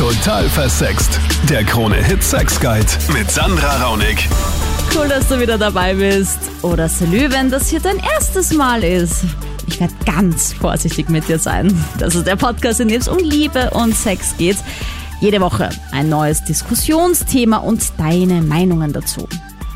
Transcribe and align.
Total 0.00 0.48
versext. 0.48 1.20
Der 1.50 1.62
Krone-Hit 1.62 2.22
Sex 2.22 2.58
Guide 2.58 2.86
mit 3.12 3.30
Sandra 3.30 3.84
Raunig. 3.84 4.30
Cool, 4.96 5.06
dass 5.08 5.28
du 5.28 5.38
wieder 5.38 5.58
dabei 5.58 5.92
bist. 5.92 6.38
Oder 6.62 6.88
salü, 6.88 7.30
wenn 7.30 7.50
das 7.50 7.68
hier 7.68 7.80
dein 7.80 7.98
erstes 7.98 8.54
Mal 8.54 8.82
ist. 8.82 9.24
Ich 9.66 9.78
werde 9.78 9.92
ganz 10.06 10.54
vorsichtig 10.54 11.10
mit 11.10 11.28
dir 11.28 11.38
sein. 11.38 11.76
Das 11.98 12.14
ist 12.14 12.26
der 12.26 12.36
Podcast, 12.36 12.80
in 12.80 12.88
dem 12.88 13.02
es 13.02 13.08
um 13.08 13.18
Liebe 13.18 13.72
und 13.72 13.94
Sex 13.94 14.34
geht. 14.38 14.56
Jede 15.20 15.42
Woche 15.42 15.68
ein 15.92 16.08
neues 16.08 16.44
Diskussionsthema 16.44 17.58
und 17.58 17.92
deine 17.98 18.40
Meinungen 18.40 18.94
dazu. 18.94 19.28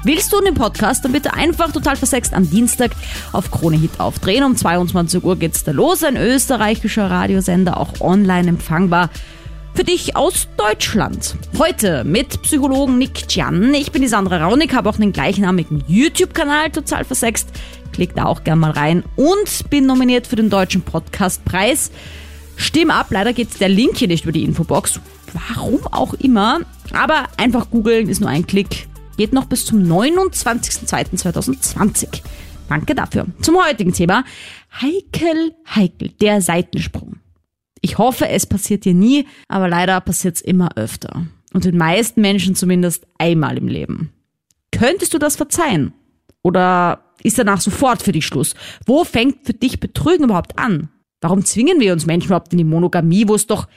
Willst 0.04 0.32
du 0.32 0.40
den 0.40 0.54
Podcast, 0.54 1.04
dann 1.04 1.12
bitte 1.12 1.34
einfach 1.34 1.70
total 1.70 1.96
versext 1.96 2.32
am 2.32 2.48
Dienstag 2.48 2.92
auf 3.32 3.50
Krone 3.50 3.76
Hit 3.76 4.00
aufdrehen. 4.00 4.42
Um 4.42 4.56
22 4.56 5.22
Uhr 5.22 5.36
geht's 5.36 5.64
da 5.64 5.72
los. 5.72 6.02
Ein 6.02 6.16
österreichischer 6.16 7.10
Radiosender, 7.10 7.78
auch 7.78 8.00
online 8.00 8.48
empfangbar 8.48 9.10
für 9.74 9.84
dich 9.84 10.16
aus 10.16 10.48
Deutschland. 10.56 11.34
Heute 11.58 12.04
mit 12.04 12.40
Psychologen 12.42 12.96
Nick 12.96 13.34
Jan. 13.34 13.74
Ich 13.74 13.90
bin 13.90 14.02
die 14.02 14.08
Sandra 14.08 14.44
Raunig, 14.44 14.72
habe 14.72 14.88
auch 14.88 14.96
den 14.96 15.12
gleichnamigen 15.12 15.82
YouTube-Kanal 15.88 16.70
total 16.70 17.04
versext. 17.04 17.48
Klick 17.92 18.14
da 18.14 18.26
auch 18.26 18.44
gern 18.44 18.60
mal 18.60 18.70
rein 18.70 19.02
und 19.16 19.68
bin 19.70 19.86
nominiert 19.86 20.28
für 20.28 20.36
den 20.36 20.48
Deutschen 20.48 20.82
Podcastpreis. 20.82 21.90
Stimm 22.56 22.90
ab, 22.90 23.08
leider 23.10 23.32
geht 23.32 23.60
der 23.60 23.68
Link 23.68 23.96
hier 23.96 24.06
nicht 24.08 24.22
über 24.22 24.32
die 24.32 24.44
Infobox. 24.44 25.00
Warum 25.32 25.84
auch 25.88 26.14
immer. 26.14 26.60
Aber 26.92 27.24
einfach 27.36 27.70
googeln 27.70 28.08
ist 28.08 28.20
nur 28.20 28.30
ein 28.30 28.46
Klick. 28.46 28.86
Geht 29.16 29.32
noch 29.32 29.46
bis 29.46 29.66
zum 29.66 29.80
29.02.2020. 29.80 32.22
Danke 32.68 32.94
dafür. 32.94 33.26
Zum 33.42 33.56
heutigen 33.56 33.92
Thema. 33.92 34.22
Heikel, 34.80 35.56
heikel, 35.74 36.10
der 36.20 36.40
Seitensprung. 36.40 37.16
Ich 37.84 37.98
hoffe, 37.98 38.30
es 38.30 38.46
passiert 38.46 38.86
dir 38.86 38.94
nie, 38.94 39.26
aber 39.46 39.68
leider 39.68 40.00
passiert 40.00 40.36
es 40.36 40.40
immer 40.40 40.70
öfter. 40.76 41.26
Und 41.52 41.66
den 41.66 41.76
meisten 41.76 42.22
Menschen 42.22 42.54
zumindest 42.54 43.06
einmal 43.18 43.58
im 43.58 43.68
Leben. 43.68 44.10
Könntest 44.72 45.12
du 45.12 45.18
das 45.18 45.36
verzeihen? 45.36 45.92
Oder 46.42 47.04
ist 47.22 47.36
danach 47.36 47.60
sofort 47.60 48.02
für 48.02 48.12
dich 48.12 48.24
Schluss? 48.24 48.54
Wo 48.86 49.04
fängt 49.04 49.44
für 49.44 49.52
dich 49.52 49.80
Betrügen 49.80 50.24
überhaupt 50.24 50.58
an? 50.58 50.88
Warum 51.20 51.44
zwingen 51.44 51.78
wir 51.78 51.92
uns 51.92 52.06
Menschen 52.06 52.28
überhaupt 52.28 52.52
in 52.52 52.58
die 52.58 52.64
Monogamie, 52.64 53.28
wo 53.28 53.34
es 53.34 53.46
doch 53.46 53.68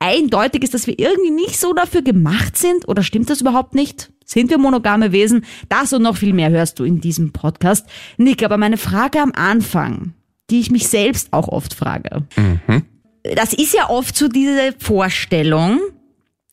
eindeutig 0.00 0.62
ist, 0.62 0.74
dass 0.74 0.86
wir 0.86 0.98
irgendwie 0.98 1.30
nicht 1.30 1.58
so 1.58 1.72
dafür 1.72 2.02
gemacht 2.02 2.58
sind? 2.58 2.86
Oder 2.86 3.02
stimmt 3.02 3.30
das 3.30 3.40
überhaupt 3.40 3.74
nicht? 3.74 4.12
Sind 4.26 4.50
wir 4.50 4.58
monogame 4.58 5.12
Wesen? 5.12 5.46
Das 5.70 5.94
und 5.94 6.02
noch 6.02 6.18
viel 6.18 6.34
mehr 6.34 6.50
hörst 6.50 6.78
du 6.78 6.84
in 6.84 7.00
diesem 7.00 7.32
Podcast. 7.32 7.86
Nick, 8.18 8.42
aber 8.44 8.58
meine 8.58 8.76
Frage 8.76 9.22
am 9.22 9.32
Anfang, 9.34 10.12
die 10.50 10.60
ich 10.60 10.70
mich 10.70 10.88
selbst 10.88 11.32
auch 11.32 11.48
oft 11.48 11.72
frage. 11.72 12.24
Mhm 12.36 12.82
das 13.34 13.52
ist 13.52 13.74
ja 13.74 13.88
oft 13.88 14.16
so 14.16 14.28
diese 14.28 14.74
Vorstellung, 14.78 15.80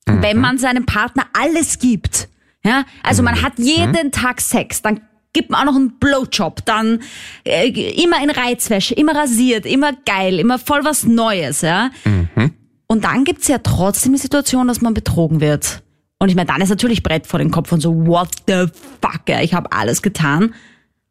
mhm. 0.08 0.22
wenn 0.22 0.38
man 0.38 0.58
seinem 0.58 0.86
Partner 0.86 1.26
alles 1.34 1.80
gibt. 1.80 2.30
Ja, 2.66 2.86
also 3.04 3.24
man 3.24 3.42
hat 3.42 3.54
jeden 3.58 4.08
mhm. 4.08 4.12
Tag 4.12 4.40
Sex, 4.40 4.82
dann 4.82 5.02
gibt 5.34 5.50
man 5.50 5.62
auch 5.62 5.74
noch 5.74 5.76
einen 5.76 6.00
Blowjob, 6.00 6.64
dann 6.66 7.00
äh, 7.44 7.68
immer 7.68 8.24
in 8.24 8.30
Reizwäsche, 8.30 8.94
immer 8.94 9.16
rasiert, 9.16 9.66
immer 9.66 9.92
geil, 10.06 10.40
immer 10.40 10.60
voll 10.60 10.86
was 10.86 11.04
Neues, 11.04 11.62
ja. 11.62 11.90
Mhm. 12.06 12.54
Und 12.88 13.04
dann 13.04 13.24
gibt's 13.26 13.48
ja 13.48 13.58
trotzdem 13.58 14.14
die 14.14 14.20
Situation, 14.20 14.68
dass 14.68 14.82
man 14.82 14.94
betrogen 14.94 15.42
wird. 15.42 15.82
Und 16.20 16.30
ich 16.30 16.36
meine, 16.36 16.48
dann 16.48 16.62
ist 16.62 16.70
natürlich 16.70 17.04
Brett 17.04 17.28
vor 17.28 17.40
den 17.40 17.52
Kopf 17.52 17.72
und 17.72 17.82
so, 17.82 18.06
what 18.06 18.30
the 18.48 18.68
fuck, 19.02 19.28
ja, 19.28 19.42
ich 19.42 19.54
habe 19.54 19.72
alles 19.72 20.02
getan. 20.02 20.54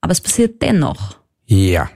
Aber 0.01 0.13
es 0.13 0.21
passiert 0.21 0.63
dennoch. 0.63 1.19
Ja. 1.45 1.91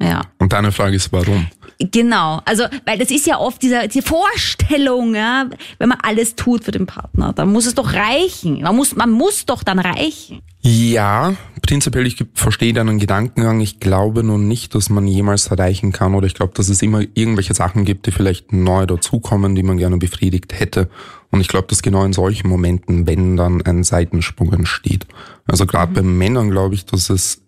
Ja. 0.00 0.22
Und 0.38 0.52
deine 0.52 0.72
Frage 0.72 0.96
ist, 0.96 1.12
warum? 1.12 1.46
Genau, 1.82 2.42
also 2.44 2.64
weil 2.84 2.98
das 2.98 3.10
ist 3.10 3.26
ja 3.26 3.38
oft 3.38 3.62
diese, 3.62 3.88
diese 3.88 4.06
Vorstellung, 4.06 5.14
ja, 5.14 5.48
wenn 5.78 5.88
man 5.88 5.98
alles 6.02 6.36
tut 6.36 6.64
für 6.64 6.72
den 6.72 6.84
Partner, 6.84 7.32
dann 7.32 7.50
muss 7.50 7.64
es 7.64 7.74
doch 7.74 7.94
reichen. 7.94 8.60
Man 8.60 8.76
muss, 8.76 8.94
man 8.94 9.10
muss 9.10 9.46
doch 9.46 9.62
dann 9.62 9.78
reichen. 9.78 10.42
Ja, 10.60 11.34
prinzipiell, 11.62 12.06
ich 12.06 12.22
verstehe 12.34 12.74
deinen 12.74 12.98
Gedankengang. 12.98 13.60
Ich 13.60 13.80
glaube 13.80 14.22
nur 14.22 14.36
nicht, 14.36 14.74
dass 14.74 14.90
man 14.90 15.06
jemals 15.06 15.46
erreichen 15.46 15.90
kann 15.90 16.14
oder 16.14 16.26
ich 16.26 16.34
glaube, 16.34 16.52
dass 16.54 16.68
es 16.68 16.82
immer 16.82 17.00
irgendwelche 17.14 17.54
Sachen 17.54 17.86
gibt, 17.86 18.06
die 18.06 18.12
vielleicht 18.12 18.52
neu 18.52 18.84
dazukommen, 18.84 19.54
die 19.54 19.62
man 19.62 19.78
gerne 19.78 19.96
befriedigt 19.96 20.60
hätte. 20.60 20.90
Und 21.30 21.40
ich 21.40 21.48
glaube, 21.48 21.68
dass 21.68 21.80
genau 21.80 22.04
in 22.04 22.12
solchen 22.12 22.48
Momenten, 22.48 23.06
wenn 23.06 23.38
dann 23.38 23.62
ein 23.62 23.84
Seitensprung 23.84 24.52
entsteht. 24.52 25.06
Also 25.46 25.64
gerade 25.64 25.92
mhm. 25.92 25.94
bei 25.94 26.02
Männern 26.02 26.50
glaube 26.50 26.74
ich, 26.74 26.84
dass 26.84 27.08
es 27.08 27.40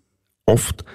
oft 0.47 0.87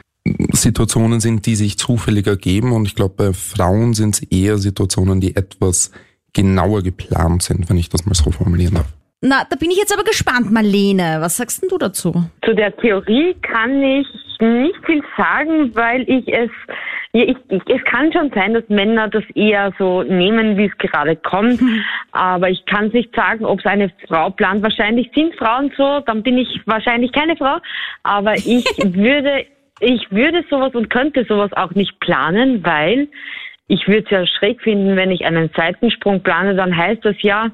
Situationen 0.52 1.20
sind, 1.20 1.46
die 1.46 1.56
sich 1.56 1.78
zufällig 1.78 2.28
ergeben. 2.28 2.72
Und 2.72 2.86
ich 2.86 2.96
glaube, 2.96 3.16
bei 3.18 3.34
Frauen 3.34 3.94
sind 3.94 4.16
es 4.16 4.24
eher 4.24 4.58
Situationen, 4.58 5.22
die 5.22 5.36
etwas 5.36 5.92
genauer 6.34 6.84
geplant 6.84 7.44
sind, 7.44 7.70
wenn 7.70 7.78
ich 7.78 7.90
das 7.90 8.06
mal 8.06 8.14
so 8.14 8.32
formulieren 8.32 8.76
darf. 8.76 8.94
Na, 9.22 9.44
da 9.50 9.56
bin 9.56 9.72
ich 9.72 9.78
jetzt 9.78 9.92
aber 9.92 10.04
gespannt, 10.04 10.52
Marlene. 10.52 11.18
Was 11.20 11.38
sagst 11.38 11.64
denn 11.64 11.70
du 11.70 11.80
dazu? 11.80 12.14
Zu 12.46 12.54
der 12.54 12.76
Theorie 12.78 13.36
kann 13.42 13.82
ich 13.82 14.08
nicht 14.40 14.86
viel 14.86 15.02
sagen, 15.18 15.74
weil 15.74 16.02
ich 16.08 16.28
es, 16.28 16.52
ja, 17.14 17.24
ich, 17.24 17.38
ich, 17.50 17.62
es 17.68 17.84
kann 17.86 18.14
schon 18.14 18.32
sein, 18.36 18.54
dass 18.54 18.64
Männer 18.70 19.10
das 19.10 19.24
eher 19.34 19.74
so 19.80 20.04
nehmen, 20.04 20.56
wie 20.58 20.66
es 20.66 20.78
gerade 20.78 21.16
kommt. 21.16 21.60
Aber 22.12 22.50
ich 22.50 22.64
kann 22.68 22.90
nicht 22.90 23.16
sagen, 23.16 23.44
ob 23.44 23.60
es 23.60 23.66
eine 23.66 23.92
Frau 24.08 24.30
plant. 24.30 24.62
Wahrscheinlich 24.62 25.10
sind 25.16 25.34
Frauen 25.36 25.72
so, 25.76 26.02
dann 26.02 26.22
bin 26.22 26.38
ich 26.38 26.62
wahrscheinlich 26.66 27.12
keine 27.12 27.36
Frau. 27.36 27.58
Aber 28.04 28.36
ich 28.36 28.66
würde 28.84 29.48
ich 29.80 30.12
würde 30.12 30.44
sowas 30.50 30.74
und 30.74 30.90
könnte 30.90 31.26
sowas 31.26 31.52
auch 31.54 31.72
nicht 31.72 32.00
planen, 32.00 32.64
weil 32.64 33.08
ich 33.68 33.88
würde 33.88 34.04
es 34.04 34.10
ja 34.10 34.26
schräg 34.26 34.62
finden, 34.62 34.96
wenn 34.96 35.12
ich 35.12 35.26
einen 35.26 35.50
Seitensprung 35.56 36.24
plane, 36.24 36.56
dann 36.56 36.76
heißt 36.76 37.04
das 37.04 37.22
ja, 37.22 37.52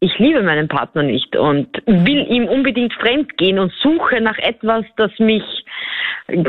ich 0.00 0.18
liebe 0.18 0.42
meinen 0.42 0.68
Partner 0.68 1.02
nicht 1.02 1.34
und 1.36 1.68
will 1.86 2.26
ihm 2.28 2.46
unbedingt 2.46 2.92
fremd 2.94 3.38
gehen 3.38 3.58
und 3.58 3.72
suche 3.82 4.20
nach 4.20 4.36
etwas, 4.38 4.84
das 4.96 5.10
mich, 5.18 5.42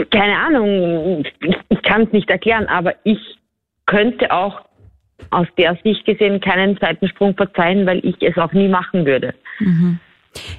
keine 0.09 0.37
Ahnung, 0.37 1.23
ich, 1.69 1.81
kann 1.83 2.03
es 2.03 2.11
nicht 2.11 2.29
erklären, 2.29 2.67
aber 2.67 2.95
ich 3.03 3.19
könnte 3.85 4.31
auch 4.31 4.61
aus 5.29 5.47
der 5.57 5.77
Sicht 5.83 6.05
gesehen 6.05 6.41
keinen 6.41 6.77
Seitensprung 6.77 7.35
verzeihen, 7.35 7.85
weil 7.85 8.03
ich 8.03 8.21
es 8.21 8.37
auch 8.37 8.51
nie 8.51 8.67
machen 8.67 9.05
würde. 9.05 9.33
Mhm. 9.59 9.99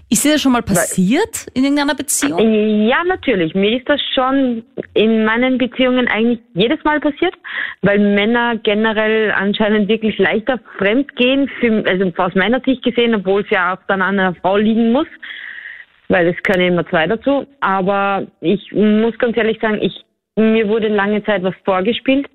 Ist 0.08 0.24
dir 0.24 0.32
das 0.32 0.40
schon 0.40 0.52
mal 0.52 0.62
passiert 0.62 1.46
in 1.54 1.64
irgendeiner 1.64 1.94
Beziehung? 1.94 2.38
Ja, 2.86 3.02
natürlich. 3.04 3.54
Mir 3.54 3.76
ist 3.76 3.88
das 3.88 4.00
schon 4.14 4.64
in 4.94 5.24
meinen 5.24 5.58
Beziehungen 5.58 6.08
eigentlich 6.08 6.40
jedes 6.54 6.82
Mal 6.84 7.00
passiert, 7.00 7.34
weil 7.82 7.98
Männer 7.98 8.56
generell 8.62 9.32
anscheinend 9.32 9.88
wirklich 9.88 10.16
leichter 10.18 10.58
fremdgehen, 10.78 11.48
für, 11.60 11.84
also 11.86 12.12
aus 12.16 12.34
meiner 12.34 12.60
Sicht 12.60 12.82
gesehen, 12.82 13.14
obwohl 13.14 13.42
es 13.42 13.50
ja 13.50 13.74
auch 13.74 13.78
dann 13.88 14.00
an 14.00 14.18
einer 14.18 14.34
Frau 14.36 14.56
liegen 14.56 14.92
muss, 14.92 15.08
weil 16.08 16.28
es 16.28 16.42
können 16.42 16.68
immer 16.68 16.88
zwei 16.88 17.06
dazu. 17.06 17.46
Aber 17.60 18.26
ich 18.40 18.72
muss 18.72 19.18
ganz 19.18 19.36
ehrlich 19.36 19.58
sagen, 19.60 19.80
ich, 19.82 20.04
mir 20.36 20.68
wurde 20.68 20.88
lange 20.88 21.24
Zeit 21.24 21.42
was 21.42 21.54
vorgespielt 21.64 22.26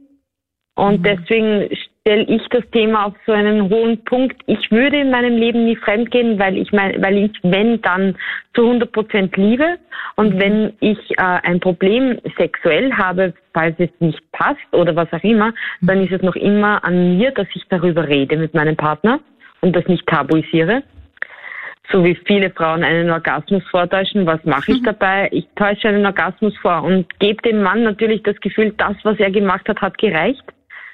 und 0.76 1.00
mhm. 1.00 1.04
deswegen 1.04 1.70
stelle 2.02 2.24
ich 2.24 2.42
das 2.50 2.64
Thema 2.72 3.06
auf 3.06 3.14
so 3.26 3.32
einen 3.32 3.70
hohen 3.70 4.04
Punkt. 4.06 4.42
Ich 4.48 4.72
würde 4.72 5.02
in 5.02 5.12
meinem 5.12 5.38
Leben 5.38 5.66
nie 5.66 5.76
fremdgehen, 5.76 6.40
weil 6.40 6.58
ich 6.58 6.72
mein, 6.72 7.02
weil 7.02 7.18
ich, 7.18 7.32
wenn 7.44 7.82
dann 7.82 8.16
zu 8.56 8.64
100 8.64 8.92
Prozent 8.92 9.38
liebe 9.38 9.78
und 10.16 10.40
wenn 10.40 10.74
ich 10.80 10.98
äh, 11.12 11.40
ein 11.44 11.60
Problem 11.60 12.20
sexuell 12.38 12.92
habe, 12.94 13.34
falls 13.54 13.76
es 13.78 13.90
nicht 14.00 14.20
passt 14.32 14.60
oder 14.72 14.96
was 14.96 15.14
auch 15.14 15.24
immer, 15.24 15.54
dann 15.82 16.04
ist 16.04 16.12
es 16.12 16.22
noch 16.24 16.36
immer 16.36 16.84
an 16.84 17.18
mir, 17.18 17.32
dass 17.32 17.48
ich 17.54 17.64
darüber 17.70 18.08
rede 18.08 18.36
mit 18.38 18.54
meinem 18.54 18.76
Partner 18.76 19.20
und 19.62 19.76
das 19.76 19.86
nicht 19.86 20.08
tabuisiere. 20.08 20.82
So 21.92 22.04
wie 22.04 22.18
viele 22.26 22.50
Frauen 22.50 22.84
einen 22.84 23.12
Orgasmus 23.12 23.64
vortäuschen, 23.70 24.26
was 24.26 24.44
mache 24.46 24.72
ich 24.72 24.82
mhm. 24.82 24.86
dabei? 24.86 25.30
Ich 25.32 25.46
täusche 25.56 25.90
einen 25.90 26.06
Orgasmus 26.06 26.58
vor 26.62 26.84
und 26.84 27.20
gebe 27.20 27.42
dem 27.44 27.62
Mann 27.62 27.84
natürlich 27.84 28.24
das 28.24 28.40
Gefühl, 28.40 28.74
das, 28.78 28.96
was 29.04 29.20
er 29.20 29.30
gemacht 29.30 29.68
hat, 29.70 29.82
hat 29.82 29.98
gereicht. 30.00 30.44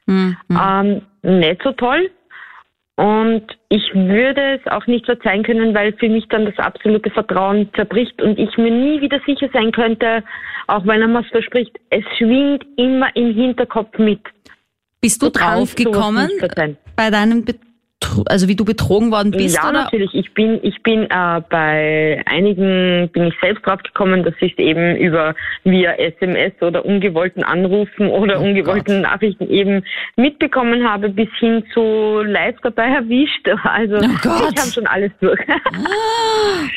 Mhm. 0.08 0.38
Ähm, 0.50 1.02
nicht 1.22 1.62
so 1.64 1.72
toll. 1.74 2.10
Und 2.96 3.44
ich 3.70 3.94
würde 3.94 4.56
es 4.56 4.72
auch 4.72 4.88
nicht 4.88 5.06
verzeihen 5.06 5.44
können, 5.44 5.76
weil 5.76 5.94
für 5.94 6.10
mich 6.10 6.28
dann 6.30 6.46
das 6.46 6.58
absolute 6.58 7.12
Vertrauen 7.12 7.70
zerbricht 7.76 8.20
und 8.24 8.40
ich 8.40 8.58
mir 8.58 8.72
nie 8.72 9.02
wieder 9.02 9.20
sicher 9.24 9.50
sein 9.54 9.72
könnte, 9.72 10.24
auch 10.66 10.84
wenn 10.88 11.04
er 11.04 11.14
was 11.14 11.28
verspricht, 11.28 11.78
es 11.92 12.04
schwingt 12.18 12.66
immer 12.76 13.16
im 13.16 13.36
Hinterkopf 13.36 14.00
mit. 14.00 14.22
Bist 15.00 15.22
du, 15.22 15.28
du 15.28 15.34
draufgekommen 15.34 16.32
bei 16.96 17.12
deinem 17.12 17.46
also 18.28 18.48
wie 18.48 18.56
du 18.56 18.64
betrogen 18.64 19.12
worden 19.12 19.32
bist? 19.32 19.56
Ja, 19.56 19.70
oder? 19.70 19.84
natürlich. 19.84 20.14
Ich 20.14 20.34
bin, 20.34 20.60
ich 20.62 20.82
bin 20.84 21.04
äh, 21.10 21.42
bei 21.50 22.22
einigen 22.26 23.10
bin 23.12 23.28
ich 23.28 23.34
selbst 23.42 23.66
drauf 23.66 23.82
gekommen, 23.82 24.24
dass 24.24 24.34
ich 24.40 24.54
es 24.54 24.60
eben 24.60 24.96
über 24.98 25.34
via 25.64 25.94
SMS 25.94 26.54
oder 26.62 26.86
ungewollten 26.86 27.44
Anrufen 27.44 28.08
oder 28.08 28.40
oh 28.40 28.44
ungewollten 28.44 29.02
Gott. 29.02 29.12
Nachrichten 29.12 29.50
eben 29.50 29.84
mitbekommen 30.16 30.88
habe, 30.88 31.10
bis 31.10 31.30
hin 31.40 31.64
zu 31.74 32.22
live 32.24 32.56
dabei 32.64 32.88
erwischt. 32.88 33.48
Also 33.68 33.98
oh 33.98 34.00
ich 34.00 34.62
habe 34.62 34.72
schon 34.74 34.88
alles 34.88 35.12
durch. 35.20 35.40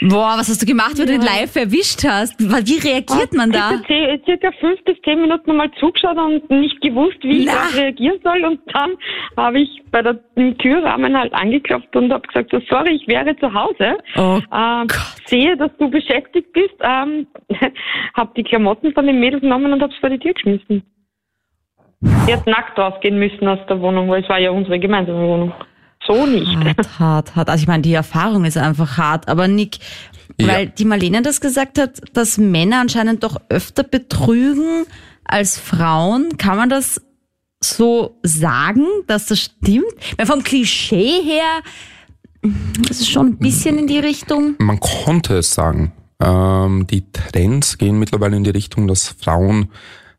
Boah, 0.03 0.35
was 0.37 0.49
hast 0.49 0.61
du 0.61 0.67
gemacht, 0.67 0.99
wenn 0.99 1.07
ja. 1.07 1.15
du 1.15 1.19
den 1.19 1.23
live 1.23 1.55
erwischt 1.55 2.05
hast? 2.05 2.39
Wie 2.39 2.79
reagiert 2.79 3.33
man 3.33 3.53
da? 3.53 3.81
Ich 3.89 4.25
circa 4.25 4.51
fünf 4.61 4.83
bis 4.85 4.97
zehn 5.03 5.21
Minuten 5.21 5.57
mal 5.57 5.71
zugeschaut 5.79 6.17
und 6.17 6.51
nicht 6.51 6.81
gewusst, 6.81 7.19
wie 7.23 7.45
Na. 7.45 7.53
ich 7.71 7.77
reagieren 7.77 8.19
soll. 8.23 8.45
Und 8.45 8.61
dann 8.73 8.91
habe 9.37 9.61
ich 9.61 9.83
bei 9.91 10.03
der 10.03 10.19
Türrahmen 10.59 11.10
vorhin 11.11 11.17
halt 11.17 11.33
angeklopft 11.35 11.95
und 11.97 12.13
habe 12.13 12.27
gesagt, 12.27 12.51
so, 12.51 12.61
sorry, 12.69 12.93
ich 12.97 13.07
wäre 13.09 13.37
zu 13.37 13.53
Hause. 13.53 13.99
Oh 14.17 14.41
ähm, 14.55 14.87
sehe, 15.27 15.57
dass 15.57 15.71
du 15.79 15.91
beschäftigt 15.91 16.53
bist. 16.53 16.75
Ähm, 16.81 17.27
habe 18.17 18.33
die 18.37 18.43
Klamotten 18.43 18.93
von 18.93 19.07
den 19.07 19.21
Mädels 19.21 19.43
genommen 19.43 19.73
und 19.73 19.83
habe 19.83 19.93
es 19.93 19.99
vor 19.99 20.11
die 20.11 20.19
Tür 20.19 20.33
geschmissen. 20.35 20.83
Die 22.03 22.33
hat 22.33 22.47
nackt 22.47 22.79
rausgehen 22.79 23.19
müssen 23.19 23.47
aus 23.47 23.59
der 23.69 23.81
Wohnung, 23.81 24.09
weil 24.09 24.23
es 24.23 24.29
war 24.29 24.39
ja 24.39 24.51
unsere 24.51 24.79
gemeinsame 24.79 25.27
Wohnung. 25.27 25.53
So 26.07 26.25
nicht. 26.27 26.57
Hart, 26.57 26.99
hart, 26.99 27.37
hart. 27.37 27.51
Also 27.51 27.63
ich 27.63 27.69
meine, 27.69 27.83
die 27.83 27.93
Erfahrung 27.93 28.45
ist 28.47 28.57
einfach 28.57 28.97
hart. 28.97 29.29
Aber 29.29 29.49
Nick, 29.49 29.79
Ja. 30.39 30.49
weil 30.49 30.67
die 30.69 30.87
Marlene 30.87 31.21
das 31.23 31.41
gesagt 31.43 31.79
hat, 31.79 32.01
dass 32.15 32.39
Männer 32.39 32.81
anscheinend 32.81 33.23
doch 33.23 33.37
öfter 33.51 33.83
betrügen 33.83 34.85
als 35.25 35.59
Frauen, 35.59 36.39
kann 36.39 36.57
man 36.57 36.71
das 36.71 37.03
so 37.71 38.19
sagen, 38.23 38.85
dass 39.07 39.27
das 39.27 39.41
stimmt? 39.41 39.95
Weil 40.17 40.27
vom 40.27 40.43
Klischee 40.43 41.23
her, 41.23 41.63
das 42.89 43.01
ist 43.01 43.11
schon 43.11 43.29
ein 43.29 43.39
bisschen 43.39 43.79
in 43.79 43.87
die 43.87 43.99
Richtung. 43.99 44.55
Man 44.59 44.81
konnte 44.81 45.39
es 45.39 45.55
sagen. 45.55 45.93
Ähm, 46.21 46.87
die 46.87 47.05
Trends 47.13 47.79
gehen 47.79 47.99
mittlerweile 47.99 48.37
in 48.37 48.45
die 48.45 48.51
Richtung, 48.51 48.87
dass 48.87 49.09
Frauen 49.09 49.71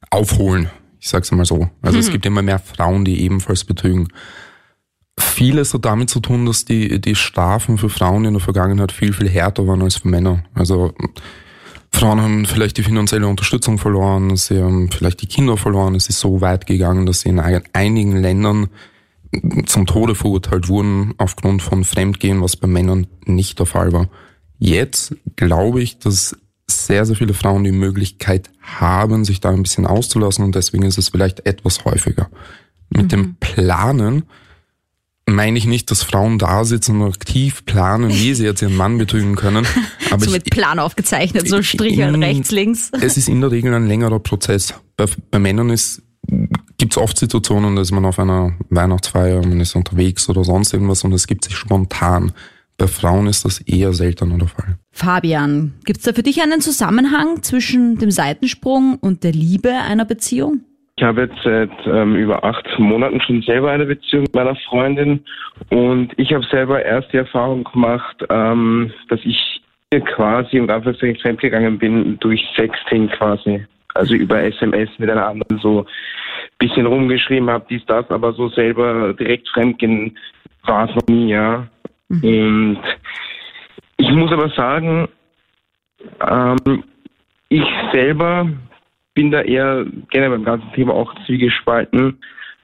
aufholen. 0.10 0.70
Ich 1.00 1.10
sag's 1.10 1.32
mal 1.32 1.46
so. 1.46 1.70
Also 1.82 1.98
es 1.98 2.12
gibt 2.12 2.26
immer 2.26 2.42
mehr 2.42 2.60
Frauen, 2.60 3.06
die 3.06 3.22
ebenfalls 3.22 3.64
betrügen. 3.64 4.08
Vieles 5.18 5.74
hat 5.74 5.86
damit 5.86 6.10
zu 6.10 6.20
tun, 6.20 6.46
dass 6.46 6.66
die, 6.66 7.02
die 7.02 7.16
Strafen 7.16 7.78
für 7.78 7.90
Frauen 7.90 8.26
in 8.26 8.34
der 8.34 8.42
Vergangenheit 8.42 8.92
viel, 8.92 9.14
viel 9.14 9.30
härter 9.30 9.68
waren 9.68 9.82
als 9.82 9.98
für 9.98 10.08
Männer. 10.08 10.44
Also 10.54 10.94
Frauen 11.94 12.22
haben 12.22 12.46
vielleicht 12.46 12.78
die 12.78 12.84
finanzielle 12.84 13.28
Unterstützung 13.28 13.78
verloren, 13.78 14.36
sie 14.38 14.62
haben 14.62 14.90
vielleicht 14.92 15.22
die 15.22 15.28
Kinder 15.28 15.58
verloren. 15.58 15.96
Es 15.96 16.08
ist 16.08 16.20
so 16.20 16.42
weit 16.42 16.66
gegangen, 16.66 17.06
dass 17.06 17.22
sie 17.22 17.30
in 17.30 17.40
ein- 17.40 17.64
einigen 17.74 18.16
Ländern 18.18 18.70
zum 19.66 19.86
Tode 19.86 20.16
verurteilt 20.16 20.68
wurden 20.68 21.14
aufgrund 21.18 21.62
von 21.62 21.84
Fremdgehen, 21.84 22.42
was 22.42 22.56
bei 22.58 22.68
Männern 22.68 23.08
nicht 23.26 23.60
der 23.60 23.66
Fall 23.66 23.94
war. 23.94 24.10
Jetzt 24.58 25.16
glaube 25.36 25.82
ich, 25.82 26.00
dass 26.00 26.36
sehr, 26.68 27.06
sehr 27.06 27.16
viele 27.16 27.34
Frauen 27.34 27.64
die 27.64 27.72
Möglichkeit 27.72 28.50
haben, 28.62 29.24
sich 29.26 29.40
da 29.42 29.50
ein 29.50 29.64
bisschen 29.64 29.86
auszulassen 29.86 30.46
und 30.46 30.56
deswegen 30.56 30.84
ist 30.84 30.98
es 30.98 31.10
vielleicht 31.10 31.46
etwas 31.46 31.84
häufiger. 31.86 32.30
Mit 32.90 33.12
dem 33.12 33.36
Planen 33.40 34.24
meine 35.36 35.58
ich 35.58 35.66
nicht, 35.66 35.92
dass 35.92 36.04
Frauen 36.04 36.38
da 36.40 36.64
sitzen 36.64 37.02
und 37.02 37.14
aktiv 37.14 37.66
planen, 37.66 38.10
wie 38.10 38.34
sie 38.34 38.44
jetzt 38.46 38.62
ihren 38.62 38.76
Mann 38.76 38.98
betrügen 38.98 39.36
können. 39.36 39.66
Aber 40.12 40.26
so 40.26 40.32
mit 40.32 40.50
Plan 40.50 40.80
aufgezeichnet, 40.80 41.48
so 41.48 41.62
Striche 41.62 42.04
in- 42.04 42.24
rechts, 42.24 42.52
links. 42.52 42.92
es 43.02 43.18
ist 43.18 43.30
in 43.30 43.42
der 43.42 43.52
Regel 43.52 43.74
ein 43.74 43.88
längerer 43.88 44.20
Prozess. 44.20 44.74
Bei, 44.98 45.06
bei 45.30 45.40
Männern 45.40 45.70
ist 45.70 46.02
gibt 46.78 46.94
es 46.94 46.98
oft 46.98 47.18
Situationen, 47.18 47.76
dass 47.76 47.92
man 47.92 48.06
auf 48.06 48.18
einer 48.20 48.54
Weihnachtsfeier, 48.70 49.42
man 49.46 49.60
ist 49.60 49.76
unterwegs 49.76 50.30
oder 50.30 50.44
sonst 50.44 50.74
irgendwas 50.74 51.04
und 51.04 51.14
es 51.14 51.28
gibt 51.28 51.44
sich 51.44 51.56
spontan. 51.56 52.32
Bei 52.78 52.88
Frauen 52.88 53.28
ist 53.28 53.46
das 53.46 53.60
eher 53.60 53.94
seltener 53.94 54.38
der 54.40 54.48
Fall. 54.48 54.78
Fabian, 54.92 55.74
gibt's 55.86 56.04
da 56.04 56.14
für 56.14 56.24
dich 56.24 56.42
einen 56.42 56.62
Zusammenhang 56.62 57.44
zwischen 57.44 57.98
dem 58.00 58.10
Seitensprung 58.10 58.96
und 59.00 59.24
der 59.24 59.34
Liebe 59.34 59.72
einer 59.72 60.06
Beziehung? 60.06 60.62
Ich 61.02 61.08
habe 61.08 61.22
jetzt 61.22 61.42
seit 61.44 61.72
ähm, 61.88 62.16
über 62.16 62.44
acht 62.44 62.78
Monaten 62.78 63.20
schon 63.22 63.42
selber 63.42 63.72
eine 63.72 63.88
Beziehung 63.88 64.22
mit 64.22 64.36
meiner 64.36 64.56
Freundin 64.56 65.26
und 65.72 66.14
ich 66.18 66.32
habe 66.32 66.46
selber 66.46 66.86
erst 66.86 67.12
die 67.12 67.18
Erfahrung 67.18 67.64
gemacht, 67.64 68.24
ähm, 68.30 68.94
dass 69.10 69.20
ich 69.24 69.64
quasi 70.06 70.58
im 70.58 70.70
Anführungszeichen 70.70 71.20
fremdgegangen 71.20 71.80
bin 71.80 72.20
durch 72.20 72.46
Sexting 72.56 73.10
quasi. 73.10 73.66
Also 73.96 74.14
über 74.14 74.44
SMS 74.44 74.90
mit 75.00 75.10
einer 75.10 75.26
anderen 75.26 75.58
so 75.58 75.88
bisschen 76.60 76.86
rumgeschrieben 76.86 77.50
habe, 77.50 77.66
dies, 77.68 77.84
das, 77.88 78.08
aber 78.12 78.34
so 78.34 78.50
selber 78.50 79.16
direkt 79.16 79.50
fremdgehen 79.50 80.16
war 80.66 80.88
es 80.88 80.94
noch 80.94 81.08
nie, 81.08 81.32
ja. 81.32 81.68
Und 82.10 82.80
ich 83.98 84.12
muss 84.12 84.32
aber 84.32 84.50
sagen, 84.50 85.08
ähm, 86.30 86.84
ich 87.50 87.66
selber 87.92 88.46
bin 89.14 89.32
da 89.32 89.42
eher 89.42 89.86
generell 90.10 90.32
beim 90.32 90.46
ganzen 90.46 90.72
Thema 90.74 90.94
auch 90.94 91.14
zwiegespalten, 91.26 92.18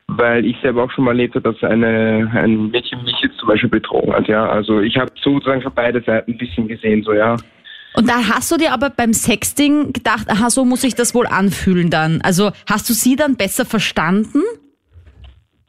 weil 0.07 0.45
ich 0.45 0.55
selber 0.61 0.83
auch 0.83 0.91
schon 0.91 1.03
mal 1.03 1.11
erlebt 1.11 1.35
habe, 1.35 1.51
dass 1.51 1.63
eine, 1.63 2.31
ein 2.33 2.69
Mädchen 2.69 3.03
mich 3.03 3.15
jetzt 3.21 3.37
zum 3.37 3.49
Beispiel 3.49 3.69
betrogen 3.69 4.13
hat, 4.13 4.27
ja. 4.27 4.47
Also 4.47 4.79
ich 4.79 4.97
habe 4.97 5.11
sozusagen 5.21 5.61
von 5.61 5.73
beide 5.75 6.01
Seiten 6.01 6.31
ein 6.31 6.37
bisschen 6.37 6.67
gesehen, 6.67 7.03
so, 7.03 7.13
ja. 7.13 7.35
Und 7.95 8.07
da 8.07 8.15
hast 8.29 8.51
du 8.51 8.57
dir 8.57 8.73
aber 8.73 8.89
beim 8.89 9.13
Sexting 9.13 9.91
gedacht, 9.91 10.29
aha, 10.29 10.49
so 10.49 10.63
muss 10.63 10.83
ich 10.83 10.95
das 10.95 11.15
wohl 11.15 11.27
anfühlen 11.27 11.89
dann. 11.89 12.21
Also 12.21 12.51
hast 12.69 12.89
du 12.89 12.93
sie 12.93 13.15
dann 13.15 13.35
besser 13.35 13.65
verstanden? 13.65 14.41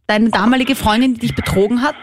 Deine 0.07 0.31
damalige 0.31 0.75
Freundin, 0.75 1.15
die 1.15 1.21
dich 1.21 1.35
betrogen 1.35 1.83
hat? 1.83 1.97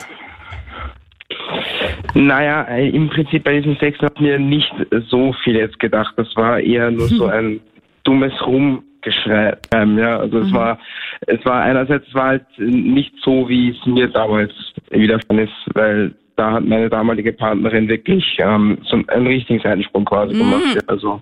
Naja, 2.14 2.64
äh, 2.64 2.90
im 2.90 3.10
Prinzip 3.10 3.44
bei 3.44 3.58
diesem 3.60 3.78
Sex 3.78 4.00
hat 4.00 4.20
mir 4.20 4.40
nicht 4.40 4.72
so 5.10 5.34
viel 5.44 5.56
jetzt 5.56 5.80
gedacht. 5.80 6.14
Das 6.18 6.28
war 6.36 6.60
eher 6.60 6.92
nur 6.92 7.08
so 7.08 7.26
ein 7.26 7.60
dummes 8.06 8.34
Rumgeschrei. 8.46 9.58
Ähm, 9.74 9.98
ja, 9.98 10.18
also 10.20 10.40
es 10.40 10.54
war, 10.54 10.80
es 11.28 11.44
war 11.46 11.62
einerseits 11.62 12.14
war 12.14 12.28
halt 12.28 12.46
nicht 12.58 13.14
so, 13.22 13.50
wie 13.50 13.72
es 13.72 13.86
mir 13.86 14.08
damals 14.08 14.52
widerfahren 14.90 15.40
ist, 15.40 15.54
weil 15.74 16.16
da 16.38 16.54
hat 16.54 16.66
meine 16.66 16.90
damalige 16.90 17.34
Partnerin 17.34 17.88
wirklich 17.88 18.38
ähm, 18.40 18.78
so 18.90 19.02
einen 19.08 19.28
richtigen 19.28 19.60
Seitensprung 19.62 20.06
quasi 20.06 20.34
gemacht. 20.34 20.76
Ja, 20.76 20.82
Also 20.88 21.22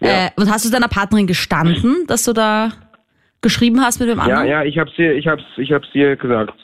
Ja. 0.00 0.26
Äh, 0.26 0.30
und 0.36 0.50
hast 0.50 0.64
du 0.64 0.70
deiner 0.70 0.88
Partnerin 0.88 1.26
gestanden, 1.26 2.06
dass 2.06 2.24
du 2.24 2.32
da 2.32 2.70
geschrieben 3.40 3.80
hast 3.80 4.00
mit 4.00 4.08
dem 4.08 4.18
ja, 4.18 4.24
anderen? 4.24 4.46
ja, 4.46 4.64
ich 4.64 4.78
habe 4.78 4.90
sie, 4.96 5.04
ich 5.04 5.26
habe, 5.26 5.42
ich 5.56 5.72
habe 5.72 5.84
ihr 5.92 6.16
gesagt. 6.16 6.54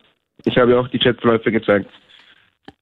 Ich 0.44 0.56
habe 0.56 0.72
ihr 0.72 0.80
auch 0.80 0.88
die 0.88 0.98
Chatverläufe 0.98 1.50
gezeigt. 1.50 1.90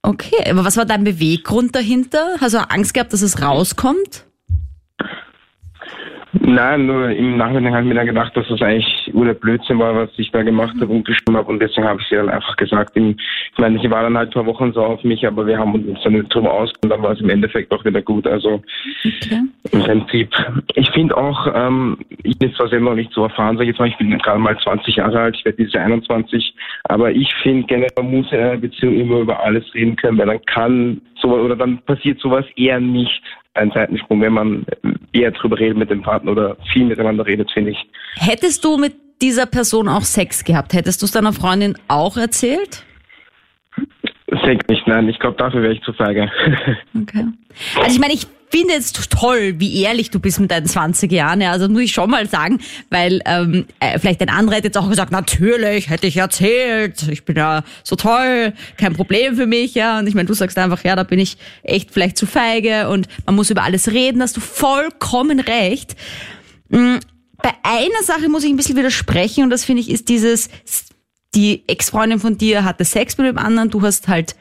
Okay, 0.02 0.50
aber 0.50 0.64
was 0.64 0.76
war 0.76 0.84
dein 0.84 1.04
Beweggrund 1.04 1.74
dahinter? 1.76 2.36
Hast 2.40 2.54
du 2.54 2.58
Angst 2.58 2.92
gehabt, 2.92 3.12
dass 3.12 3.22
es 3.22 3.40
rauskommt? 3.40 4.26
Nein, 6.40 6.87
nur 6.87 7.11
im 7.11 7.37
Nachhinein 7.37 7.73
habe 7.75 7.82
ich 7.82 7.88
mir 7.88 7.94
dann 7.94 8.06
gedacht, 8.06 8.34
dass 8.37 8.49
das 8.49 8.62
eigentlich 8.62 9.11
nur 9.12 9.26
der 9.26 9.34
Blödsinn 9.34 9.79
war, 9.79 9.94
was 9.94 10.11
ich 10.17 10.31
da 10.31 10.43
gemacht 10.43 10.75
habe 10.81 10.90
und 10.90 11.05
geschrieben 11.05 11.37
habe 11.37 11.50
und 11.50 11.61
deswegen 11.61 11.87
habe 11.87 12.00
ich 12.00 12.08
sie 12.08 12.17
dann 12.17 12.31
einfach 12.31 12.56
gesagt. 12.56 12.96
Ich 12.96 13.58
meine, 13.58 13.79
sie 13.81 13.90
war 13.90 14.02
dann 14.02 14.17
halt 14.17 14.32
zwei 14.32 14.46
Wochen 14.46 14.73
so 14.73 14.82
auf 14.82 15.05
mich, 15.05 15.26
aber 15.26 15.46
wir 15.46 15.58
haben 15.58 15.75
uns 15.75 16.02
dann 16.02 16.14
nicht 16.14 16.34
drüber 16.34 16.52
aus 16.55 16.73
und 16.82 16.88
dann 16.88 17.02
war 17.02 17.12
es 17.12 17.20
im 17.20 17.29
Endeffekt 17.29 17.70
auch 17.70 17.84
wieder 17.84 18.00
gut. 18.00 18.26
Also 18.26 18.62
Okay. 19.05 19.40
im 19.73 19.81
Prinzip, 19.82 20.34
ich 20.75 20.90
finde 20.90 21.17
auch, 21.17 21.46
ähm, 21.55 21.99
ich 22.23 22.38
bin 22.38 22.55
zwar 22.55 22.69
selber 22.69 22.90
noch 22.90 22.96
nicht 22.96 23.12
so 23.12 23.25
erfahren, 23.25 23.56
sag 23.56 23.64
ich 23.64 23.69
jetzt 23.69 23.79
mal, 23.79 23.88
ich 23.88 23.99
bin 23.99 24.17
gerade 24.19 24.38
mal 24.38 24.58
20 24.58 24.96
Jahre 24.96 25.20
alt, 25.20 25.37
ich 25.37 25.44
werde 25.44 25.58
dieses 25.58 25.75
Jahr 25.75 25.84
21, 25.84 26.55
aber 26.84 27.11
ich 27.11 27.32
finde 27.43 27.67
generell, 27.67 27.90
man 27.96 28.11
muss 28.11 28.32
in 28.32 28.38
einer 28.38 28.56
Beziehung 28.56 28.99
immer 28.99 29.19
über 29.19 29.43
alles 29.43 29.64
reden 29.75 29.96
können, 29.96 30.19
weil 30.19 30.27
dann 30.27 30.44
kann 30.46 31.01
so 31.20 31.29
oder 31.29 31.56
dann 31.56 31.79
passiert 31.82 32.19
sowas 32.20 32.44
eher 32.56 32.81
nicht 32.81 33.22
ein 33.54 33.70
Seitensprung, 33.72 34.20
wenn 34.20 34.32
man 34.32 34.66
eher 35.12 35.30
drüber 35.30 35.58
redet 35.58 35.76
mit 35.76 35.90
dem 35.90 36.02
Partner 36.02 36.32
oder 36.32 36.56
viel 36.72 36.86
miteinander 36.86 37.26
redet, 37.26 37.50
finde 37.50 37.72
ich. 37.72 37.78
Hättest 38.16 38.64
du 38.64 38.76
mit 38.76 38.94
dieser 39.20 39.46
Person 39.46 39.88
auch 39.88 40.02
Sex 40.02 40.44
gehabt? 40.44 40.72
Hättest 40.72 41.02
du 41.02 41.06
es 41.06 41.12
deiner 41.12 41.32
Freundin 41.32 41.76
auch 41.88 42.16
erzählt? 42.16 42.84
Sex 44.44 44.66
nicht, 44.68 44.86
nein, 44.86 45.08
ich 45.08 45.18
glaube, 45.18 45.36
dafür 45.36 45.62
wäre 45.62 45.74
ich 45.74 45.82
zu 45.82 45.92
feige. 45.92 46.30
Okay. 46.94 47.26
Also 47.78 47.94
ich 47.94 47.98
meine, 47.98 48.14
ich 48.14 48.26
finde 48.52 48.74
es 48.74 48.92
toll, 48.92 49.54
wie 49.56 49.82
ehrlich 49.82 50.10
du 50.10 50.20
bist 50.20 50.38
mit 50.38 50.50
deinen 50.50 50.66
20 50.66 51.10
Jahren. 51.10 51.40
Ja, 51.40 51.52
also 51.52 51.68
muss 51.68 51.82
ich 51.82 51.92
schon 51.92 52.10
mal 52.10 52.28
sagen, 52.28 52.60
weil 52.90 53.20
ähm, 53.24 53.64
äh, 53.80 53.98
vielleicht 53.98 54.20
ein 54.20 54.28
anderer 54.28 54.56
hätte 54.56 54.68
jetzt 54.68 54.76
auch 54.76 54.88
gesagt, 54.88 55.10
natürlich 55.10 55.88
hätte 55.88 56.06
ich 56.06 56.18
erzählt, 56.18 57.08
ich 57.08 57.24
bin 57.24 57.36
ja 57.36 57.64
so 57.82 57.96
toll, 57.96 58.52
kein 58.76 58.92
Problem 58.92 59.36
für 59.36 59.46
mich. 59.46 59.74
Ja, 59.74 59.98
und 59.98 60.06
ich 60.06 60.14
meine, 60.14 60.26
du 60.26 60.34
sagst 60.34 60.58
einfach, 60.58 60.84
ja, 60.84 60.94
da 60.94 61.02
bin 61.02 61.18
ich 61.18 61.38
echt 61.62 61.90
vielleicht 61.90 62.18
zu 62.18 62.26
feige 62.26 62.90
und 62.90 63.08
man 63.24 63.34
muss 63.34 63.50
über 63.50 63.62
alles 63.62 63.88
reden. 63.88 64.20
Hast 64.20 64.36
du 64.36 64.40
vollkommen 64.40 65.40
recht. 65.40 65.96
Mm, 66.68 66.96
Bei 67.42 67.52
einer 67.62 68.02
Sache 68.04 68.28
muss 68.28 68.44
ich 68.44 68.50
ein 68.50 68.56
bisschen 68.56 68.76
widersprechen 68.76 69.44
und 69.44 69.50
das 69.50 69.64
finde 69.64 69.80
ich 69.80 69.90
ist 69.90 70.10
dieses, 70.10 70.50
die 71.34 71.66
Ex-Freundin 71.66 72.20
von 72.20 72.36
dir 72.36 72.64
hatte 72.64 72.84
Sex 72.84 73.16
mit 73.16 73.26
dem 73.26 73.38
anderen, 73.38 73.70
du 73.70 73.80
hast 73.80 74.08
halt 74.08 74.36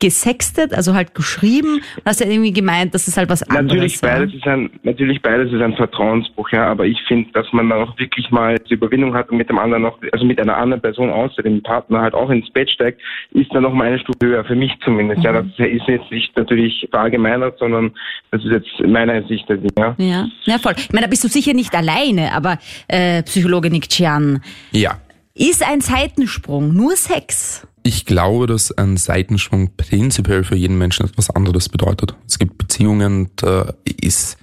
gesextet, 0.00 0.74
also 0.74 0.94
halt 0.94 1.14
geschrieben. 1.14 1.74
Und 1.96 2.02
hast 2.04 2.20
ja 2.20 2.28
irgendwie 2.28 2.52
gemeint, 2.52 2.94
dass 2.94 3.08
es 3.08 3.16
halt 3.16 3.28
was 3.28 3.42
anderes 3.42 3.66
Natürlich 3.66 4.00
beides 4.00 4.34
ist 4.34 4.46
ein, 4.46 4.70
natürlich 4.82 5.22
beides 5.22 5.52
ist 5.52 5.60
ein 5.60 5.74
Vertrauensbruch, 5.74 6.50
ja, 6.50 6.66
aber 6.66 6.86
ich 6.86 7.00
finde, 7.06 7.30
dass 7.32 7.46
man 7.52 7.68
dann 7.68 7.82
auch 7.82 7.98
wirklich 7.98 8.30
mal 8.30 8.56
die 8.58 8.74
Überwindung 8.74 9.14
hat 9.14 9.30
und 9.30 9.38
mit 9.38 9.48
dem 9.48 9.58
anderen 9.58 9.82
noch, 9.82 9.98
also 10.12 10.24
mit 10.24 10.40
einer 10.40 10.56
anderen 10.56 10.80
Person 10.80 11.10
außer 11.10 11.42
dem 11.42 11.62
Partner 11.62 12.00
halt 12.00 12.14
auch 12.14 12.30
ins 12.30 12.50
Bett 12.50 12.70
steigt, 12.70 13.00
ist 13.32 13.52
dann 13.52 13.62
noch 13.62 13.72
mal 13.72 13.88
eine 13.88 13.98
Stufe 13.98 14.18
höher, 14.22 14.44
für 14.44 14.56
mich 14.56 14.72
zumindest, 14.84 15.22
ja, 15.22 15.32
das 15.32 15.46
ist 15.58 15.88
jetzt 15.88 16.10
nicht 16.10 16.36
natürlich 16.36 16.86
verallgemeinert, 16.90 17.58
sondern 17.58 17.92
das 18.30 18.44
ist 18.44 18.50
jetzt 18.50 18.88
meine 18.88 19.26
Sicht 19.26 19.48
der 19.48 19.56
Dinge, 19.56 19.70
ja. 19.76 19.94
Ja, 19.98 20.28
ja, 20.44 20.58
voll. 20.58 20.74
Ich 20.76 20.92
meine, 20.92 21.06
da 21.06 21.10
bist 21.10 21.24
du 21.24 21.28
sicher 21.28 21.54
nicht 21.54 21.74
alleine, 21.74 22.32
aber 22.32 22.58
äh, 22.88 23.22
Psychologe 23.22 23.70
Nick 23.70 23.88
Chian, 23.88 24.40
Ja, 24.72 24.98
ist 25.38 25.62
ein 25.62 25.80
Seitensprung 25.80 26.74
nur 26.74 26.96
Sex? 26.96 27.66
Ich 27.84 28.04
glaube, 28.04 28.46
dass 28.46 28.76
ein 28.76 28.96
Seitensprung 28.96 29.70
prinzipiell 29.76 30.44
für 30.44 30.56
jeden 30.56 30.76
Menschen 30.76 31.06
etwas 31.06 31.30
anderes 31.30 31.68
bedeutet. 31.68 32.14
Es 32.26 32.38
gibt 32.38 32.58
Beziehungen, 32.58 33.30
da 33.36 33.72
ist 33.84 34.36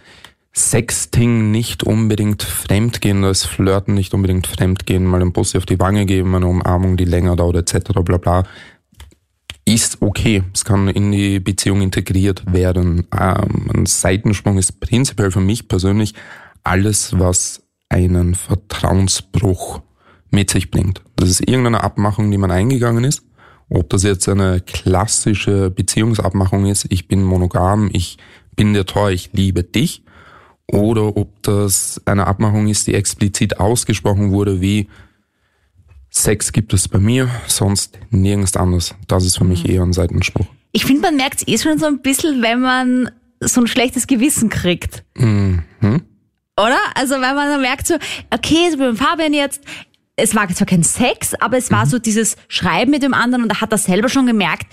Sexting 0.53 1.51
nicht 1.51 1.83
unbedingt 1.83 2.43
Fremdgehen, 2.43 3.21
da 3.21 3.29
ist 3.29 3.45
Flirten 3.45 3.93
nicht 3.93 4.13
unbedingt 4.13 4.47
Fremdgehen, 4.47 5.05
mal 5.05 5.21
ein 5.21 5.33
Bussi 5.33 5.57
auf 5.57 5.65
die 5.65 5.79
Wange 5.79 6.05
geben, 6.05 6.33
eine 6.33 6.47
Umarmung, 6.47 6.95
die 6.95 7.05
länger 7.05 7.35
dauert, 7.35 7.57
etc. 7.57 7.91
bla 8.03 8.17
bla. 8.17 8.43
ist 9.65 10.01
okay. 10.01 10.43
Es 10.53 10.63
kann 10.63 10.87
in 10.87 11.11
die 11.11 11.39
Beziehung 11.39 11.81
integriert 11.81 12.51
werden. 12.51 13.05
Ähm, 13.11 13.69
ein 13.75 13.85
Seitensprung 13.85 14.57
ist 14.57 14.79
prinzipiell 14.79 15.31
für 15.31 15.41
mich 15.41 15.67
persönlich 15.67 16.13
alles, 16.63 17.19
was 17.19 17.61
einen 17.89 18.33
Vertrauensbruch 18.33 19.81
mit 20.35 20.51
sich 20.51 20.69
bringt. 20.69 21.01
Das 21.15 21.29
ist 21.29 21.41
irgendeine 21.41 21.83
Abmachung, 21.83 22.29
die 22.29 22.37
man 22.37 22.51
eingegangen 22.51 23.03
ist. 23.03 23.23
Ob 23.69 23.89
das 23.89 24.03
jetzt 24.03 24.29
eine 24.29 24.61
klassische 24.61 25.71
Beziehungsabmachung 25.71 26.67
ist, 26.67 26.85
ich 26.89 27.07
bin 27.07 27.23
monogam, 27.23 27.89
ich 27.91 28.17
bin 28.55 28.75
dir 28.75 28.85
treu, 28.85 29.11
ich 29.11 29.31
liebe 29.33 29.63
dich, 29.63 30.03
oder 30.67 31.17
ob 31.17 31.41
das 31.43 32.01
eine 32.05 32.27
Abmachung 32.27 32.67
ist, 32.67 32.85
die 32.85 32.93
explizit 32.93 33.59
ausgesprochen 33.59 34.31
wurde, 34.31 34.61
wie 34.61 34.87
Sex 36.09 36.51
gibt 36.51 36.73
es 36.73 36.87
bei 36.87 36.99
mir, 36.99 37.29
sonst 37.47 37.99
nirgends 38.09 38.55
anders. 38.55 38.95
Das 39.07 39.25
ist 39.25 39.37
für 39.37 39.43
mich 39.43 39.67
eher 39.67 39.83
ein 39.83 39.93
Seitenspruch. 39.93 40.45
Ich 40.71 40.85
finde, 40.85 41.01
man 41.01 41.17
merkt 41.17 41.41
es 41.41 41.47
eh 41.47 41.57
schon 41.57 41.77
so 41.77 41.85
ein 41.87 42.01
bisschen, 42.01 42.41
wenn 42.41 42.61
man 42.61 43.11
so 43.41 43.61
ein 43.61 43.67
schlechtes 43.67 44.07
Gewissen 44.07 44.49
kriegt. 44.49 45.03
Mhm. 45.17 45.63
Oder? 46.57 46.79
Also 46.95 47.15
wenn 47.15 47.35
man 47.35 47.49
dann 47.49 47.61
merkt 47.61 47.87
so, 47.87 47.95
okay, 48.31 48.69
so 48.71 48.77
beim 48.77 48.95
Fabian 48.95 49.33
jetzt, 49.33 49.61
es 50.15 50.35
war 50.35 50.47
zwar 50.49 50.67
kein 50.67 50.83
Sex, 50.83 51.33
aber 51.35 51.57
es 51.57 51.71
war 51.71 51.85
so 51.85 51.99
dieses 51.99 52.37
Schreiben 52.47 52.91
mit 52.91 53.03
dem 53.03 53.13
anderen 53.13 53.43
und 53.43 53.49
da 53.49 53.61
hat 53.61 53.71
er 53.71 53.77
selber 53.77 54.09
schon 54.09 54.25
gemerkt, 54.27 54.67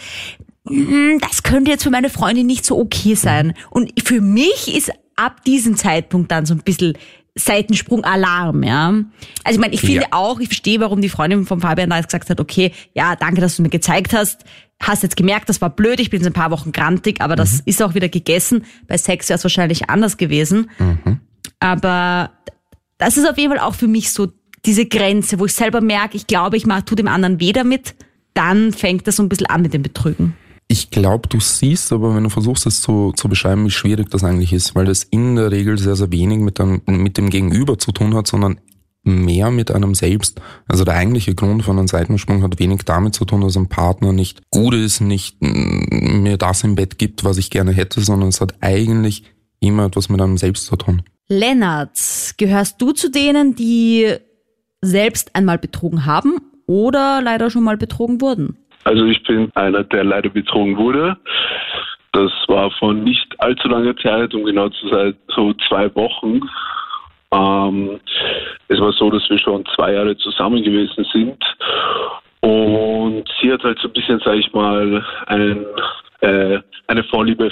"Mm, 0.64 1.18
das 1.20 1.42
könnte 1.42 1.70
jetzt 1.70 1.82
für 1.82 1.90
meine 1.90 2.10
Freundin 2.10 2.46
nicht 2.46 2.64
so 2.64 2.78
okay 2.78 3.14
sein. 3.14 3.54
Und 3.70 3.92
für 4.04 4.20
mich 4.20 4.74
ist 4.74 4.90
ab 5.16 5.44
diesem 5.44 5.76
Zeitpunkt 5.76 6.30
dann 6.30 6.46
so 6.46 6.54
ein 6.54 6.60
bisschen 6.62 6.96
Seitensprung 7.34 8.04
Alarm, 8.04 8.62
ja. 8.62 8.88
Also 9.42 9.56
ich 9.56 9.58
meine, 9.58 9.72
ich 9.74 9.80
finde 9.80 10.02
Ja. 10.02 10.08
auch, 10.12 10.38
ich 10.38 10.48
verstehe, 10.48 10.80
warum 10.80 11.00
die 11.00 11.08
Freundin 11.08 11.46
von 11.46 11.60
Fabian 11.60 11.88
da 11.90 11.96
jetzt 11.96 12.08
gesagt 12.10 12.28
hat, 12.28 12.40
okay, 12.40 12.72
ja, 12.94 13.16
danke, 13.16 13.40
dass 13.40 13.56
du 13.56 13.62
mir 13.62 13.70
gezeigt 13.70 14.12
hast. 14.12 14.44
Hast 14.82 15.02
jetzt 15.02 15.16
gemerkt, 15.16 15.48
das 15.48 15.60
war 15.62 15.70
blöd, 15.70 15.98
ich 16.00 16.10
bin 16.10 16.20
jetzt 16.20 16.26
ein 16.26 16.32
paar 16.34 16.50
Wochen 16.50 16.72
grantig, 16.72 17.20
aber 17.22 17.34
das 17.36 17.60
ist 17.64 17.82
auch 17.82 17.94
wieder 17.94 18.08
gegessen. 18.10 18.64
Bei 18.86 18.98
Sex 18.98 19.28
wäre 19.28 19.38
es 19.38 19.44
wahrscheinlich 19.44 19.88
anders 19.88 20.18
gewesen. 20.18 20.70
Aber 21.60 22.30
das 22.98 23.16
ist 23.16 23.28
auf 23.28 23.38
jeden 23.38 23.50
Fall 23.56 23.60
auch 23.66 23.74
für 23.74 23.88
mich 23.88 24.12
so 24.12 24.28
diese 24.64 24.86
Grenze, 24.86 25.38
wo 25.38 25.46
ich 25.46 25.54
selber 25.54 25.80
merke, 25.80 26.16
ich 26.16 26.26
glaube, 26.26 26.56
ich 26.56 26.66
mach, 26.66 26.82
tu 26.82 26.94
dem 26.94 27.08
anderen 27.08 27.40
weh 27.40 27.52
damit, 27.52 27.94
dann 28.34 28.72
fängt 28.72 29.06
das 29.06 29.16
so 29.16 29.22
ein 29.22 29.28
bisschen 29.28 29.46
an 29.46 29.62
mit 29.62 29.74
dem 29.74 29.82
Betrügen. 29.82 30.36
Ich 30.68 30.90
glaube, 30.90 31.28
du 31.28 31.38
siehst, 31.38 31.92
aber 31.92 32.14
wenn 32.14 32.24
du 32.24 32.30
versuchst, 32.30 32.66
es 32.66 32.80
zu, 32.80 33.12
zu 33.14 33.28
beschreiben, 33.28 33.66
wie 33.66 33.70
schwierig 33.70 34.08
das 34.10 34.24
eigentlich 34.24 34.52
ist, 34.52 34.74
weil 34.74 34.86
das 34.86 35.02
in 35.02 35.36
der 35.36 35.50
Regel 35.50 35.76
sehr, 35.78 35.96
sehr 35.96 36.10
wenig 36.12 36.38
mit 36.38 36.58
dem, 36.58 36.80
mit 36.86 37.18
dem 37.18 37.28
Gegenüber 37.28 37.78
zu 37.78 37.92
tun 37.92 38.14
hat, 38.14 38.26
sondern 38.26 38.58
mehr 39.04 39.50
mit 39.50 39.70
einem 39.70 39.94
selbst. 39.94 40.40
Also 40.66 40.84
der 40.84 40.94
eigentliche 40.94 41.34
Grund 41.34 41.64
von 41.64 41.78
einem 41.78 41.88
Seitensprung 41.88 42.42
hat 42.42 42.58
wenig 42.58 42.82
damit 42.84 43.14
zu 43.14 43.24
tun, 43.24 43.40
dass 43.40 43.56
ein 43.56 43.68
Partner 43.68 44.12
nicht 44.12 44.48
gut 44.50 44.74
ist, 44.74 45.00
nicht 45.00 45.36
mm, 45.40 46.22
mir 46.22 46.38
das 46.38 46.64
im 46.64 46.76
Bett 46.76 46.98
gibt, 46.98 47.24
was 47.24 47.36
ich 47.36 47.50
gerne 47.50 47.72
hätte, 47.72 48.00
sondern 48.00 48.28
es 48.28 48.40
hat 48.40 48.54
eigentlich 48.60 49.24
immer 49.60 49.86
etwas 49.86 50.08
mit 50.08 50.20
einem 50.20 50.38
selbst 50.38 50.66
zu 50.66 50.76
tun. 50.76 51.02
Lennart, 51.28 51.98
gehörst 52.36 52.80
du 52.80 52.92
zu 52.92 53.10
denen, 53.10 53.54
die 53.54 54.16
selbst 54.82 55.34
einmal 55.34 55.58
betrogen 55.58 56.04
haben 56.04 56.36
oder 56.66 57.20
leider 57.22 57.50
schon 57.50 57.64
mal 57.64 57.76
betrogen 57.76 58.20
wurden? 58.20 58.58
Also 58.84 59.04
ich 59.06 59.22
bin 59.22 59.50
einer, 59.54 59.84
der 59.84 60.04
leider 60.04 60.28
betrogen 60.28 60.76
wurde. 60.76 61.16
Das 62.12 62.32
war 62.48 62.70
von 62.72 63.04
nicht 63.04 63.26
allzu 63.38 63.68
langer 63.68 63.96
Zeit, 63.96 64.34
um 64.34 64.44
genau 64.44 64.68
zu 64.68 64.88
sein, 64.88 65.14
so 65.28 65.54
zwei 65.68 65.94
Wochen. 65.94 66.40
Ähm, 67.32 68.00
es 68.68 68.78
war 68.80 68.92
so, 68.92 69.08
dass 69.10 69.28
wir 69.30 69.38
schon 69.38 69.64
zwei 69.74 69.94
Jahre 69.94 70.16
zusammen 70.18 70.62
gewesen 70.62 71.06
sind. 71.12 71.38
Und 72.40 73.24
sie 73.40 73.52
hat 73.52 73.62
halt 73.62 73.78
so 73.78 73.88
ein 73.88 73.94
bisschen, 73.94 74.20
sag 74.24 74.34
ich 74.34 74.52
mal, 74.52 75.04
einen, 75.26 75.64
äh, 76.20 76.58
eine 76.88 77.04
Vorliebe 77.04 77.50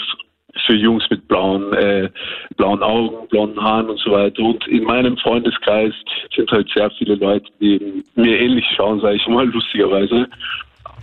für 0.67 0.75
Jungs 0.75 1.05
mit 1.11 1.27
blauen, 1.29 1.73
äh, 1.75 2.09
blauen 2.57 2.83
Augen, 2.83 3.29
blonden 3.29 3.61
Haaren 3.63 3.91
und 3.91 3.99
so 4.01 4.13
weiter. 4.13 4.43
Und 4.43 4.67
in 4.69 4.85
meinem 4.85 5.17
Freundeskreis 5.19 5.93
sind 6.35 6.51
halt 6.51 6.69
sehr 6.75 6.91
viele 6.93 7.15
Leute, 7.17 7.47
die 7.61 8.05
mir 8.15 8.39
ähnlich 8.41 8.65
schauen, 8.77 9.01
sage 9.01 9.17
ich 9.17 9.27
mal, 9.29 9.47
lustigerweise. 9.47 10.29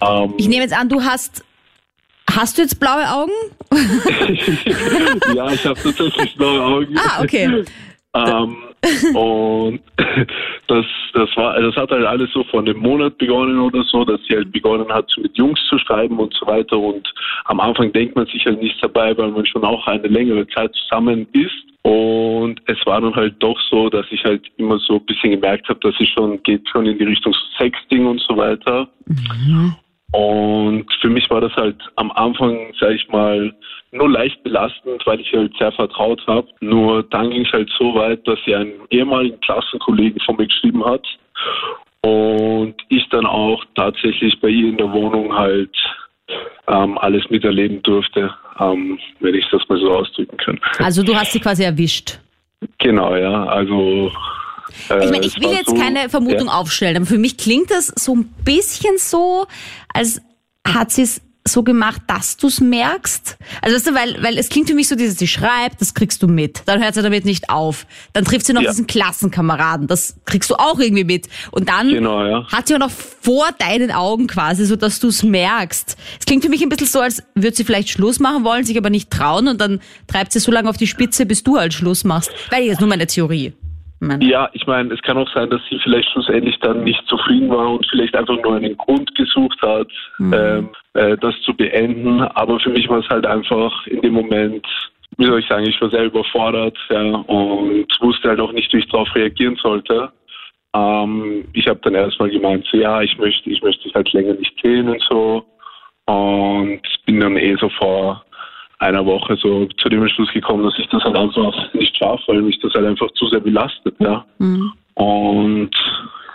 Ähm, 0.01 0.33
Ich 0.37 0.47
nehme 0.47 0.63
jetzt 0.63 0.77
an, 0.77 0.89
du 0.89 1.01
hast, 1.01 1.43
hast 2.29 2.57
du 2.57 2.61
jetzt 2.61 2.79
blaue 2.79 3.09
Augen? 3.09 3.31
ja, 5.35 5.51
ich 5.51 5.65
habe 5.65 5.79
tatsächlich 5.81 6.35
blaue 6.35 6.61
Augen. 6.63 6.95
Ah, 6.97 7.21
okay. 7.23 7.63
Ähm, 8.25 8.57
und 9.15 9.81
das, 10.67 10.85
das 11.13 11.29
war, 11.35 11.59
das 11.59 11.75
hat 11.75 11.91
halt 11.91 12.05
alles 12.05 12.31
so 12.31 12.43
vor 12.45 12.61
einem 12.61 12.77
Monat 12.77 13.17
begonnen 13.17 13.59
oder 13.59 13.83
so, 13.83 14.05
dass 14.05 14.19
sie 14.27 14.35
halt 14.35 14.51
begonnen 14.51 14.91
hat, 14.91 15.11
mit 15.17 15.35
Jungs 15.37 15.59
zu 15.69 15.77
schreiben 15.79 16.19
und 16.19 16.33
so 16.33 16.45
weiter. 16.45 16.77
Und 16.77 17.11
am 17.45 17.59
Anfang 17.59 17.91
denkt 17.91 18.15
man 18.15 18.27
sich 18.27 18.45
halt 18.45 18.61
nichts 18.61 18.79
dabei, 18.81 19.17
weil 19.17 19.31
man 19.31 19.45
schon 19.45 19.63
auch 19.63 19.85
eine 19.87 20.07
längere 20.07 20.47
Zeit 20.49 20.73
zusammen 20.75 21.27
ist. 21.33 21.67
Und 21.83 22.61
es 22.65 22.77
war 22.85 23.01
dann 23.01 23.15
halt 23.15 23.35
doch 23.39 23.57
so, 23.69 23.89
dass 23.89 24.05
ich 24.11 24.23
halt 24.25 24.45
immer 24.57 24.77
so 24.79 24.95
ein 24.95 25.05
bisschen 25.05 25.31
gemerkt 25.31 25.69
habe, 25.69 25.79
dass 25.79 25.95
es 25.99 26.09
schon 26.09 26.41
geht 26.43 26.67
schon 26.69 26.85
in 26.85 26.97
die 26.97 27.05
Richtung 27.05 27.33
Sexting 27.57 28.05
und 28.05 28.19
so 28.21 28.35
weiter. 28.35 28.89
Und 30.11 30.85
für 31.01 31.09
mich 31.09 31.29
war 31.29 31.41
das 31.41 31.53
halt 31.55 31.77
am 31.95 32.11
Anfang, 32.11 32.73
sag 32.79 32.91
ich 32.91 33.07
mal, 33.09 33.53
nur 33.97 34.09
leicht 34.09 34.41
belastend, 34.43 35.05
weil 35.05 35.19
ich 35.19 35.31
halt 35.33 35.53
sehr 35.57 35.71
vertraut 35.71 36.21
habe. 36.27 36.47
Nur 36.61 37.03
dann 37.03 37.29
ging 37.29 37.45
es 37.45 37.51
halt 37.51 37.69
so 37.77 37.93
weit, 37.95 38.27
dass 38.27 38.39
sie 38.45 38.55
einen 38.55 38.73
ehemaligen 38.89 39.39
Klassenkollegen 39.41 40.19
von 40.21 40.37
mir 40.37 40.47
geschrieben 40.47 40.85
hat 40.85 41.05
und 42.01 42.75
ich 42.89 43.07
dann 43.09 43.25
auch 43.25 43.63
tatsächlich 43.75 44.39
bei 44.39 44.49
ihr 44.49 44.69
in 44.69 44.77
der 44.77 44.91
Wohnung 44.91 45.33
halt 45.35 45.75
ähm, 46.67 46.97
alles 46.97 47.29
miterleben 47.29 47.81
durfte, 47.83 48.33
ähm, 48.59 48.99
wenn 49.19 49.35
ich 49.35 49.45
das 49.51 49.61
mal 49.69 49.79
so 49.79 49.91
ausdrücken 49.91 50.37
kann. 50.37 50.59
Also 50.79 51.03
du 51.03 51.15
hast 51.15 51.33
sie 51.33 51.39
quasi 51.39 51.63
erwischt. 51.63 52.19
Genau, 52.79 53.15
ja, 53.15 53.45
also. 53.45 54.11
äh, 54.89 55.05
Ich 55.05 55.11
meine, 55.11 55.25
ich 55.25 55.39
will 55.39 55.51
jetzt 55.51 55.75
keine 55.75 56.09
Vermutung 56.09 56.47
ja. 56.47 56.53
aufstellen, 56.53 56.97
aber 56.97 57.05
für 57.05 57.17
mich 57.17 57.37
klingt 57.37 57.71
das 57.71 57.87
so 57.87 58.15
ein 58.15 58.33
bisschen 58.43 58.97
so, 58.97 59.45
als 59.93 60.21
hat 60.65 60.91
sie 60.91 61.03
es 61.03 61.21
so 61.47 61.63
gemacht, 61.63 62.01
dass 62.07 62.37
du 62.37 62.47
es 62.47 62.59
merkst. 62.61 63.37
Also 63.61 63.75
weißt 63.75 63.87
du, 63.87 63.93
weil, 63.95 64.23
weil 64.23 64.37
es 64.37 64.49
klingt 64.49 64.67
für 64.69 64.75
mich 64.75 64.87
so, 64.87 64.95
dieses, 64.95 65.17
sie 65.17 65.27
schreibt, 65.27 65.81
das 65.81 65.93
kriegst 65.93 66.21
du 66.23 66.27
mit. 66.27 66.61
Dann 66.65 66.81
hört 66.83 66.93
sie 66.95 67.01
damit 67.01 67.25
nicht 67.25 67.49
auf. 67.49 67.85
Dann 68.13 68.25
trifft 68.25 68.45
sie 68.45 68.53
noch 68.53 68.61
Ja. 68.61 68.69
diesen 68.71 68.87
Klassenkameraden, 68.87 69.87
das 69.87 70.15
kriegst 70.25 70.49
du 70.49 70.55
auch 70.55 70.79
irgendwie 70.79 71.03
mit. 71.03 71.27
Und 71.51 71.69
dann 71.69 71.89
Genau, 71.89 72.23
ja. 72.25 72.47
hat 72.51 72.67
sie 72.67 72.75
auch 72.75 72.79
noch 72.79 72.91
vor 72.91 73.47
deinen 73.59 73.91
Augen 73.91 74.27
quasi, 74.27 74.65
so 74.65 74.75
dass 74.75 74.99
du 74.99 75.07
es 75.07 75.23
merkst. 75.23 75.97
Es 76.19 76.25
klingt 76.25 76.43
für 76.43 76.49
mich 76.49 76.61
ein 76.61 76.69
bisschen 76.69 76.87
so, 76.87 76.99
als 76.99 77.23
würde 77.35 77.55
sie 77.55 77.63
vielleicht 77.63 77.89
Schluss 77.89 78.19
machen 78.19 78.43
wollen, 78.43 78.63
sich 78.63 78.77
aber 78.77 78.89
nicht 78.89 79.09
trauen 79.09 79.47
und 79.47 79.59
dann 79.61 79.79
treibt 80.07 80.31
sie 80.31 80.39
so 80.39 80.51
lange 80.51 80.69
auf 80.69 80.77
die 80.77 80.87
Spitze, 80.87 81.25
bis 81.25 81.43
du 81.43 81.57
halt 81.57 81.73
Schluss 81.73 82.03
machst. 82.03 82.29
Weil 82.49 82.65
das 82.65 82.73
ist 82.73 82.79
nur 82.79 82.89
meine 82.89 83.07
Theorie. 83.07 83.53
Meine- 83.99 84.23
Ja, 84.23 84.49
ich 84.53 84.67
meine, 84.67 84.93
es 84.93 85.01
kann 85.01 85.17
auch 85.17 85.29
sein, 85.33 85.49
dass 85.49 85.61
sie 85.69 85.79
vielleicht 85.79 86.09
schlussendlich 86.11 86.57
dann 86.59 86.83
nicht 86.83 87.05
zufrieden 87.07 87.49
war 87.49 87.71
und 87.73 87.87
vielleicht 87.89 88.15
einfach 88.15 88.37
nur 88.41 88.55
einen 88.55 88.77
Grund 88.77 89.13
gesucht 89.15 89.59
hat, 89.61 89.87
ähm, 90.19 90.69
äh, 90.93 91.17
das 91.17 91.39
zu 91.41 91.53
beenden. 91.55 92.21
Aber 92.21 92.59
für 92.59 92.69
mich 92.69 92.87
war 92.89 92.99
es 92.99 93.09
halt 93.09 93.25
einfach 93.25 93.87
in 93.87 94.01
dem 94.01 94.13
Moment, 94.13 94.65
wie 95.17 95.25
soll 95.25 95.39
ich 95.39 95.47
sagen, 95.47 95.65
ich 95.65 95.81
war 95.81 95.89
sehr 95.89 96.05
überfordert 96.05 96.77
ja, 96.89 97.01
und 97.01 97.87
wusste 98.01 98.29
halt 98.29 98.39
auch 98.39 98.51
nicht, 98.51 98.71
wie 98.73 98.79
ich 98.79 98.87
darauf 98.89 99.13
reagieren 99.15 99.55
sollte. 99.55 100.11
Ähm, 100.75 101.45
ich 101.53 101.67
habe 101.67 101.79
dann 101.81 101.95
erstmal 101.95 102.29
gemeint, 102.29 102.67
so 102.71 102.77
ja, 102.77 103.01
ich 103.01 103.17
möchte, 103.17 103.49
ich 103.49 103.61
möchte 103.63 103.83
dich 103.83 103.95
halt 103.95 104.11
länger 104.13 104.33
nicht 104.33 104.53
sehen 104.61 104.89
und 104.89 105.01
so. 105.09 105.43
Und 106.05 106.81
bin 107.05 107.19
dann 107.19 107.35
eh 107.35 107.55
so 107.55 107.67
vor 107.69 108.23
einer 108.79 109.05
Woche 109.05 109.35
so 109.41 109.65
zu 109.81 109.89
dem 109.89 110.01
Entschluss 110.03 110.31
gekommen, 110.33 110.63
dass 110.63 110.77
ich 110.77 110.87
das 110.89 111.03
halt 111.03 111.17
einfach 111.17 111.73
nicht 111.73 111.97
schaffe, 111.97 112.23
weil 112.27 112.41
mich 112.41 112.59
das 112.59 112.73
halt 112.73 112.85
einfach 112.85 113.11
zu 113.11 113.27
sehr 113.27 113.39
belastet, 113.39 113.95
ja. 113.99 114.25
Und 114.93 115.71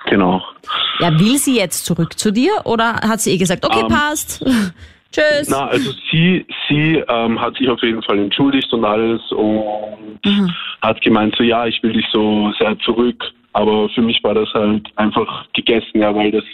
genau. 0.07 0.43
Ja, 0.99 1.19
will 1.19 1.37
sie 1.39 1.57
jetzt 1.57 1.85
zurück 1.85 2.19
zu 2.19 2.33
dir 2.33 2.53
oder 2.65 2.95
hat 2.95 3.21
sie 3.21 3.33
eh 3.33 3.39
gesagt, 3.39 3.65
okay, 3.65 3.83
Ähm, 3.83 3.89
passt, 3.89 4.45
tschüss? 5.13 5.49
Na, 5.49 5.67
also 5.67 5.93
sie, 6.11 6.45
sie 6.69 7.03
ähm, 7.09 7.41
hat 7.41 7.57
sich 7.57 7.69
auf 7.69 7.83
jeden 7.83 8.03
Fall 8.03 8.19
entschuldigt 8.19 8.73
und 8.73 8.85
alles 8.85 9.21
und 9.33 10.21
hat 10.81 11.01
gemeint, 11.01 11.35
so 11.37 11.45
ja, 11.45 11.67
ich 11.67 11.83
will 11.83 11.93
dich 11.93 12.07
so 12.13 12.53
sehr 12.59 12.79
zurück. 12.81 13.23
Aber 13.55 13.89
für 13.91 14.01
mich 14.01 14.23
war 14.25 14.35
das 14.35 14.49
halt 14.55 14.89
einfach 14.97 15.47
gegessen, 15.53 16.01
ja, 16.01 16.15
weil 16.15 16.31
das 16.31 16.45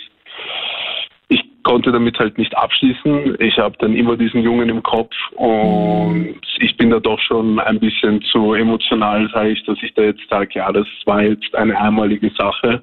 konnte 1.68 1.92
damit 1.92 2.18
halt 2.18 2.38
nicht 2.38 2.56
abschließen. 2.56 3.36
Ich 3.40 3.58
habe 3.58 3.76
dann 3.78 3.94
immer 3.94 4.16
diesen 4.16 4.42
Jungen 4.42 4.70
im 4.70 4.82
Kopf 4.82 5.12
und 5.36 6.40
ich 6.60 6.74
bin 6.78 6.88
da 6.88 6.98
doch 6.98 7.20
schon 7.20 7.60
ein 7.60 7.78
bisschen 7.78 8.22
zu 8.32 8.54
emotional, 8.54 9.28
sage 9.34 9.50
ich, 9.50 9.62
dass 9.66 9.76
ich 9.82 9.92
da 9.92 10.02
jetzt 10.02 10.22
sage, 10.30 10.48
ja, 10.54 10.72
das 10.72 10.86
war 11.04 11.22
jetzt 11.22 11.54
eine 11.54 11.78
einmalige 11.78 12.30
Sache 12.38 12.82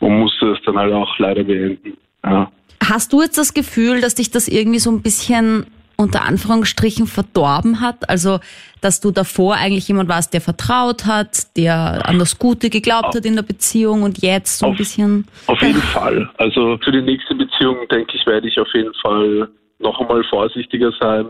und 0.00 0.18
musste 0.18 0.50
es 0.50 0.58
dann 0.66 0.76
halt 0.76 0.92
auch 0.92 1.18
leider 1.18 1.44
beenden. 1.44 1.96
Ja. 2.22 2.52
Hast 2.84 3.14
du 3.14 3.22
jetzt 3.22 3.38
das 3.38 3.54
Gefühl, 3.54 4.02
dass 4.02 4.16
dich 4.16 4.30
das 4.30 4.48
irgendwie 4.48 4.80
so 4.80 4.90
ein 4.90 5.00
bisschen 5.00 5.64
unter 6.00 6.24
Anführungsstrichen 6.24 7.06
verdorben 7.06 7.80
hat? 7.80 8.08
Also, 8.08 8.40
dass 8.80 9.00
du 9.00 9.10
davor 9.10 9.54
eigentlich 9.54 9.86
jemand 9.88 10.08
warst, 10.08 10.32
der 10.32 10.40
vertraut 10.40 11.06
hat, 11.06 11.56
der 11.56 12.08
an 12.08 12.18
das 12.18 12.38
Gute 12.38 12.70
geglaubt 12.70 13.14
hat 13.14 13.24
in 13.24 13.36
der 13.36 13.42
Beziehung 13.42 14.02
und 14.02 14.22
jetzt 14.22 14.58
so 14.58 14.66
ein 14.66 14.72
Auf- 14.72 14.78
bisschen... 14.78 15.26
Auf 15.46 15.60
jeden 15.62 15.82
Fall. 15.82 16.28
Also 16.38 16.78
für 16.82 16.92
die 16.92 17.02
nächste 17.02 17.34
Beziehung, 17.34 17.76
denke 17.90 18.16
ich, 18.16 18.26
werde 18.26 18.48
ich 18.48 18.58
auf 18.58 18.68
jeden 18.74 18.94
Fall 19.02 19.48
noch 19.78 20.00
einmal 20.00 20.24
vorsichtiger 20.24 20.92
sein. 21.00 21.26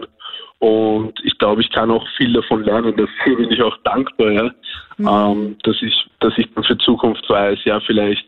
Und 0.60 1.14
ich 1.24 1.38
glaube, 1.38 1.62
ich 1.62 1.70
kann 1.70 1.90
auch 1.90 2.06
viel 2.18 2.32
davon 2.34 2.64
lernen. 2.64 2.94
Dafür 2.94 3.36
bin 3.36 3.50
ich 3.50 3.62
auch 3.62 3.76
dankbar, 3.82 4.30
ja, 4.30 4.50
mhm. 4.98 5.08
ähm, 5.08 5.56
dass 5.62 5.76
ich, 5.80 5.94
dass 6.20 6.34
ich 6.36 6.46
dann 6.54 6.64
für 6.64 6.76
Zukunft 6.78 7.28
weiß, 7.28 7.60
ja, 7.64 7.80
vielleicht 7.80 8.26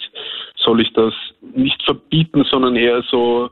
soll 0.56 0.80
ich 0.80 0.92
das 0.94 1.12
nicht 1.54 1.82
verbieten, 1.82 2.44
sondern 2.50 2.74
eher 2.76 3.02
so 3.10 3.50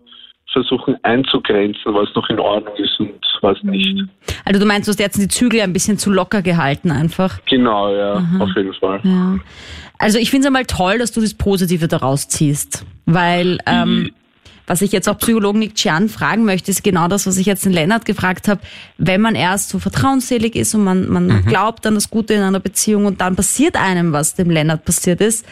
versuchen 0.52 0.97
einzugrenzen, 1.02 1.95
was 1.95 2.09
noch 2.14 2.28
in 2.28 2.38
Ordnung 2.38 2.75
ist 2.76 2.99
und 2.99 3.12
was 3.40 3.62
mhm. 3.62 3.71
nicht. 3.71 4.04
Also 4.45 4.61
du 4.61 4.66
meinst, 4.66 4.88
du 4.88 4.90
hast 4.90 5.00
jetzt 5.00 5.19
die 5.19 5.28
Zügel 5.28 5.61
ein 5.61 5.73
bisschen 5.73 5.99
zu 5.99 6.11
locker 6.11 6.42
gehalten 6.42 6.90
einfach? 6.90 7.38
Genau, 7.47 7.95
ja, 7.95 8.14
Aha. 8.14 8.38
auf 8.40 8.50
jeden 8.57 8.75
Fall. 8.75 9.00
Ja. 9.02 9.38
Also 9.99 10.19
ich 10.19 10.30
finde 10.30 10.45
es 10.45 10.47
einmal 10.47 10.66
toll, 10.66 10.99
dass 10.99 11.12
du 11.12 11.21
das 11.21 11.35
Positive 11.35 11.87
daraus 11.87 12.28
ziehst, 12.28 12.85
weil 13.07 13.59
ähm, 13.66 13.88
mhm. 13.88 14.11
was 14.66 14.83
ich 14.83 14.92
jetzt 14.92 15.09
auch 15.09 15.19
Psychologen 15.19 15.61
Nick 15.61 15.75
Chian 15.75 16.09
fragen 16.09 16.45
möchte, 16.45 16.71
ist 16.71 16.83
genau 16.83 17.07
das, 17.07 17.26
was 17.26 17.37
ich 17.37 17.47
jetzt 17.47 17.64
den 17.64 17.73
Lennart 17.73 18.04
gefragt 18.04 18.49
habe. 18.49 18.61
Wenn 18.99 19.21
man 19.21 19.35
erst 19.35 19.69
so 19.69 19.78
vertrauensselig 19.78 20.57
ist 20.57 20.75
und 20.75 20.85
man, 20.85 21.09
man 21.09 21.26
mhm. 21.26 21.47
glaubt 21.47 21.87
an 21.87 21.95
das 21.95 22.11
Gute 22.11 22.35
in 22.35 22.42
einer 22.42 22.61
Beziehung 22.61 23.07
und 23.07 23.21
dann 23.21 23.37
passiert 23.37 23.76
einem, 23.76 24.12
was 24.12 24.35
dem 24.35 24.50
Lennart 24.50 24.85
passiert 24.85 25.21
ist, 25.21 25.47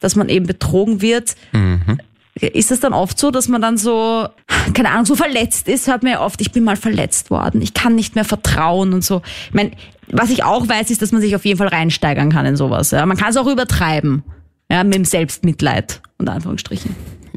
dass 0.00 0.16
man 0.16 0.28
eben 0.28 0.46
betrogen 0.46 1.02
wird, 1.02 1.36
mhm. 1.52 2.00
Ist 2.40 2.70
es 2.70 2.80
dann 2.80 2.92
oft 2.92 3.18
so, 3.18 3.30
dass 3.30 3.48
man 3.48 3.60
dann 3.60 3.76
so, 3.76 4.26
keine 4.74 4.90
Ahnung, 4.90 5.04
so 5.04 5.14
verletzt 5.14 5.68
ist? 5.68 5.86
Hört 5.86 6.02
man 6.02 6.12
ja 6.12 6.20
oft, 6.20 6.40
ich 6.40 6.52
bin 6.52 6.64
mal 6.64 6.76
verletzt 6.76 7.30
worden, 7.30 7.60
ich 7.62 7.74
kann 7.74 7.94
nicht 7.94 8.14
mehr 8.14 8.24
vertrauen 8.24 8.92
und 8.92 9.04
so. 9.04 9.22
Ich 9.48 9.54
meine, 9.54 9.72
was 10.08 10.30
ich 10.30 10.42
auch 10.42 10.68
weiß, 10.68 10.90
ist, 10.90 11.02
dass 11.02 11.12
man 11.12 11.20
sich 11.20 11.36
auf 11.36 11.44
jeden 11.44 11.58
Fall 11.58 11.68
reinsteigern 11.68 12.30
kann 12.30 12.46
in 12.46 12.56
sowas. 12.56 12.90
Ja. 12.90 13.04
Man 13.06 13.16
kann 13.16 13.30
es 13.30 13.36
auch 13.36 13.46
übertreiben, 13.46 14.24
ja, 14.70 14.82
mit 14.84 14.94
dem 14.94 15.04
Selbstmitleid, 15.04 16.00
unter 16.18 16.32
Anführungsstrichen. 16.32 16.94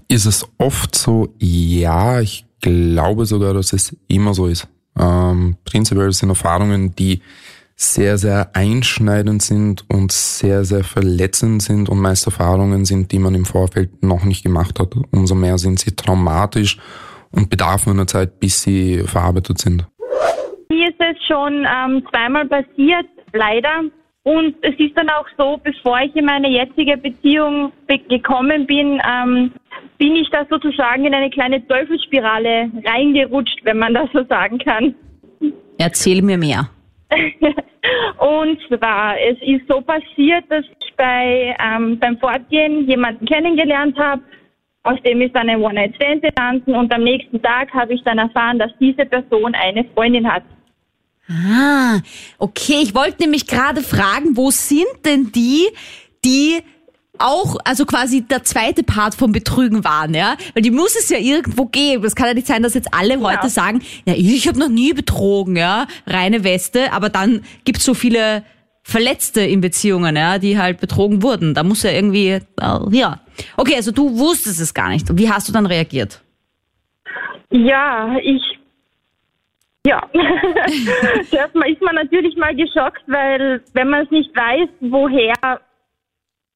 Ist 0.07 0.25
es 0.25 0.47
oft 0.57 0.95
so? 0.95 1.33
Ja, 1.39 2.21
ich 2.21 2.45
glaube 2.61 3.25
sogar, 3.25 3.53
dass 3.53 3.73
es 3.73 3.95
immer 4.07 4.33
so 4.33 4.47
ist. 4.47 4.67
Ähm, 4.97 5.57
prinzipiell 5.65 6.11
sind 6.13 6.29
Erfahrungen, 6.29 6.95
die 6.95 7.21
sehr, 7.83 8.17
sehr 8.17 8.51
einschneidend 8.53 9.41
sind 9.41 9.85
und 9.89 10.11
sehr, 10.11 10.63
sehr 10.63 10.83
verletzend 10.83 11.61
sind 11.61 11.89
und 11.89 11.99
meist 11.99 12.25
Erfahrungen 12.25 12.85
sind, 12.85 13.11
die 13.11 13.19
man 13.19 13.35
im 13.35 13.45
Vorfeld 13.45 14.03
noch 14.03 14.23
nicht 14.23 14.43
gemacht 14.43 14.79
hat. 14.79 14.95
Umso 15.11 15.35
mehr 15.35 15.57
sind 15.57 15.79
sie 15.79 15.95
traumatisch 15.95 16.77
und 17.31 17.49
bedarf 17.49 17.85
nur 17.85 17.95
einer 17.95 18.07
Zeit, 18.07 18.39
bis 18.39 18.61
sie 18.61 18.99
verarbeitet 19.05 19.57
sind. 19.59 19.85
Mir 20.69 20.89
ist 20.89 20.99
es 20.99 21.17
schon 21.27 21.65
ähm, 21.67 22.03
zweimal 22.09 22.47
passiert, 22.47 23.05
leider. 23.33 23.81
Und 24.23 24.55
es 24.61 24.73
ist 24.79 24.95
dann 24.95 25.09
auch 25.09 25.27
so, 25.37 25.59
bevor 25.61 25.99
ich 25.99 26.15
in 26.15 26.25
meine 26.25 26.49
jetzige 26.49 26.95
Beziehung 26.97 27.73
gekommen 28.07 28.65
bin, 28.65 29.01
ähm, 29.05 29.51
bin 29.97 30.15
ich 30.15 30.29
da 30.31 30.45
sozusagen 30.49 31.05
in 31.05 31.13
eine 31.13 31.29
kleine 31.29 31.65
Teufelsspirale 31.67 32.71
reingerutscht, 32.85 33.59
wenn 33.63 33.79
man 33.79 33.93
das 33.93 34.09
so 34.13 34.23
sagen 34.29 34.59
kann. 34.59 34.95
Erzähl 35.77 36.21
mir 36.21 36.37
mehr. 36.37 36.69
und 38.19 38.59
zwar, 38.67 39.19
es 39.19 39.37
ist 39.41 39.67
so 39.67 39.81
passiert, 39.81 40.45
dass 40.49 40.65
ich 40.65 40.93
bei, 40.95 41.55
ähm, 41.59 41.99
beim 41.99 42.17
Fortgehen 42.17 42.87
jemanden 42.87 43.25
kennengelernt 43.25 43.97
habe, 43.97 44.21
aus 44.83 44.99
dem 45.05 45.21
ist 45.21 45.35
dann 45.35 45.49
ein 45.49 45.61
One-Night-Stand 45.61 46.23
entstanden 46.23 46.75
und 46.75 46.93
am 46.93 47.03
nächsten 47.03 47.41
Tag 47.41 47.73
habe 47.73 47.93
ich 47.93 48.03
dann 48.03 48.17
erfahren, 48.17 48.59
dass 48.59 48.71
diese 48.79 49.05
Person 49.05 49.55
eine 49.55 49.85
Freundin 49.93 50.29
hat. 50.29 50.43
Ah, 51.29 51.99
okay. 52.37 52.81
Ich 52.83 52.93
wollte 52.93 53.23
nämlich 53.23 53.47
gerade 53.47 53.81
fragen, 53.81 54.35
wo 54.35 54.51
sind 54.51 55.05
denn 55.05 55.31
die, 55.31 55.69
die 56.25 56.59
auch, 57.19 57.57
also 57.63 57.85
quasi 57.85 58.21
der 58.21 58.43
zweite 58.43 58.83
Part 58.83 59.15
vom 59.15 59.31
Betrügen 59.31 59.83
waren, 59.83 60.13
ja? 60.13 60.35
Weil 60.53 60.63
die 60.63 60.71
muss 60.71 60.95
es 60.95 61.09
ja 61.09 61.17
irgendwo 61.17 61.65
geben. 61.65 62.03
Es 62.05 62.15
kann 62.15 62.27
ja 62.27 62.33
nicht 62.33 62.47
sein, 62.47 62.63
dass 62.63 62.73
jetzt 62.73 62.93
alle 62.93 63.19
heute 63.19 63.43
ja. 63.43 63.49
sagen, 63.49 63.81
ja, 64.05 64.13
ich 64.15 64.47
habe 64.47 64.59
noch 64.59 64.69
nie 64.69 64.93
betrogen, 64.93 65.55
ja, 65.55 65.87
reine 66.07 66.43
Weste, 66.43 66.91
aber 66.91 67.09
dann 67.09 67.43
gibt's 67.65 67.85
so 67.85 67.93
viele 67.93 68.43
Verletzte 68.83 69.41
in 69.41 69.61
Beziehungen, 69.61 70.15
ja, 70.15 70.39
die 70.39 70.57
halt 70.57 70.79
betrogen 70.79 71.23
wurden. 71.23 71.53
Da 71.53 71.63
muss 71.63 71.83
ja 71.83 71.91
irgendwie, 71.91 72.29
äh, 72.29 72.41
ja. 72.91 73.19
Okay, 73.57 73.75
also 73.75 73.91
du 73.91 74.17
wusstest 74.17 74.59
es 74.59 74.73
gar 74.73 74.89
nicht. 74.89 75.07
Wie 75.17 75.29
hast 75.29 75.47
du 75.47 75.53
dann 75.53 75.65
reagiert? 75.65 76.21
Ja, 77.51 78.17
ich 78.21 78.41
ja, 79.85 80.01
zuerst 81.29 81.55
mal 81.55 81.69
ist 81.69 81.81
man 81.81 81.95
natürlich 81.95 82.37
mal 82.37 82.55
geschockt, 82.55 83.03
weil 83.07 83.61
wenn 83.73 83.89
man 83.89 84.05
es 84.05 84.11
nicht 84.11 84.33
weiß, 84.33 84.69
woher 84.79 85.59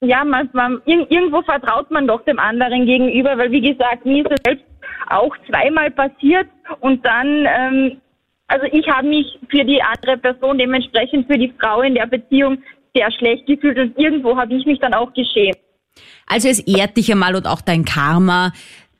ja, 0.02 0.24
man, 0.24 0.50
man, 0.54 0.82
irgendwo 0.86 1.42
vertraut 1.42 1.90
man 1.90 2.08
doch 2.08 2.24
dem 2.26 2.40
anderen 2.40 2.86
gegenüber, 2.86 3.38
weil 3.38 3.52
wie 3.52 3.62
gesagt, 3.62 4.06
mir 4.06 4.24
ist 4.24 4.32
es 4.32 4.42
selbst 4.46 4.66
auch 5.10 5.36
zweimal 5.50 5.90
passiert 5.92 6.48
und 6.82 7.06
dann, 7.06 7.48
ähm, 7.48 8.02
also 8.48 8.66
ich 8.72 8.88
habe 8.88 9.08
mich 9.08 9.40
für 9.50 9.66
die 9.66 9.82
andere 9.82 10.18
Person, 10.18 10.58
dementsprechend 10.58 11.28
für 11.28 11.38
die 11.38 11.54
Frau 11.60 11.82
in 11.82 11.96
der 11.96 12.06
Beziehung 12.06 12.60
sehr 12.94 13.12
schlecht 13.12 13.48
gefühlt 13.48 13.78
und 13.78 13.98
irgendwo 13.98 14.38
habe 14.38 14.54
ich 14.54 14.66
mich 14.66 14.80
dann 14.80 14.94
auch 14.94 15.14
geschämt. 15.14 15.58
Also 16.28 16.48
es 16.48 16.60
ehrt 16.60 16.98
dich 16.98 17.12
einmal 17.12 17.36
und 17.36 17.48
auch 17.48 17.62
dein 17.62 17.86
Karma, 17.86 18.52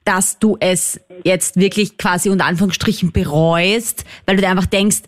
dass 0.04 0.40
du 0.40 0.58
es 0.60 1.02
jetzt 1.26 1.60
wirklich 1.60 1.98
quasi 1.98 2.30
unter 2.30 2.46
Anführungsstrichen 2.46 3.12
bereust, 3.12 4.06
weil 4.26 4.38
du 4.38 4.42
dir 4.42 4.50
einfach 4.50 4.66
denkst, 4.66 5.02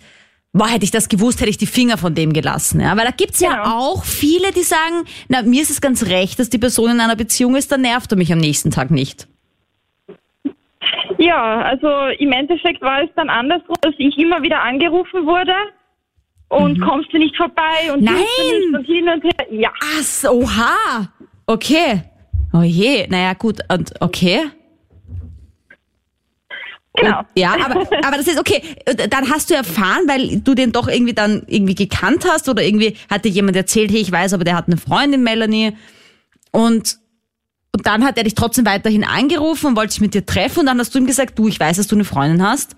boah, 0.54 0.68
hätte 0.68 0.84
ich 0.84 0.92
das 0.92 1.10
gewusst, 1.10 1.42
hätte 1.42 1.50
ich 1.50 1.58
die 1.58 1.68
Finger 1.68 1.98
von 1.98 2.16
dem 2.16 2.34
gelassen. 2.34 2.82
Ja? 2.82 2.96
Weil 2.98 3.06
da 3.06 3.12
gibt's 3.12 3.40
ja 3.40 3.64
genau. 3.64 3.78
auch 3.78 4.04
viele, 4.04 4.52
die 4.52 4.64
sagen, 4.64 5.06
na, 5.28 5.42
mir 5.42 5.62
ist 5.62 5.70
es 5.70 5.82
ganz 5.82 6.06
recht, 6.08 6.40
dass 6.40 6.50
die 6.50 6.58
Person 6.58 6.92
in 6.92 7.00
einer 7.00 7.16
Beziehung 7.16 7.56
ist, 7.56 7.72
dann 7.72 7.82
nervt 7.82 8.12
er 8.12 8.18
mich 8.18 8.32
am 8.32 8.40
nächsten 8.40 8.72
Tag 8.72 8.92
nicht. 8.92 9.28
Ja, 11.18 11.62
also 11.62 11.88
im 12.18 12.32
Endeffekt 12.32 12.82
war 12.82 13.04
es 13.04 13.10
dann 13.16 13.30
andersrum, 13.30 13.76
dass 13.82 13.94
ich 13.98 14.18
immer 14.18 14.42
wieder 14.42 14.62
angerufen 14.62 15.26
wurde 15.26 15.54
und 16.48 16.78
mhm. 16.78 16.84
kommst 16.84 17.14
du 17.14 17.18
nicht 17.18 17.36
vorbei 17.36 17.94
und 17.94 18.04
Nein. 18.04 18.16
nicht 18.16 18.76
und 18.76 18.86
hin 18.86 19.10
und 19.10 19.24
her. 19.24 19.48
Ja. 19.52 19.70
Ach, 19.82 20.30
oha. 20.30 21.10
Okay. 21.46 22.04
Oh 22.54 22.64
je, 22.64 23.06
naja 23.08 23.34
gut, 23.34 23.60
und 23.72 23.94
okay. 24.00 24.50
Genau. 27.00 27.20
Und, 27.20 27.28
ja, 27.36 27.54
aber, 27.54 27.82
aber 27.82 28.18
das 28.18 28.28
ist 28.28 28.40
okay. 28.40 28.62
Dann 29.10 29.30
hast 29.30 29.50
du 29.50 29.56
erfahren, 29.56 30.04
weil 30.08 30.40
du 30.40 30.56
den 30.56 30.72
doch 30.72 30.88
irgendwie 30.88 31.14
dann 31.14 31.44
irgendwie 31.48 31.76
gekannt 31.76 32.26
hast 32.28 32.50
oder 32.50 32.64
irgendwie 32.64 32.96
hat 33.10 33.26
dir 33.26 33.30
jemand 33.30 33.58
erzählt, 33.58 33.92
hey, 33.92 34.02
ich 34.02 34.12
weiß, 34.12 34.34
aber 34.34 34.44
der 34.44 34.56
hat 34.56 34.68
eine 34.68 34.78
Freundin, 34.78 35.24
Melanie. 35.24 35.76
Und, 36.52 36.98
und 37.74 37.86
dann 37.86 38.06
hat 38.06 38.18
er 38.18 38.24
dich 38.24 38.36
trotzdem 38.36 38.66
weiterhin 38.66 39.04
angerufen 39.04 39.68
und 39.68 39.78
wollte 39.78 39.94
sich 39.94 40.02
mit 40.02 40.14
dir 40.14 40.26
treffen 40.26 40.62
und 40.62 40.66
dann 40.66 40.80
hast 40.80 40.94
du 40.94 41.00
ihm 41.00 41.06
gesagt, 41.06 41.38
du, 41.38 41.48
ich 41.48 41.60
weiß, 41.60 41.78
dass 41.78 41.88
du 41.88 41.96
eine 41.96 42.06
Freundin 42.06 42.46
hast. 42.46 42.76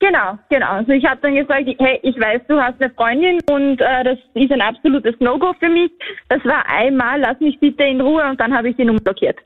Genau, 0.00 0.38
genau. 0.50 0.66
Also 0.66 0.92
ich 0.92 1.04
habe 1.06 1.20
dann 1.22 1.34
gesagt, 1.34 1.64
hey, 1.78 2.00
ich 2.02 2.20
weiß, 2.20 2.42
du 2.48 2.60
hast 2.60 2.80
eine 2.80 2.92
Freundin 2.92 3.40
und 3.48 3.80
äh, 3.80 4.04
das 4.04 4.18
ist 4.34 4.52
ein 4.52 4.60
absolutes 4.60 5.14
No-Go 5.20 5.54
für 5.58 5.70
mich. 5.70 5.90
Das 6.28 6.44
war 6.44 6.66
einmal, 6.68 7.20
lass 7.20 7.40
mich 7.40 7.58
bitte 7.60 7.84
in 7.84 8.00
Ruhe 8.00 8.22
und 8.28 8.38
dann 8.38 8.52
habe 8.52 8.68
ich 8.68 8.78
ihn 8.78 8.90
umblockiert. 8.90 9.38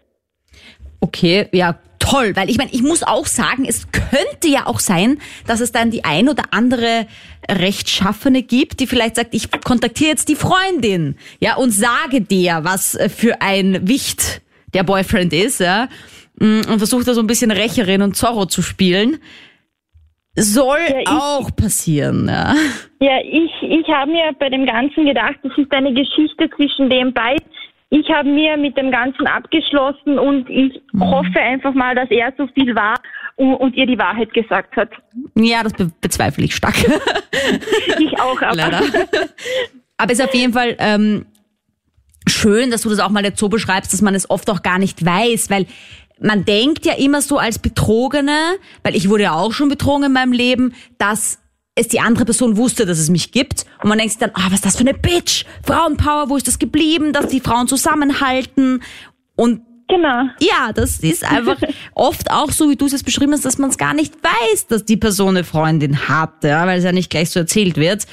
Okay, 1.01 1.49
ja, 1.53 1.79
toll, 2.11 2.37
weil 2.37 2.51
ich 2.51 2.59
meine, 2.59 2.71
ich 2.73 2.83
muss 2.83 3.03
auch 3.03 3.27
sagen, 3.27 3.65
es 3.67 3.89
könnte 3.93 4.49
ja 4.49 4.67
auch 4.67 4.81
sein, 4.81 5.19
dass 5.47 5.61
es 5.61 5.73
dann 5.73 5.91
die 5.91 6.05
ein 6.05 6.29
oder 6.29 6.45
andere 6.51 7.07
Rechtschaffene 7.51 8.43
gibt, 8.43 8.81
die 8.81 8.87
vielleicht 8.87 9.17
sagt, 9.17 9.35
ich 9.35 9.51
kontaktiere 9.51 10.11
jetzt 10.11 10.29
die 10.29 10.37
Freundin, 10.37 11.17
ja, 11.41 11.57
und 11.57 11.71
sage 11.71 12.21
dir, 12.21 12.61
was 12.63 12.99
für 13.15 13.41
ein 13.41 13.89
Wicht 13.89 14.43
der 14.75 14.83
Boyfriend 14.83 15.33
ist, 15.33 15.61
ja, 15.61 15.89
mm, 16.39 16.63
und 16.71 16.79
versucht 16.79 17.09
da 17.09 17.15
so 17.15 17.21
ein 17.21 17.27
bisschen 17.27 17.51
Rächerin 17.51 18.03
und 18.03 18.17
Zorro 18.17 18.47
zu 18.47 18.63
spielen. 18.63 19.19
Soll 20.35 20.79
ja, 20.89 21.01
ich, 21.01 21.09
auch 21.09 21.55
passieren, 21.57 22.29
ja. 22.29 22.55
Ja, 23.01 23.19
ich, 23.25 23.51
ich 23.63 23.89
habe 23.89 24.13
mir 24.13 24.33
bei 24.39 24.49
dem 24.49 24.67
Ganzen 24.67 25.05
gedacht, 25.05 25.37
das 25.43 25.53
ist 25.57 25.73
eine 25.73 25.93
Geschichte 25.93 26.49
zwischen 26.55 26.89
den 26.91 27.13
beiden 27.13 27.45
ich 27.91 28.09
habe 28.11 28.29
mir 28.29 28.57
mit 28.57 28.77
dem 28.77 28.91
Ganzen 28.91 29.27
abgeschlossen 29.27 30.19
und 30.19 30.49
ich 30.51 30.81
mhm. 30.93 31.01
hoffe 31.01 31.41
einfach 31.41 31.73
mal, 31.75 31.95
dass 31.95 32.11
er 32.11 32.33
so 32.37 32.47
viel 32.49 32.75
war 32.75 32.97
und, 33.37 33.55
und 33.55 33.75
ihr 33.77 33.87
die 33.87 33.99
Wahrheit 33.99 34.33
gesagt 34.35 34.77
hat. 34.77 34.91
Ja, 35.35 35.63
das 35.63 35.73
be 35.73 35.91
bezweifle 36.01 36.45
ich 36.45 36.55
stark. 36.55 36.77
ich 37.99 38.21
auch, 38.21 38.41
aber. 38.43 38.57
Leider. 38.57 38.81
Aber 39.97 40.13
es 40.13 40.19
ist 40.19 40.25
auf 40.25 40.35
jeden 40.35 40.53
Fall 40.53 40.77
ähm, 40.79 41.27
schön, 42.27 42.71
dass 42.71 42.83
du 42.83 42.91
das 42.91 43.01
auch 43.01 43.11
mal 43.11 43.25
jetzt 43.25 43.39
so 43.39 43.49
beschreibst, 43.49 43.93
dass 43.93 44.03
man 44.03 44.15
es 44.15 44.29
oft 44.29 44.51
auch 44.51 44.63
gar 44.63 44.79
nicht 44.79 45.05
weiß, 45.05 45.51
weil 45.51 45.67
man 46.21 46.45
denkt 46.45 46.85
ja 46.85 46.95
immer 46.95 47.23
so 47.23 47.39
als 47.39 47.59
Betrogene, 47.59 48.57
weil 48.83 48.97
ich 48.97 49.09
wurde 49.09 49.25
ja 49.25 49.33
auch 49.33 49.53
schon 49.53 49.69
betrogen 49.69 50.05
in 50.05 50.13
meinem 50.13 50.33
Leben, 50.33 50.75
dass 50.99 51.39
es 51.79 51.89
die 51.89 52.01
andere 52.01 52.25
Person 52.25 52.57
wusste, 52.57 52.87
dass 52.87 52.99
es 52.99 53.11
mich 53.11 53.33
gibt. 53.33 53.65
Und 53.83 53.89
man 53.89 53.99
denkt 53.99 54.13
sich 54.13 54.21
dann, 54.21 54.31
ah, 54.35 54.45
oh, 54.47 54.47
was 54.47 54.55
ist 54.55 54.67
das 54.67 54.77
für 54.77 54.81
eine 54.81 54.95
Bitch? 54.95 55.45
Frauenpower, 55.65 56.29
wo 56.29 56.37
ist 56.37 56.49
das 56.49 56.59
geblieben, 56.59 57.13
dass 57.13 57.29
die 57.29 57.41
Frauen 57.41 57.69
zusammenhalten? 57.69 58.83
Und 59.37 59.63
Genau. 59.91 60.25
Ja, 60.39 60.71
das 60.75 60.99
ist 60.99 61.25
einfach 61.25 61.57
oft 61.95 62.31
auch 62.31 62.51
so, 62.51 62.69
wie 62.69 62.77
du 62.77 62.85
es 62.85 62.93
jetzt 62.93 63.07
beschrieben 63.07 63.33
hast, 63.33 63.47
dass 63.47 63.57
man 63.57 63.71
es 63.71 63.79
gar 63.79 63.95
nicht 63.95 64.13
weiß, 64.23 64.67
dass 64.67 64.85
die 64.85 64.99
Person 64.99 65.31
eine 65.31 65.45
Freundin 65.45 66.09
hat, 66.11 66.45
ja, 66.45 66.67
weil 66.67 66.77
es 66.77 66.85
ja 66.85 66.93
nicht 66.93 67.09
gleich 67.09 67.31
so 67.31 67.41
erzählt 67.41 67.79
wird. 67.79 68.07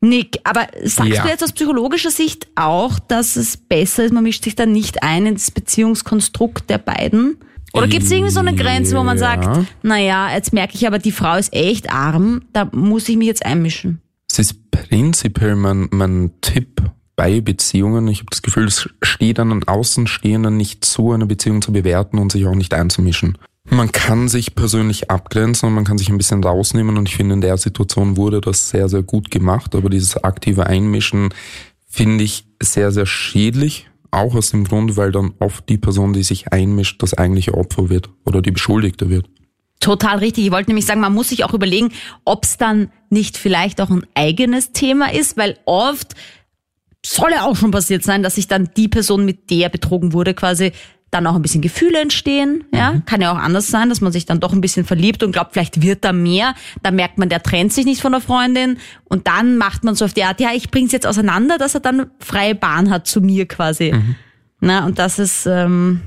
Nick, 0.00 0.40
aber 0.42 0.66
sagst 0.82 1.12
ja. 1.12 1.22
du 1.22 1.28
jetzt 1.28 1.44
aus 1.44 1.52
psychologischer 1.52 2.10
Sicht 2.10 2.48
auch, 2.56 2.98
dass 2.98 3.36
es 3.36 3.56
besser 3.56 4.04
ist, 4.04 4.12
man 4.12 4.24
mischt 4.24 4.42
sich 4.42 4.56
da 4.56 4.66
nicht 4.66 5.04
ein 5.04 5.26
ins 5.26 5.52
Beziehungskonstrukt 5.52 6.68
der 6.68 6.78
beiden? 6.78 7.38
Oder 7.74 7.88
gibt 7.88 8.04
es 8.04 8.10
irgendwie 8.10 8.30
so 8.32 8.40
eine 8.40 8.54
Grenze, 8.54 8.96
wo 8.96 9.02
man 9.02 9.18
Ja. 9.18 9.36
sagt, 9.36 9.68
naja, 9.82 10.32
jetzt 10.32 10.52
merke 10.52 10.74
ich 10.74 10.86
aber, 10.86 10.98
die 10.98 11.12
Frau 11.12 11.36
ist 11.36 11.52
echt 11.52 11.92
arm, 11.92 12.42
da 12.52 12.68
muss 12.72 13.08
ich 13.08 13.16
mich 13.16 13.26
jetzt 13.26 13.44
einmischen. 13.44 14.00
Es 14.30 14.38
ist 14.38 14.70
prinzipiell 14.70 15.56
mein, 15.56 15.88
mein 15.90 16.30
Tipp 16.40 16.82
bei 17.16 17.40
Beziehungen. 17.40 18.08
Ich 18.08 18.18
habe 18.20 18.30
das 18.30 18.42
Gefühl, 18.42 18.66
es 18.66 18.88
steht 19.02 19.38
einen 19.38 19.66
Außenstehenden 19.66 20.56
nicht 20.56 20.84
zu, 20.84 21.12
eine 21.12 21.26
Beziehung 21.26 21.62
zu 21.62 21.72
bewerten 21.72 22.18
und 22.18 22.32
sich 22.32 22.46
auch 22.46 22.54
nicht 22.54 22.74
einzumischen. 22.74 23.38
Man 23.70 23.92
kann 23.92 24.28
sich 24.28 24.54
persönlich 24.54 25.10
abgrenzen 25.10 25.68
und 25.68 25.74
man 25.74 25.84
kann 25.84 25.96
sich 25.96 26.10
ein 26.10 26.18
bisschen 26.18 26.44
rausnehmen 26.44 26.98
und 26.98 27.08
ich 27.08 27.16
finde, 27.16 27.34
in 27.34 27.40
der 27.40 27.56
Situation 27.56 28.16
wurde 28.16 28.40
das 28.40 28.68
sehr, 28.68 28.88
sehr 28.88 29.02
gut 29.02 29.30
gemacht. 29.30 29.74
Aber 29.74 29.88
dieses 29.88 30.22
aktive 30.22 30.66
Einmischen 30.66 31.30
finde 31.88 32.24
ich 32.24 32.46
sehr, 32.60 32.92
sehr 32.92 33.06
schädlich. 33.06 33.88
Auch 34.14 34.34
aus 34.34 34.50
dem 34.50 34.64
Grund, 34.64 34.96
weil 34.96 35.12
dann 35.12 35.34
oft 35.40 35.68
die 35.68 35.78
Person, 35.78 36.12
die 36.12 36.22
sich 36.22 36.52
einmischt, 36.52 37.02
das 37.02 37.14
eigentliche 37.14 37.54
Opfer 37.54 37.88
wird 37.88 38.10
oder 38.24 38.42
die 38.42 38.52
Beschuldigte 38.52 39.10
wird. 39.10 39.26
Total 39.80 40.18
richtig. 40.18 40.46
Ich 40.46 40.52
wollte 40.52 40.70
nämlich 40.70 40.86
sagen, 40.86 41.00
man 41.00 41.12
muss 41.12 41.28
sich 41.28 41.44
auch 41.44 41.52
überlegen, 41.52 41.90
ob 42.24 42.44
es 42.44 42.56
dann 42.56 42.90
nicht 43.10 43.36
vielleicht 43.36 43.80
auch 43.80 43.90
ein 43.90 44.06
eigenes 44.14 44.72
Thema 44.72 45.12
ist, 45.12 45.36
weil 45.36 45.58
oft 45.66 46.14
soll 47.04 47.32
ja 47.32 47.44
auch 47.44 47.56
schon 47.56 47.70
passiert 47.70 48.02
sein, 48.02 48.22
dass 48.22 48.36
sich 48.36 48.48
dann 48.48 48.70
die 48.76 48.88
Person, 48.88 49.24
mit 49.24 49.50
der 49.50 49.68
betrogen 49.68 50.12
wurde, 50.12 50.32
quasi 50.32 50.72
dann 51.14 51.26
auch 51.26 51.34
ein 51.36 51.42
bisschen 51.42 51.62
Gefühle 51.62 52.00
entstehen. 52.00 52.64
Ja, 52.74 53.00
kann 53.06 53.20
ja 53.20 53.32
auch 53.32 53.38
anders 53.38 53.68
sein, 53.68 53.88
dass 53.88 54.00
man 54.00 54.12
sich 54.12 54.26
dann 54.26 54.40
doch 54.40 54.52
ein 54.52 54.60
bisschen 54.60 54.84
verliebt 54.84 55.22
und 55.22 55.32
glaubt, 55.32 55.52
vielleicht 55.52 55.80
wird 55.80 56.04
da 56.04 56.12
mehr. 56.12 56.54
Da 56.82 56.90
merkt 56.90 57.16
man, 57.18 57.28
der 57.28 57.42
trennt 57.42 57.72
sich 57.72 57.84
nicht 57.86 58.00
von 58.02 58.12
der 58.12 58.20
Freundin 58.20 58.78
und 59.04 59.26
dann 59.28 59.56
macht 59.56 59.84
man 59.84 59.94
so 59.94 60.04
auf 60.04 60.12
die 60.12 60.24
Art, 60.24 60.40
ja, 60.40 60.50
ich 60.54 60.70
bring's 60.70 60.92
jetzt 60.92 61.06
auseinander, 61.06 61.56
dass 61.56 61.74
er 61.74 61.80
dann 61.80 62.10
freie 62.18 62.54
Bahn 62.54 62.90
hat 62.90 63.06
zu 63.06 63.20
mir 63.20 63.46
quasi. 63.46 63.94
Na, 64.60 64.84
und 64.86 64.98
das 64.98 65.18
ist 65.18 65.46
ähm, 65.46 66.00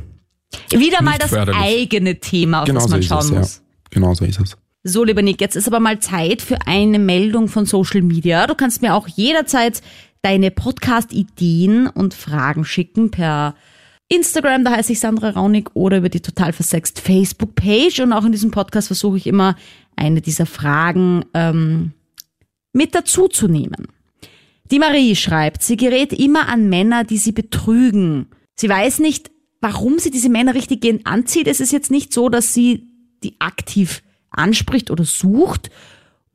wieder 0.70 1.02
mal 1.02 1.12
Nicht 1.12 1.24
das 1.24 1.30
förderlich. 1.30 1.62
eigene 1.62 2.20
Thema, 2.20 2.62
auf 2.62 2.66
Genau 2.66 2.80
das 2.80 2.84
so 2.86 2.90
man 2.92 3.00
ist 3.00 3.08
schauen 3.08 3.20
es, 3.20 3.32
muss. 3.32 3.56
ja. 3.58 3.62
Genau 3.92 4.14
so 4.14 4.26
ist 4.26 4.40
es. 4.40 4.58
So, 4.84 5.04
lieber 5.04 5.22
Nick, 5.22 5.42
jetzt 5.42 5.56
ist 5.56 5.68
aber 5.68 5.80
mal 5.80 6.00
Zeit 6.00 6.42
für 6.42 6.58
eine 6.66 6.98
Meldung 7.00 7.48
von 7.50 7.66
Social 7.66 8.02
Media. 8.02 8.48
Du 8.48 8.56
kannst 8.56 8.82
mir 8.82 8.94
auch 8.96 9.08
jederzeit 9.08 9.82
deine 10.22 10.50
Podcast-Ideen 10.50 11.88
und 11.88 12.14
Fragen 12.14 12.66
schicken 12.66 13.12
per 13.12 13.56
Instagram, 14.10 14.64
da 14.64 14.72
heiße 14.72 14.94
ich 14.94 15.00
Sandra 15.00 15.32
Raunig, 15.32 15.70
oder 15.74 15.98
über 15.98 16.10
die 16.10 16.22
total 16.22 16.54
versext 16.54 17.00
Facebook-Page. 17.00 18.00
Und 18.02 18.14
auch 18.14 18.26
in 18.26 18.32
diesem 18.32 18.52
Podcast 18.52 18.88
versuche 18.88 19.18
ich 19.18 19.28
immer, 19.28 19.56
eine 19.96 20.22
dieser 20.22 20.46
Fragen 20.46 21.26
ähm, 21.34 21.92
mit 22.72 22.96
dazuzunehmen. 22.96 23.88
Die 24.72 24.80
Marie 24.80 25.16
schreibt, 25.16 25.64
sie 25.64 25.78
gerät 25.78 26.14
immer 26.14 26.48
an 26.50 26.70
Männer, 26.70 27.04
die 27.04 27.18
sie 27.18 27.32
betrügen. 27.32 28.28
Sie 28.56 28.70
weiß 28.70 29.00
nicht, 29.00 29.32
warum 29.62 30.00
sie 30.00 30.12
diese 30.12 30.30
Männer 30.30 30.54
richtig 30.54 30.82
gehend 30.82 31.08
anzieht. 31.08 31.48
Es 31.48 31.60
ist 31.60 31.72
jetzt 31.72 31.92
nicht 31.92 32.14
so, 32.14 32.30
dass 32.30 32.54
sie 32.54 32.88
die 33.24 33.36
aktiv 33.40 34.04
anspricht 34.30 34.92
oder 34.92 35.04
sucht. 35.04 35.70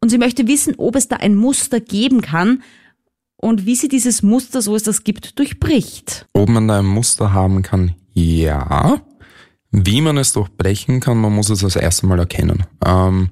Und 0.01 0.09
sie 0.09 0.19
möchte 0.19 0.49
wissen, 0.49 0.75
ob 0.79 0.97
es 0.97 1.09
da 1.09 1.17
ein 1.17 1.37
Muster 1.37 1.81
geben 1.81 2.21
kann 2.21 2.63
und 3.43 3.67
wie 3.67 3.75
sie 3.75 3.89
dieses 3.89 4.23
Muster, 4.23 4.63
so 4.63 4.77
es 4.77 4.85
das 4.85 5.03
gibt, 5.03 5.39
durchbricht. 5.39 6.27
Ob 6.33 6.49
man 6.49 6.69
da 6.69 6.79
ein 6.79 6.87
Muster 6.87 7.33
haben 7.33 7.63
kann, 7.63 7.95
ja. 8.15 9.01
Wie 9.73 10.01
man 10.01 10.17
es 10.17 10.33
durchbrechen 10.33 11.01
kann, 11.01 11.19
man 11.19 11.33
muss 11.33 11.51
es 11.51 11.61
das 11.61 11.77
erste 11.77 12.07
Mal 12.07 12.21
erkennen. 12.21 12.65
Ähm, 12.85 13.31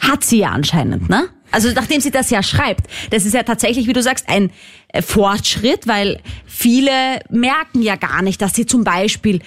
Hat 0.00 0.24
sie 0.24 0.38
ja 0.38 0.48
anscheinend, 0.48 1.10
ne? 1.10 1.28
Also 1.50 1.70
nachdem 1.72 2.00
sie 2.00 2.10
das 2.10 2.30
ja 2.30 2.42
schreibt, 2.42 2.88
das 3.10 3.24
ist 3.24 3.34
ja 3.34 3.42
tatsächlich, 3.42 3.86
wie 3.86 3.92
du 3.92 4.02
sagst, 4.02 4.28
ein 4.28 4.50
äh, 4.88 5.02
Fortschritt, 5.02 5.86
weil 5.86 6.20
viele 6.46 7.20
merken 7.30 7.82
ja 7.82 7.96
gar 7.96 8.22
nicht, 8.22 8.40
dass 8.40 8.54
sie 8.54 8.66
zum 8.66 8.84
Beispiel 8.84 9.40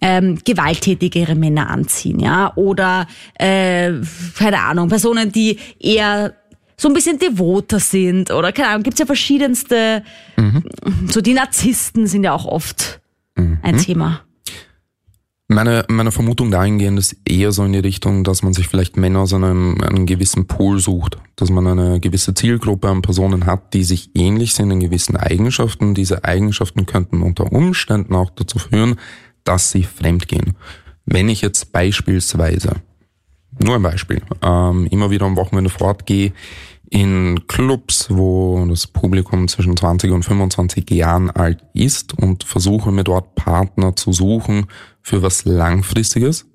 ähm, 0.00 0.38
gewalttätigere 0.44 1.34
Männer 1.34 1.70
anziehen, 1.70 2.20
ja, 2.20 2.52
oder 2.56 3.06
äh, 3.34 3.92
keine 4.36 4.60
Ahnung, 4.60 4.88
Personen, 4.88 5.32
die 5.32 5.58
eher 5.78 6.34
so 6.78 6.88
ein 6.88 6.94
bisschen 6.94 7.18
devoter 7.18 7.80
sind 7.80 8.30
oder 8.30 8.52
keine 8.52 8.68
Ahnung, 8.68 8.84
gibt's 8.84 9.00
ja 9.00 9.06
verschiedenste, 9.06 10.02
so 11.08 11.20
die 11.20 11.34
Narzissten 11.34 12.06
sind 12.06 12.24
ja 12.24 12.32
auch 12.32 12.46
oft 12.46 13.00
ein 13.62 13.76
Thema. 13.78 14.22
meine, 15.48 15.84
meine 15.88 16.12
Vermutung 16.12 16.50
dahingehend 16.50 16.98
ist 16.98 17.16
eher 17.24 17.52
so 17.52 17.64
in 17.64 17.72
die 17.72 17.78
Richtung, 17.78 18.22
dass 18.22 18.42
man 18.42 18.52
sich 18.52 18.68
vielleicht 18.68 18.96
Männer 18.96 19.20
aus 19.20 19.32
einem, 19.32 19.80
einem 19.80 20.06
gewissen 20.06 20.46
Pool 20.46 20.78
sucht. 20.78 21.18
Dass 21.36 21.50
man 21.50 21.66
eine 21.66 22.00
gewisse 22.00 22.34
Zielgruppe 22.34 22.88
an 22.88 23.02
Personen 23.02 23.46
hat, 23.46 23.74
die 23.74 23.84
sich 23.84 24.10
ähnlich 24.14 24.54
sind 24.54 24.70
in 24.70 24.80
gewissen 24.80 25.16
Eigenschaften. 25.16 25.94
Diese 25.94 26.24
Eigenschaften 26.24 26.86
könnten 26.86 27.22
unter 27.22 27.52
Umständen 27.52 28.14
auch 28.14 28.30
dazu 28.30 28.58
führen, 28.58 28.96
dass 29.44 29.70
sie 29.70 29.84
fremdgehen. 29.84 30.54
Wenn 31.06 31.28
ich 31.28 31.40
jetzt 31.40 31.72
beispielsweise, 31.72 32.76
nur 33.60 33.76
ein 33.76 33.82
Beispiel, 33.82 34.22
ähm, 34.42 34.86
immer 34.90 35.10
wieder 35.10 35.26
am 35.26 35.36
Wochenende 35.36 35.70
fortgehe 35.70 36.32
in 36.90 37.46
Clubs, 37.48 38.08
wo 38.10 38.64
das 38.68 38.86
Publikum 38.86 39.48
zwischen 39.48 39.76
20 39.76 40.10
und 40.10 40.22
25 40.24 40.90
Jahren 40.90 41.30
alt 41.30 41.62
ist 41.74 42.18
und 42.18 42.44
versuche 42.44 42.90
mir 42.92 43.04
dort 43.04 43.34
Partner 43.34 43.94
zu 43.94 44.12
suchen 44.12 44.66
für 45.02 45.22
was 45.22 45.44
Langfristiges, 45.44 46.46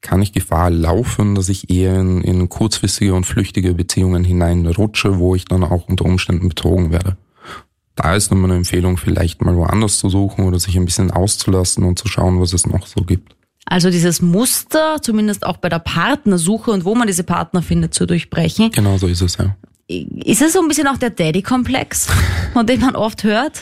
kann 0.00 0.22
ich 0.22 0.32
Gefahr 0.32 0.70
laufen, 0.70 1.34
dass 1.34 1.48
ich 1.48 1.70
eher 1.70 2.00
in, 2.00 2.22
in 2.22 2.48
kurzfristige 2.48 3.14
und 3.14 3.24
flüchtige 3.24 3.74
Beziehungen 3.74 4.24
hineinrutsche, 4.24 5.18
wo 5.18 5.34
ich 5.34 5.44
dann 5.44 5.64
auch 5.64 5.88
unter 5.88 6.04
Umständen 6.04 6.48
betrogen 6.48 6.90
werde. 6.90 7.16
Da 7.94 8.14
ist 8.14 8.30
nur 8.30 8.40
meine 8.40 8.56
Empfehlung, 8.56 8.98
vielleicht 8.98 9.42
mal 9.42 9.56
woanders 9.56 9.98
zu 9.98 10.10
suchen 10.10 10.46
oder 10.46 10.58
sich 10.58 10.76
ein 10.76 10.84
bisschen 10.84 11.10
auszulassen 11.10 11.84
und 11.84 11.98
zu 11.98 12.08
schauen, 12.08 12.40
was 12.40 12.52
es 12.52 12.66
noch 12.66 12.86
so 12.86 13.02
gibt. 13.02 13.36
Also 13.68 13.90
dieses 13.90 14.22
Muster, 14.22 15.02
zumindest 15.02 15.44
auch 15.44 15.56
bei 15.56 15.68
der 15.68 15.80
Partnersuche 15.80 16.70
und 16.70 16.84
wo 16.84 16.94
man 16.94 17.08
diese 17.08 17.24
Partner 17.24 17.62
findet, 17.62 17.94
zu 17.94 18.06
durchbrechen. 18.06 18.70
Genau 18.70 18.96
so 18.96 19.08
ist 19.08 19.20
es, 19.20 19.36
ja. 19.36 19.56
Ist 19.88 20.40
es 20.40 20.52
so 20.52 20.60
ein 20.60 20.68
bisschen 20.68 20.86
auch 20.86 20.98
der 20.98 21.10
Daddy-Komplex, 21.10 22.08
von 22.52 22.66
dem 22.66 22.80
man 22.80 22.94
oft 22.94 23.24
hört? 23.24 23.60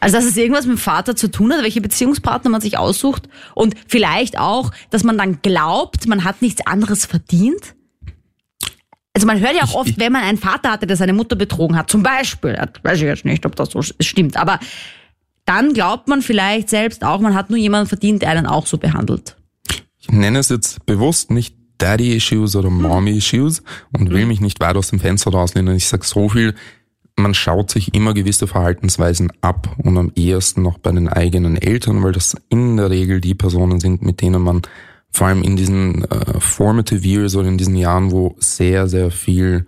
Also, 0.00 0.16
dass 0.16 0.26
es 0.26 0.36
irgendwas 0.36 0.66
mit 0.66 0.76
dem 0.76 0.80
Vater 0.80 1.14
zu 1.16 1.30
tun 1.30 1.52
hat, 1.52 1.62
welche 1.62 1.80
Beziehungspartner 1.80 2.50
man 2.50 2.60
sich 2.60 2.78
aussucht 2.78 3.28
und 3.54 3.74
vielleicht 3.86 4.38
auch, 4.38 4.72
dass 4.90 5.04
man 5.04 5.16
dann 5.18 5.40
glaubt, 5.42 6.06
man 6.06 6.24
hat 6.24 6.42
nichts 6.42 6.66
anderes 6.66 7.06
verdient? 7.06 7.74
Also 9.14 9.26
man 9.26 9.40
hört 9.40 9.56
ja 9.56 9.64
auch 9.64 9.74
oft, 9.74 9.98
wenn 9.98 10.12
man 10.12 10.22
einen 10.22 10.36
Vater 10.36 10.70
hatte, 10.70 10.86
der 10.86 10.96
seine 10.96 11.14
Mutter 11.14 11.36
betrogen 11.36 11.76
hat, 11.76 11.90
zum 11.90 12.02
Beispiel, 12.02 12.58
weiß 12.82 12.98
ich 12.98 13.04
jetzt 13.04 13.24
nicht, 13.24 13.46
ob 13.46 13.56
das 13.56 13.70
so 13.70 13.80
stimmt, 13.82 14.36
aber 14.36 14.60
dann 15.46 15.72
glaubt 15.72 16.08
man 16.08 16.20
vielleicht 16.20 16.68
selbst 16.68 17.04
auch, 17.04 17.20
man 17.20 17.34
hat 17.34 17.48
nur 17.48 17.58
jemanden 17.58 17.88
verdient, 17.88 18.22
der 18.22 18.30
einen 18.30 18.46
auch 18.46 18.66
so 18.66 18.76
behandelt. 18.76 19.36
Ich 19.98 20.10
nenne 20.10 20.38
es 20.38 20.50
jetzt 20.50 20.84
bewusst 20.84 21.30
nicht 21.30 21.56
Daddy-Issues 21.78 22.56
oder 22.56 22.70
Mommy-Issues 22.70 23.62
und 23.92 24.10
will 24.10 24.26
mich 24.26 24.40
nicht 24.40 24.60
weit 24.60 24.76
aus 24.76 24.88
dem 24.88 25.00
Fenster 25.00 25.30
rauslehnen. 25.30 25.76
Ich 25.76 25.88
sage 25.88 26.04
so 26.04 26.28
viel, 26.28 26.54
man 27.16 27.34
schaut 27.34 27.70
sich 27.70 27.94
immer 27.94 28.14
gewisse 28.14 28.46
Verhaltensweisen 28.46 29.32
ab 29.40 29.74
und 29.82 29.96
am 29.96 30.12
ehesten 30.14 30.62
noch 30.62 30.78
bei 30.78 30.92
den 30.92 31.08
eigenen 31.08 31.56
Eltern, 31.56 32.02
weil 32.02 32.12
das 32.12 32.36
in 32.48 32.76
der 32.76 32.90
Regel 32.90 33.20
die 33.20 33.34
Personen 33.34 33.80
sind, 33.80 34.02
mit 34.02 34.20
denen 34.20 34.42
man 34.42 34.62
vor 35.10 35.28
allem 35.28 35.42
in 35.42 35.56
diesen 35.56 36.04
äh, 36.04 36.40
formative 36.40 37.06
years 37.06 37.36
oder 37.36 37.48
in 37.48 37.56
diesen 37.56 37.76
Jahren, 37.76 38.10
wo 38.10 38.36
sehr, 38.38 38.86
sehr 38.86 39.10
viel 39.10 39.66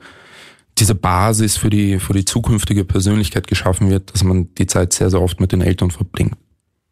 diese 0.81 0.95
Basis 0.95 1.57
für 1.57 1.71
die, 1.71 1.99
für 1.99 2.13
die 2.13 2.25
zukünftige 2.25 2.85
Persönlichkeit 2.85 3.47
geschaffen 3.47 3.91
wird, 3.91 4.13
dass 4.13 4.25
man 4.25 4.55
die 4.55 4.67
Zeit 4.67 4.93
sehr, 4.93 5.11
sehr 5.11 5.23
oft 5.23 5.41
mit 5.41 5.53
den 5.53 5.61
Eltern 5.61 5.91
verbringt. 5.91 6.35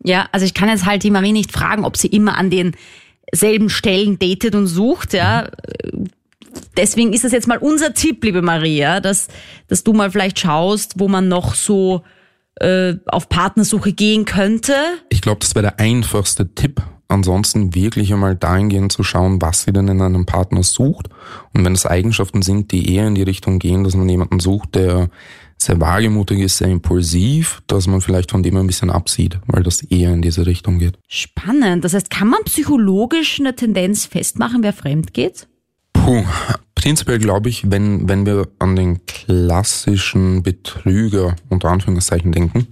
Ja, 0.03 0.29
also 0.33 0.47
ich 0.47 0.55
kann 0.55 0.69
jetzt 0.69 0.87
halt 0.87 1.03
die 1.03 1.11
Marie 1.11 1.33
nicht 1.33 1.53
fragen, 1.53 1.85
ob 1.85 1.97
sie 1.97 2.09
immer 2.09 2.37
an 2.39 2.51
den 2.51 2.77
selben 3.33 3.71
Stellen 3.71 4.19
datet 4.19 4.55
und 4.55 4.67
sucht, 4.67 5.13
ja. 5.13 5.49
Deswegen 6.77 7.13
ist 7.13 7.25
das 7.25 7.33
jetzt 7.33 7.49
mal 7.49 7.59
unser 7.59 7.93
Tipp, 7.93 8.25
liebe 8.25 8.43
Maria, 8.43 9.01
dass, 9.01 9.29
dass 9.69 9.85
du 9.85 9.93
mal 9.93 10.11
vielleicht 10.11 10.39
schaust, 10.39 10.99
wo 10.99 11.09
man 11.09 11.29
noch 11.29 11.55
so 11.55 12.03
äh, 12.61 12.95
auf 13.07 13.29
Partnersuche 13.29 13.93
gehen 13.93 14.25
könnte. 14.25 14.75
Ich 15.11 15.21
glaube, 15.21 15.41
das 15.41 15.55
wäre 15.55 15.65
der 15.65 15.81
einfachste 15.81 16.55
Tipp. 16.55 16.83
Ansonsten 17.09 17.75
wirklich 17.75 18.13
einmal 18.13 18.35
dahingehend 18.35 18.91
zu 18.91 19.05
schauen, 19.05 19.41
was 19.41 19.63
sie 19.63 19.73
denn 19.73 19.89
in 19.89 20.03
einem 20.03 20.27
Partner 20.27 20.63
sucht. 20.63 21.09
Und 21.53 21.65
wenn 21.65 21.73
es 21.73 21.87
Eigenschaften 21.87 22.43
sind, 22.43 22.73
die 22.73 22.95
eher 22.95 23.07
in 23.07 23.15
die 23.15 23.23
Richtung 23.23 23.59
gehen, 23.59 23.85
dass 23.85 23.95
man 23.95 24.09
jemanden 24.09 24.41
sucht, 24.41 24.75
der 24.75 25.09
sehr 25.59 25.81
wagemutig 25.81 26.41
ist, 26.41 26.59
sehr 26.59 26.69
impulsiv, 26.69 27.63
dass 27.67 27.87
man 27.87 28.01
vielleicht 28.01 28.31
von 28.31 28.43
dem 28.43 28.57
ein 28.57 28.67
bisschen 28.67 28.91
absieht, 28.91 29.39
weil 29.47 29.63
das 29.63 29.83
eher 29.83 30.13
in 30.13 30.21
diese 30.21 30.47
Richtung 30.47 30.79
geht. 30.79 30.99
Spannend. 31.09 31.85
Das 31.85 31.95
heißt, 31.95 32.11
kann 32.11 32.29
man 32.29 32.43
psychologisch 32.45 33.41
eine 33.41 33.55
Tendenz 33.55 34.05
festmachen, 34.05 34.63
wer 34.63 34.73
fremd 34.73 35.15
geht? 35.15 35.49
Puh, 36.07 36.23
prinzipiell 36.77 37.19
glaube 37.19 37.49
ich, 37.49 37.69
wenn, 37.69 38.09
wenn 38.09 38.27
wir 38.27 38.47
an 38.61 38.77
den 38.77 39.05
klassischen 39.07 40.45
Betrüger 40.45 41.35
unter 41.49 41.71
Anführungszeichen 41.71 42.31
denken, 42.31 42.69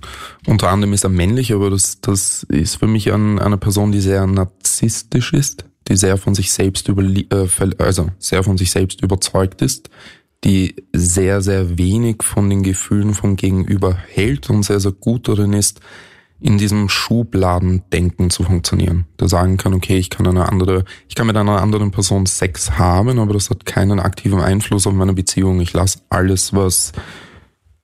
unter 0.47 0.69
anderem 0.69 0.93
ist 0.93 1.03
er 1.03 1.11
männlich, 1.11 1.53
aber 1.53 1.69
das, 1.69 2.01
das 2.01 2.45
ist 2.45 2.77
für 2.77 2.87
mich 2.87 3.13
an, 3.13 3.41
eine 3.41 3.59
Person, 3.59 3.91
die 3.91 3.99
sehr 3.99 4.25
narzisstisch 4.29 5.33
ist, 5.33 5.65
die 5.89 5.97
sehr 5.97 6.17
von 6.17 6.37
sich 6.37 6.53
selbst 6.53 6.87
über, 6.87 7.03
äh, 7.03 7.49
also 7.79 8.09
sehr 8.21 8.45
von 8.45 8.57
sich 8.57 8.71
selbst 8.71 9.03
überzeugt 9.03 9.63
ist, 9.63 9.91
die 10.45 10.77
sehr, 10.93 11.43
sehr 11.43 11.77
wenig 11.77 12.23
von 12.23 12.49
den 12.49 12.63
Gefühlen 12.63 13.15
vom 13.15 13.35
Gegenüber 13.35 13.97
hält 13.97 14.49
und 14.49 14.63
sehr, 14.63 14.79
sehr 14.79 14.93
gut 14.93 15.27
darin 15.27 15.55
ist, 15.55 15.81
in 16.45 16.59
diesem 16.59 16.91
Schubladendenken 16.91 18.29
zu 18.29 18.43
funktionieren. 18.43 19.07
Der 19.19 19.29
sagen 19.29 19.57
kann, 19.57 19.73
okay, 19.73 19.97
ich 19.97 20.11
kann 20.11 20.27
eine 20.27 20.47
andere, 20.47 20.85
ich 21.09 21.15
kann 21.15 21.27
mit 21.27 21.39
einer 21.39 21.63
anderen 21.63 21.91
Person 21.91 22.27
Sex 22.27 22.73
haben, 22.73 23.19
aber 23.19 23.33
das 23.33 23.49
hat 23.49 23.65
keinen 23.65 23.99
aktiven 23.99 24.41
Einfluss 24.41 24.87
auf 24.87 24.93
meine 24.93 25.15
Beziehung. 25.15 25.63
Ich 25.63 25.73
lasse 25.73 26.01
alles, 26.11 26.53
was 26.53 26.93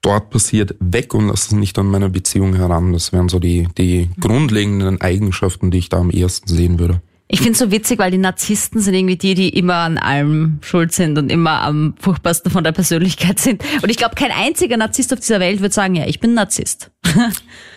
dort 0.03 0.29
passiert, 0.29 0.75
weg 0.79 1.15
und 1.15 1.29
lasse 1.29 1.49
es 1.49 1.53
nicht 1.53 1.79
an 1.79 1.87
meine 1.87 2.11
Beziehung 2.11 2.55
heran. 2.55 2.93
Das 2.93 3.15
wären 3.15 3.31
so 3.31 3.39
die, 3.39 3.67
die 3.79 4.11
grundlegenden 4.21 5.01
Eigenschaften, 5.01 5.71
die 5.71 5.79
ich 5.79 5.89
da 5.89 5.97
am 5.97 6.11
ehesten 6.11 6.49
sehen 6.49 6.79
würde. 6.79 7.01
Ich 7.29 7.39
finde 7.39 7.53
es 7.53 7.59
so 7.61 7.71
witzig, 7.71 7.99
weil 7.99 8.11
die 8.11 8.19
Narzissten 8.19 8.83
sind 8.83 8.93
irgendwie 8.93 9.17
die, 9.17 9.35
die 9.35 9.49
immer 9.49 9.77
an 9.77 9.97
allem 9.97 10.59
schuld 10.61 10.93
sind 10.93 11.17
und 11.17 11.33
immer 11.33 11.63
am 11.63 11.95
furchtbarsten 11.99 12.51
von 12.51 12.63
der 12.63 12.73
Persönlichkeit 12.73 13.39
sind. 13.41 13.65
Und 13.83 13.89
ich 13.89 13.97
glaube, 13.97 14.17
kein 14.17 14.33
einziger 14.33 14.77
Narzisst 14.77 15.15
auf 15.15 15.21
dieser 15.21 15.41
Welt 15.41 15.63
wird 15.63 15.73
sagen, 15.73 15.95
ja, 15.95 16.07
ich 16.07 16.21
bin 16.21 16.35
Narzisst. 16.35 16.91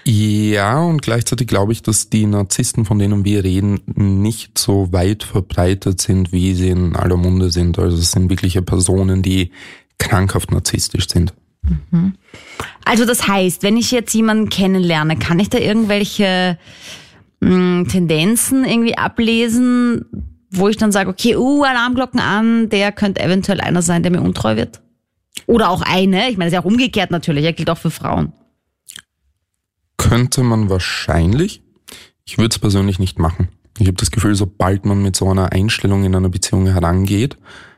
Ja, 0.05 0.81
und 0.81 1.01
gleichzeitig 1.01 1.47
glaube 1.47 1.71
ich, 1.71 1.81
dass 1.81 2.09
die 2.09 2.25
Narzissten, 2.25 2.85
von 2.85 2.99
denen 2.99 3.23
wir 3.23 3.43
reden, 3.43 3.81
nicht 3.95 4.57
so 4.57 4.91
weit 4.91 5.23
verbreitet 5.23 6.01
sind, 6.01 6.31
wie 6.31 6.53
sie 6.55 6.69
in 6.69 6.95
aller 6.95 7.15
Munde 7.15 7.49
sind. 7.49 7.79
Also 7.79 7.97
es 7.97 8.11
sind 8.11 8.29
wirkliche 8.29 8.61
Personen, 8.61 9.21
die 9.21 9.51
krankhaft 9.99 10.51
narzisstisch 10.51 11.07
sind. 11.07 11.33
Also 12.83 13.05
das 13.05 13.27
heißt, 13.27 13.63
wenn 13.63 13.77
ich 13.77 13.91
jetzt 13.91 14.13
jemanden 14.13 14.49
kennenlerne, 14.49 15.17
kann 15.17 15.39
ich 15.39 15.49
da 15.49 15.57
irgendwelche 15.57 16.57
mh, 17.39 17.85
Tendenzen 17.85 18.65
irgendwie 18.65 18.97
ablesen, 18.97 20.05
wo 20.51 20.67
ich 20.67 20.75
dann 20.75 20.91
sage, 20.91 21.09
okay, 21.09 21.37
uh, 21.37 21.63
Alarmglocken 21.63 22.19
an, 22.19 22.69
der 22.69 22.91
könnte 22.91 23.21
eventuell 23.21 23.61
einer 23.61 23.81
sein, 23.81 24.03
der 24.03 24.11
mir 24.11 24.21
untreu 24.21 24.57
wird. 24.57 24.81
Oder 25.45 25.69
auch 25.69 25.81
eine, 25.81 26.29
ich 26.29 26.37
meine, 26.37 26.51
das 26.51 26.53
ist 26.53 26.53
ja 26.53 26.61
auch 26.61 26.71
umgekehrt 26.71 27.11
natürlich, 27.11 27.45
er 27.45 27.53
gilt 27.53 27.69
auch 27.69 27.77
für 27.77 27.91
Frauen. 27.91 28.33
Könnte 30.13 30.43
man 30.43 30.69
wahrscheinlich. 30.69 31.63
Ich 32.23 32.37
würde 32.37 32.49
es 32.51 32.59
persönlich 32.59 32.99
nicht 32.99 33.17
machen. 33.17 33.47
Ich 33.79 33.87
habe 33.87 33.97
das 33.97 34.11
Gefühl, 34.11 34.35
sobald 34.35 34.85
man 34.85 35.01
mit 35.01 35.15
so 35.15 35.27
einer 35.27 35.51
Einstellung 35.51 36.03
in 36.03 36.13
einer 36.13 36.29
Beziehung 36.29 36.67
herangeht, 36.67 37.35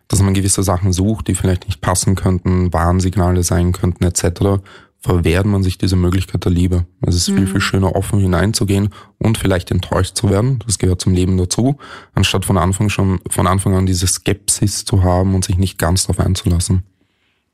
dass 0.10 0.22
man 0.22 0.34
gewisse 0.34 0.62
Sachen 0.62 0.92
sucht, 0.92 1.30
die 1.30 1.36
vielleicht 1.36 1.66
nicht 1.66 1.80
passen 1.80 2.16
könnten, 2.16 2.74
Warnsignale 2.74 3.42
sein 3.44 3.72
könnten 3.72 4.04
etc., 4.04 4.62
verwehrt 5.00 5.46
man 5.46 5.64
sich 5.64 5.78
diese 5.78 5.96
Möglichkeit 5.96 6.44
der 6.44 6.52
Liebe. 6.52 6.86
Es 7.00 7.16
ist 7.16 7.28
viel, 7.28 7.48
viel 7.48 7.62
schöner, 7.62 7.96
offen 7.96 8.20
hineinzugehen 8.20 8.90
und 9.18 9.38
vielleicht 9.38 9.72
enttäuscht 9.72 10.18
zu 10.18 10.30
werden. 10.30 10.60
Das 10.66 10.78
gehört 10.78 11.00
zum 11.00 11.14
Leben 11.14 11.38
dazu, 11.38 11.78
anstatt 12.16 12.44
von 12.44 12.58
Anfang 12.58 12.90
schon, 12.90 13.22
von 13.30 13.48
Anfang 13.48 13.76
an 13.76 13.86
diese 13.86 14.08
Skepsis 14.08 14.84
zu 14.84 15.06
haben 15.06 15.36
und 15.36 15.46
sich 15.46 15.58
nicht 15.58 15.78
ganz 15.78 16.08
darauf 16.08 16.20
einzulassen. 16.20 16.84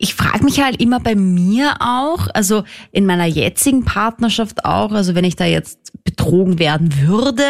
Ich 0.04 0.16
frage 0.16 0.44
mich 0.44 0.60
halt 0.60 0.82
immer 0.82 1.00
bei 1.00 1.14
mir 1.14 1.76
auch, 1.80 2.28
also 2.34 2.64
in 2.92 3.06
meiner 3.06 3.28
jetzigen 3.28 3.86
Partnerschaft 3.86 4.66
auch, 4.66 4.92
also 4.94 5.14
wenn 5.14 5.24
ich 5.24 5.36
da 5.36 5.46
jetzt 5.46 6.04
betrogen 6.04 6.58
werden 6.58 6.90
würde, 7.02 7.46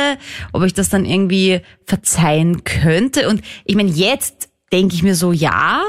ob 0.52 0.64
ich 0.64 0.74
das 0.74 0.90
dann 0.90 1.06
irgendwie 1.06 1.62
verzeihen 1.86 2.66
könnte. 2.66 3.30
Und 3.30 3.42
ich 3.64 3.76
meine, 3.76 3.90
jetzt 3.90 4.50
denke 4.74 4.94
ich 4.94 5.02
mir 5.02 5.16
so, 5.16 5.32
ja, 5.32 5.82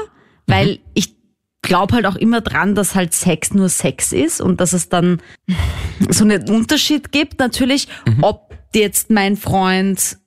weil 0.47 0.79
ich 0.93 1.17
glaube 1.61 1.95
halt 1.95 2.05
auch 2.05 2.15
immer 2.15 2.39
dran, 2.39 2.75
dass 2.75 2.95
halt 2.95 3.13
Sex 3.13 3.53
nur 3.53 3.67
Sex 3.67 4.13
ist 4.13 4.39
und 4.39 4.61
dass 4.61 4.71
es 4.71 4.87
dann 4.87 5.21
so 6.09 6.23
einen 6.23 6.49
Unterschied 6.49 7.11
gibt 7.11 7.39
natürlich, 7.39 7.89
ob 8.21 8.55
jetzt 8.73 9.09
mein 9.09 9.35
Freund 9.35 10.17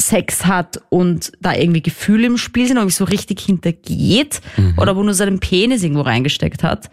Sex 0.00 0.46
hat 0.46 0.80
und 0.90 1.32
da 1.40 1.54
irgendwie 1.54 1.82
Gefühle 1.82 2.26
im 2.26 2.38
Spiel 2.38 2.68
sind, 2.68 2.78
ob 2.78 2.88
ich 2.88 2.94
so 2.94 3.04
richtig 3.04 3.40
hintergeht 3.40 4.40
oder 4.76 4.96
wo 4.96 5.02
nur 5.02 5.14
seinen 5.14 5.40
Penis 5.40 5.82
irgendwo 5.82 6.02
reingesteckt 6.02 6.62
hat. 6.62 6.90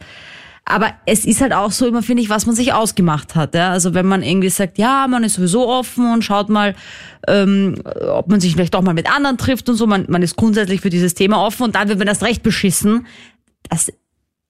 Aber 0.67 0.93
es 1.05 1.25
ist 1.25 1.41
halt 1.41 1.53
auch 1.53 1.71
so 1.71 1.85
immer, 1.85 2.01
finde 2.01 2.23
ich, 2.23 2.29
was 2.29 2.47
man 2.47 2.55
sich 2.55 2.73
ausgemacht 2.73 3.35
hat. 3.35 3.53
Ja? 3.53 3.69
Also 3.69 3.93
wenn 3.93 4.07
man 4.07 4.23
irgendwie 4.23 4.49
sagt, 4.49 4.79
ja, 4.79 5.05
man 5.07 5.23
ist 5.23 5.35
sowieso 5.35 5.69
offen 5.69 6.11
und 6.11 6.23
schaut 6.23 6.49
mal, 6.49 6.73
ähm, 7.27 7.75
ob 8.09 8.27
man 8.29 8.39
sich 8.39 8.53
vielleicht 8.53 8.75
auch 8.75 8.81
mal 8.81 8.95
mit 8.95 9.09
anderen 9.09 9.37
trifft 9.37 9.69
und 9.69 9.75
so, 9.75 9.85
man, 9.85 10.05
man 10.09 10.23
ist 10.23 10.35
grundsätzlich 10.35 10.81
für 10.81 10.89
dieses 10.89 11.13
Thema 11.13 11.45
offen 11.45 11.63
und 11.63 11.75
dann 11.75 11.87
wird 11.87 11.99
man 11.99 12.07
das 12.07 12.23
recht 12.23 12.41
beschissen. 12.41 13.05
Das 13.69 13.91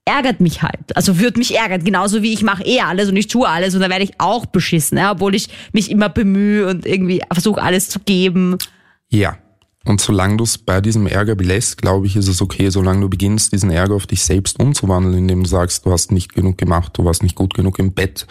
ärgert 0.06 0.40
mich 0.40 0.62
halt. 0.62 0.96
Also 0.96 1.20
wird 1.20 1.36
mich 1.36 1.56
ärgern, 1.56 1.84
genauso 1.84 2.22
wie 2.22 2.32
ich 2.32 2.44
mache 2.44 2.64
eh 2.64 2.80
alles 2.80 3.10
und 3.10 3.18
ich 3.18 3.28
tue 3.28 3.48
alles 3.48 3.74
und 3.74 3.82
dann 3.82 3.90
werde 3.90 4.04
ich 4.04 4.14
auch 4.20 4.46
beschissen, 4.46 4.98
ja? 4.98 5.12
obwohl 5.12 5.36
ich 5.36 5.50
mich 5.74 5.90
immer 5.92 6.10
bemühe 6.10 6.68
und 6.68 6.86
irgendwie 6.86 7.22
versuche 7.32 7.62
alles 7.62 7.90
zu 7.90 8.00
geben. 8.00 8.58
Ja. 9.10 9.38
Und 9.88 10.02
solange 10.02 10.38
du 10.38 10.44
es 10.46 10.58
bei 10.58 10.82
diesem 10.82 11.06
Ärger 11.06 11.36
belässt, 11.36 11.80
glaube 11.80 12.08
ich, 12.08 12.16
ist 12.16 12.28
es 12.28 12.42
okay, 12.42 12.70
solange 12.70 13.02
du 13.02 13.10
beginnst, 13.10 13.54
diesen 13.54 13.70
Ärger 13.70 13.94
auf 13.94 14.08
dich 14.08 14.24
selbst 14.24 14.60
umzuwandeln, 14.60 15.16
indem 15.16 15.44
du 15.44 15.50
sagst, 15.50 15.86
du 15.86 15.92
hast 15.92 16.12
nicht 16.12 16.34
genug 16.34 16.58
gemacht, 16.58 16.94
du 16.98 17.06
warst 17.06 17.22
nicht 17.22 17.36
gut 17.36 17.54
genug 17.54 17.78
im 17.78 17.94
Bett, 17.94 18.26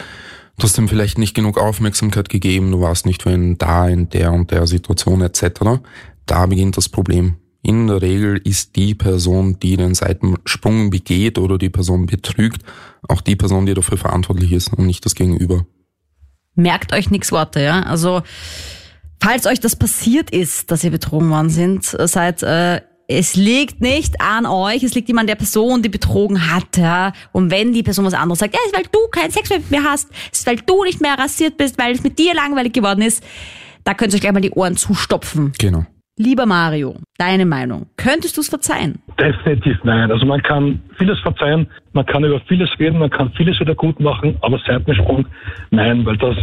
du 0.57 0.63
hast 0.63 0.77
ihm 0.77 0.89
vielleicht 0.89 1.17
nicht 1.17 1.33
genug 1.33 1.57
Aufmerksamkeit 1.57 2.27
gegeben, 2.27 2.71
du 2.71 2.81
warst 2.81 3.05
nicht 3.05 3.23
für 3.23 3.31
ihn 3.31 3.57
da 3.57 3.87
in 3.87 4.09
der 4.09 4.33
und 4.33 4.51
der 4.51 4.67
Situation 4.67 5.21
etc. 5.21 5.79
Da 6.25 6.45
beginnt 6.45 6.75
das 6.75 6.89
Problem. 6.89 7.37
In 7.65 7.87
der 7.87 8.03
Regel 8.03 8.39
ist 8.43 8.75
die 8.75 8.93
Person, 8.93 9.57
die 9.57 9.75
den 9.75 9.95
Seitensprung 9.95 10.91
begeht 10.91 11.39
oder 11.39 11.57
die 11.57 11.71
Person 11.71 12.05
betrügt, 12.05 12.61
auch 13.09 13.21
die 13.21 13.35
Person, 13.35 13.65
die 13.65 13.73
dafür 13.73 13.97
verantwortlich 13.97 14.51
ist 14.51 14.71
und 14.71 14.85
nicht 14.85 15.03
das 15.03 15.15
Gegenüber. 15.15 15.65
Merkt 16.53 16.93
euch 16.93 17.09
nix 17.09 17.31
Worte, 17.31 17.63
ja. 17.63 17.81
Also 17.81 18.21
falls 19.19 19.47
euch 19.47 19.59
das 19.59 19.75
passiert 19.75 20.29
ist, 20.29 20.69
dass 20.69 20.83
ihr 20.83 20.91
betrogen 20.91 21.31
worden 21.31 21.49
sind, 21.49 21.85
seid 21.85 22.43
äh, 22.43 22.81
es 23.07 23.35
liegt 23.35 23.81
nicht 23.81 24.21
an 24.21 24.45
euch, 24.45 24.83
es 24.83 24.93
liegt 24.93 25.09
immer 25.09 25.21
an 25.21 25.27
der 25.27 25.33
Person, 25.33 25.81
die 25.81 25.89
betrogen 25.89 26.51
hat, 26.53 26.77
ja. 26.77 27.13
Und 27.31 27.49
wenn 27.49 27.73
die 27.73 27.81
Person 27.81 28.05
was 28.05 28.13
anderes 28.13 28.37
sagt, 28.37 28.53
ja, 28.53 28.59
es 28.63 28.73
ist, 28.73 28.77
weil 28.77 28.85
du 28.91 29.07
keinen 29.09 29.31
Sex 29.31 29.49
mehr 29.71 29.83
hast, 29.83 30.09
es 30.31 30.41
ist, 30.41 30.45
weil 30.45 30.57
du 30.57 30.83
nicht 30.83 31.01
mehr 31.01 31.17
rasiert 31.17 31.57
bist, 31.57 31.79
weil 31.79 31.95
es 31.95 32.03
mit 32.03 32.19
dir 32.19 32.35
langweilig 32.35 32.73
geworden 32.73 33.01
ist, 33.01 33.23
da 33.83 33.95
könnt 33.95 34.13
ihr 34.13 34.17
euch 34.17 34.21
gleich 34.21 34.33
mal 34.33 34.39
die 34.39 34.51
Ohren 34.51 34.77
zustopfen. 34.77 35.51
Genau. 35.57 35.87
Lieber 36.17 36.45
Mario, 36.45 36.95
deine 37.17 37.45
Meinung. 37.45 37.87
Könntest 37.97 38.37
du 38.37 38.41
es 38.41 38.47
verzeihen? 38.47 39.01
Definitiv 39.19 39.77
nein. 39.83 40.09
Also 40.09 40.25
man 40.25 40.41
kann 40.41 40.81
vieles 40.97 41.19
verzeihen, 41.19 41.67
man 41.91 42.05
kann 42.05 42.23
über 42.23 42.39
vieles 42.47 42.69
reden, 42.79 42.99
man 42.99 43.09
kann 43.09 43.33
vieles 43.33 43.59
wieder 43.59 43.75
gut 43.75 43.99
machen, 43.99 44.37
aber 44.41 44.57
Seitensprung 44.65 45.25
nein, 45.71 46.05
weil 46.05 46.15
das, 46.15 46.37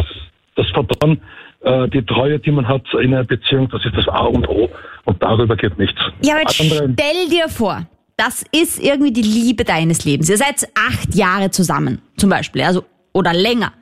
das 0.56 0.66
Vertrauen, 0.72 1.22
äh, 1.62 1.88
die 1.88 2.04
Treue, 2.04 2.38
die 2.38 2.50
man 2.50 2.68
hat 2.68 2.82
in 3.00 3.14
einer 3.14 3.24
Beziehung, 3.24 3.66
das 3.70 3.82
ist 3.86 3.96
das 3.96 4.06
A 4.08 4.26
und 4.26 4.46
O 4.46 4.68
und 5.04 5.22
darüber 5.22 5.56
geht 5.56 5.78
nichts. 5.78 6.00
Ja, 6.22 6.34
aber 6.34 6.42
jetzt 6.42 6.54
stell 6.54 7.28
dir 7.30 7.48
vor, 7.48 7.86
das 8.18 8.44
ist 8.52 8.78
irgendwie 8.78 9.12
die 9.12 9.22
Liebe 9.22 9.64
deines 9.64 10.04
Lebens. 10.04 10.28
Ihr 10.28 10.36
seid 10.36 10.68
acht 10.74 11.14
Jahre 11.14 11.50
zusammen, 11.50 12.02
zum 12.18 12.28
Beispiel, 12.28 12.60
also, 12.60 12.84
oder 13.14 13.32
länger. 13.32 13.72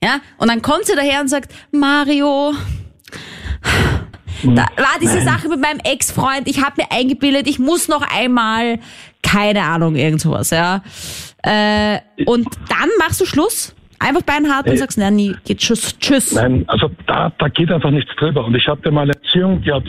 Ja, 0.00 0.20
und 0.38 0.48
dann 0.48 0.62
kommt 0.62 0.84
sie 0.84 0.94
daher 0.94 1.20
und 1.20 1.28
sagt, 1.28 1.52
Mario, 1.72 2.52
da 4.44 4.66
war 4.76 4.98
diese 5.00 5.20
Sache 5.22 5.48
mit 5.48 5.60
meinem 5.60 5.80
Ex-Freund, 5.84 6.46
ich 6.46 6.62
habe 6.62 6.74
mir 6.78 6.90
eingebildet, 6.90 7.46
ich 7.46 7.58
muss 7.58 7.88
noch 7.88 8.02
einmal, 8.02 8.78
keine 9.22 9.62
Ahnung, 9.62 9.96
irgend 9.96 10.20
sowas, 10.20 10.50
ja. 10.50 10.82
Äh, 11.42 11.98
und 12.26 12.46
dann 12.68 12.88
machst 12.98 13.20
du 13.20 13.24
Schluss, 13.26 13.74
einfach 13.98 14.22
beinhart 14.22 14.66
und 14.66 14.74
Äh, 14.74 14.78
sagst, 14.78 14.98
na, 14.98 15.10
nie, 15.10 15.34
geht 15.44 15.58
tschüss, 15.58 15.98
tschüss. 15.98 16.32
Nein, 16.32 16.64
also 16.66 16.90
da, 17.06 17.32
da 17.38 17.48
geht 17.48 17.70
einfach 17.70 17.90
nichts 17.90 18.10
drüber. 18.16 18.44
Und 18.44 18.54
ich 18.54 18.66
hatte 18.66 18.90
mal 18.90 19.02
eine 19.02 19.12
Beziehung, 19.12 19.62
die 19.62 19.72
hat 19.72 19.84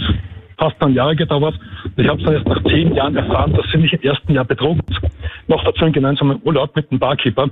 fast 0.61 0.81
ein 0.83 0.93
Jahr 0.93 1.15
gedauert. 1.15 1.55
Ich 1.97 2.07
habe 2.07 2.21
dann 2.21 2.33
erst 2.35 2.47
nach 2.47 2.63
zehn 2.63 2.93
Jahren 2.93 3.15
erfahren, 3.15 3.51
dass 3.53 3.65
sie 3.71 3.77
mich 3.79 3.91
im 3.93 4.01
ersten 4.01 4.33
Jahr 4.33 4.45
betrogen 4.45 4.81
hat. 4.93 5.11
Noch 5.47 5.63
dazu 5.63 5.83
einen 5.83 5.93
gemeinsamen 5.93 6.39
Urlaub 6.43 6.75
mit 6.75 6.89
dem 6.91 6.99
Barkeeper. 6.99 7.45
Äh, 7.45 7.49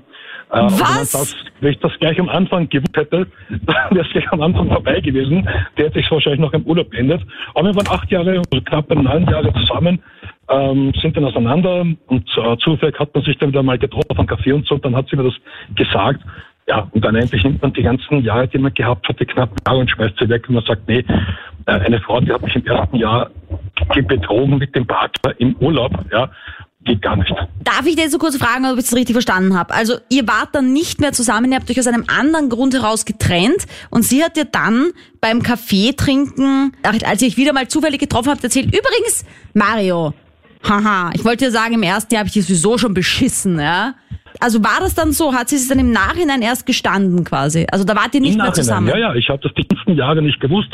Was? 0.52 0.80
wenn, 0.80 1.20
das, 1.20 1.36
wenn 1.62 1.72
ich 1.72 1.80
das 1.80 1.92
gleich 2.00 2.20
am 2.20 2.30
Anfang 2.30 2.70
gewusst 2.70 2.96
hätte, 2.96 3.26
dann 3.50 3.76
wäre 3.90 4.06
es 4.06 4.12
gleich 4.12 4.32
am 4.32 4.42
Anfang 4.42 4.68
vorbei 4.72 5.02
gewesen. 5.02 5.48
Der 5.76 5.88
hätte 5.88 6.00
sich 6.00 6.12
wahrscheinlich 6.12 6.40
noch 6.40 6.54
im 6.54 6.64
Urlaub 6.64 6.92
beendet. 6.92 7.22
Aber 7.56 7.70
wir 7.70 7.76
waren 7.76 7.88
acht 7.90 8.12
Jahre, 8.12 8.30
also 8.52 8.64
knapp 8.64 8.90
neun 8.94 9.28
Jahre 9.28 9.52
zusammen, 9.54 10.04
ähm, 10.50 10.94
sind 11.02 11.18
dann 11.18 11.26
auseinander 11.26 11.86
und 12.08 12.30
äh, 12.38 12.58
zufällig 12.58 13.00
hat 13.00 13.14
man 13.14 13.24
sich 13.24 13.38
dann 13.40 13.50
wieder 13.50 13.64
mal 13.64 13.80
getroffen 13.80 14.10
auf 14.10 14.20
einem 14.20 14.28
Café 14.28 14.54
und 14.54 14.68
so. 14.68 14.78
Dann 14.78 14.96
hat 14.96 15.08
sie 15.10 15.16
mir 15.16 15.24
das 15.24 15.36
gesagt. 15.76 16.22
Ja, 16.70 16.88
und 16.92 17.04
dann 17.04 17.16
endlich 17.16 17.44
nimmt 17.44 17.62
man 17.64 17.74
die 17.74 17.82
ganzen 17.82 18.24
Jahre, 18.24 18.48
die 18.48 18.60
man 18.60 18.72
gehabt 18.76 19.10
hat, 19.10 19.20
die 19.20 19.26
knappen 19.26 19.58
Jahre 19.66 19.80
und 19.80 19.90
schmeißt 19.90 20.14
sie 20.20 20.30
weg 20.30 20.48
und 20.48 20.54
man 20.56 20.64
sagt, 20.66 20.88
nee, 20.88 21.04
äh, 21.66 21.72
eine 21.72 22.00
Frau, 22.00 22.22
die 22.22 22.32
hat 22.32 22.44
mich 22.44 22.56
im 22.56 22.64
ersten 22.66 22.98
Jahr 22.98 23.32
ge- 23.92 24.04
betrogen 24.04 24.60
mit 24.60 24.76
dem 24.76 24.86
Partner 24.86 25.34
im 25.40 25.56
Urlaub, 25.56 25.92
ja, 26.12 26.30
geht 26.84 27.02
gar 27.02 27.16
nicht. 27.16 27.34
Darf 27.64 27.88
ich 27.88 27.96
dir 27.96 28.08
so 28.12 28.20
kurz 28.20 28.38
fragen, 28.38 28.66
ob 28.68 28.78
ich 28.78 28.84
das 28.86 28.96
richtig 28.96 29.16
verstanden 29.16 29.58
habe? 29.58 29.74
Also 29.74 29.96
ihr 30.10 30.28
wart 30.28 30.50
dann 30.54 30.72
nicht 30.72 31.02
mehr 31.02 31.12
zusammen, 31.12 31.52
ihr 31.52 31.58
habt 31.58 31.72
euch 31.72 31.80
aus 31.80 31.88
einem 31.88 32.06
anderen 32.08 32.50
Grund 32.50 32.76
heraus 32.76 33.04
getrennt 33.06 33.66
und 33.90 34.04
sie 34.04 34.24
hat 34.24 34.38
dir 34.38 34.46
dann 34.46 34.92
beim 35.22 35.42
Kaffee 35.42 35.94
trinken, 35.94 36.74
als 36.84 37.24
ihr 37.24 37.30
euch 37.30 37.38
wieder 37.38 37.52
mal 37.52 37.68
zufällig 37.68 38.00
getroffen 38.00 38.30
habt, 38.30 38.44
erzählt, 38.44 38.68
übrigens, 38.68 39.26
Mario, 39.56 40.14
haha, 40.64 41.10
ich 41.16 41.26
wollte 41.26 41.46
dir 41.46 41.52
sagen, 41.52 41.74
im 41.74 41.84
ersten 41.84 42.14
Jahr 42.14 42.20
habe 42.20 42.28
ich 42.28 42.34
dich 42.34 42.46
sowieso 42.46 42.78
schon 42.78 42.94
beschissen, 42.94 43.60
ja? 43.60 43.96
Also 44.40 44.64
war 44.64 44.80
das 44.80 44.96
dann 44.96 45.12
so, 45.12 45.34
hat 45.34 45.50
sie 45.50 45.58
es 45.58 45.68
dann 45.68 45.80
im 45.80 45.92
Nachhinein 45.92 46.42
erst 46.42 46.66
gestanden 46.66 47.26
quasi? 47.26 47.68
Also 47.72 47.84
da 47.84 47.96
wart 47.96 48.16
ihr 48.16 48.22
nicht 48.22 48.36
Im 48.38 48.42
mehr 48.42 48.54
zusammen? 48.54 48.88
ja, 48.88 48.98
ja, 48.98 49.16
ich 49.16 49.30
habe 49.30 49.42
das 49.42 49.54
die 49.54 49.68
ganzen 49.68 49.96
Jahre 49.96 50.22
nicht 50.22 50.40
gewusst. 50.40 50.70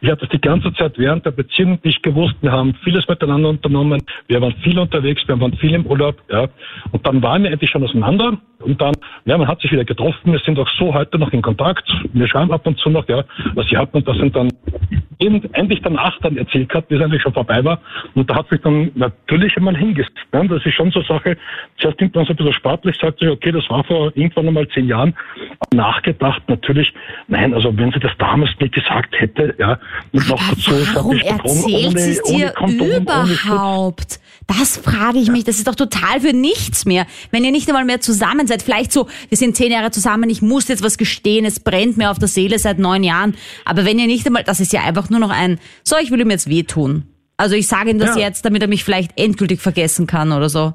Ich 0.00 0.08
habe 0.08 0.20
das 0.20 0.28
die 0.28 0.40
ganze 0.40 0.72
Zeit 0.74 0.96
während 0.96 1.26
der 1.26 1.32
Beziehung 1.32 1.80
nicht 1.82 2.04
gewusst. 2.04 2.36
Wir 2.40 2.52
haben 2.52 2.74
vieles 2.84 3.08
miteinander 3.08 3.48
unternommen. 3.48 4.00
Wir 4.28 4.40
waren 4.40 4.54
viel 4.62 4.78
unterwegs, 4.78 5.22
wir 5.26 5.40
waren 5.40 5.56
viel 5.56 5.74
im 5.74 5.86
Urlaub. 5.86 6.16
Ja. 6.30 6.46
Und 6.92 7.04
dann 7.04 7.20
waren 7.20 7.42
wir 7.42 7.50
endlich 7.50 7.70
schon 7.70 7.82
auseinander. 7.82 8.38
Und 8.60 8.80
dann, 8.80 8.94
ja, 9.24 9.36
man 9.36 9.48
hat 9.48 9.60
sich 9.60 9.72
wieder 9.72 9.84
getroffen. 9.84 10.32
Wir 10.32 10.38
sind 10.38 10.56
auch 10.58 10.68
so 10.78 10.94
heute 10.94 11.18
noch 11.18 11.32
in 11.32 11.42
Kontakt. 11.42 11.88
Wir 12.12 12.28
schreiben 12.28 12.52
ab 12.52 12.64
und 12.66 12.78
zu 12.78 12.88
noch, 12.88 13.08
ja, 13.08 13.24
was 13.54 13.66
sie 13.68 13.76
hatten. 13.76 13.96
Und 13.96 14.06
das 14.06 14.16
sind 14.18 14.36
dann 14.36 14.50
endlich 15.18 15.80
danach 15.82 16.18
dann 16.20 16.36
erzählt 16.36 16.68
gehabt, 16.68 16.90
wie 16.90 16.94
es 16.94 17.02
eigentlich 17.02 17.22
schon 17.22 17.32
vorbei 17.32 17.64
war. 17.64 17.80
Und 18.14 18.30
da 18.30 18.36
hat 18.36 18.48
sich 18.48 18.60
dann 18.60 18.90
natürlich 18.94 19.56
einmal 19.56 19.76
hingesetzt. 19.76 20.16
Ja, 20.32 20.44
das 20.44 20.64
ist 20.64 20.74
schon 20.74 20.90
so 20.90 21.00
eine 21.00 21.08
Sache. 21.08 21.36
Zuerst 21.78 22.00
nimmt 22.00 22.14
man 22.14 22.24
so 22.24 22.32
ein 22.32 22.36
bisschen 22.36 22.52
sportlich, 22.52 22.96
sagt 23.00 23.18
sich, 23.18 23.28
okay, 23.28 23.52
das 23.52 23.68
war 23.68 23.82
vor 23.84 24.12
irgendwann 24.14 24.48
einmal 24.48 24.68
zehn 24.68 24.86
Jahren. 24.86 25.14
Nachgedacht 25.72 26.42
natürlich, 26.48 26.92
nein, 27.26 27.52
also 27.54 27.76
wenn 27.76 27.92
sie 27.92 28.00
das 28.00 28.12
damals 28.18 28.50
nicht 28.60 28.74
gesagt 28.74 29.18
hätte, 29.18 29.54
ja, 29.58 29.78
und 30.12 30.28
noch 30.28 30.40
dazu, 30.50 30.72
Warum 30.94 31.16
erzählt 31.16 31.98
sie 31.98 32.10
es 32.12 32.24
ohne 32.24 32.38
dir 32.38 32.50
Kondom, 32.50 32.88
ohne 32.88 33.00
überhaupt? 33.00 34.20
Das 34.48 34.78
frage 34.78 35.18
ich 35.18 35.30
mich. 35.30 35.44
Das 35.44 35.58
ist 35.58 35.68
doch 35.68 35.74
total 35.74 36.20
für 36.22 36.32
nichts 36.32 36.86
mehr. 36.86 37.06
Wenn 37.30 37.44
ihr 37.44 37.52
nicht 37.52 37.68
einmal 37.68 37.84
mehr 37.84 38.00
zusammen 38.00 38.46
seid, 38.46 38.62
vielleicht 38.62 38.92
so, 38.92 39.06
wir 39.28 39.36
sind 39.36 39.54
zehn 39.56 39.70
Jahre 39.70 39.90
zusammen, 39.90 40.30
ich 40.30 40.40
muss 40.40 40.68
jetzt 40.68 40.82
was 40.82 40.96
gestehen, 40.96 41.44
es 41.44 41.60
brennt 41.60 41.98
mir 41.98 42.10
auf 42.10 42.18
der 42.18 42.28
Seele 42.28 42.58
seit 42.58 42.78
neun 42.78 43.04
Jahren. 43.04 43.36
Aber 43.66 43.84
wenn 43.84 43.98
ihr 43.98 44.06
nicht 44.06 44.26
einmal, 44.26 44.44
das 44.44 44.58
ist 44.60 44.72
ja 44.72 44.82
einfach 44.82 45.10
nur 45.10 45.20
noch 45.20 45.30
ein, 45.30 45.60
so, 45.84 45.96
ich 46.02 46.10
will 46.10 46.20
ihm 46.20 46.30
jetzt 46.30 46.48
wehtun. 46.48 47.04
Also 47.36 47.54
ich 47.54 47.68
sage 47.68 47.90
ihm 47.90 47.98
das 47.98 48.16
Ja. 48.16 48.22
jetzt, 48.26 48.44
damit 48.46 48.62
er 48.62 48.68
mich 48.68 48.84
vielleicht 48.84 49.12
endgültig 49.16 49.60
vergessen 49.60 50.06
kann 50.06 50.32
oder 50.32 50.48
so. 50.48 50.72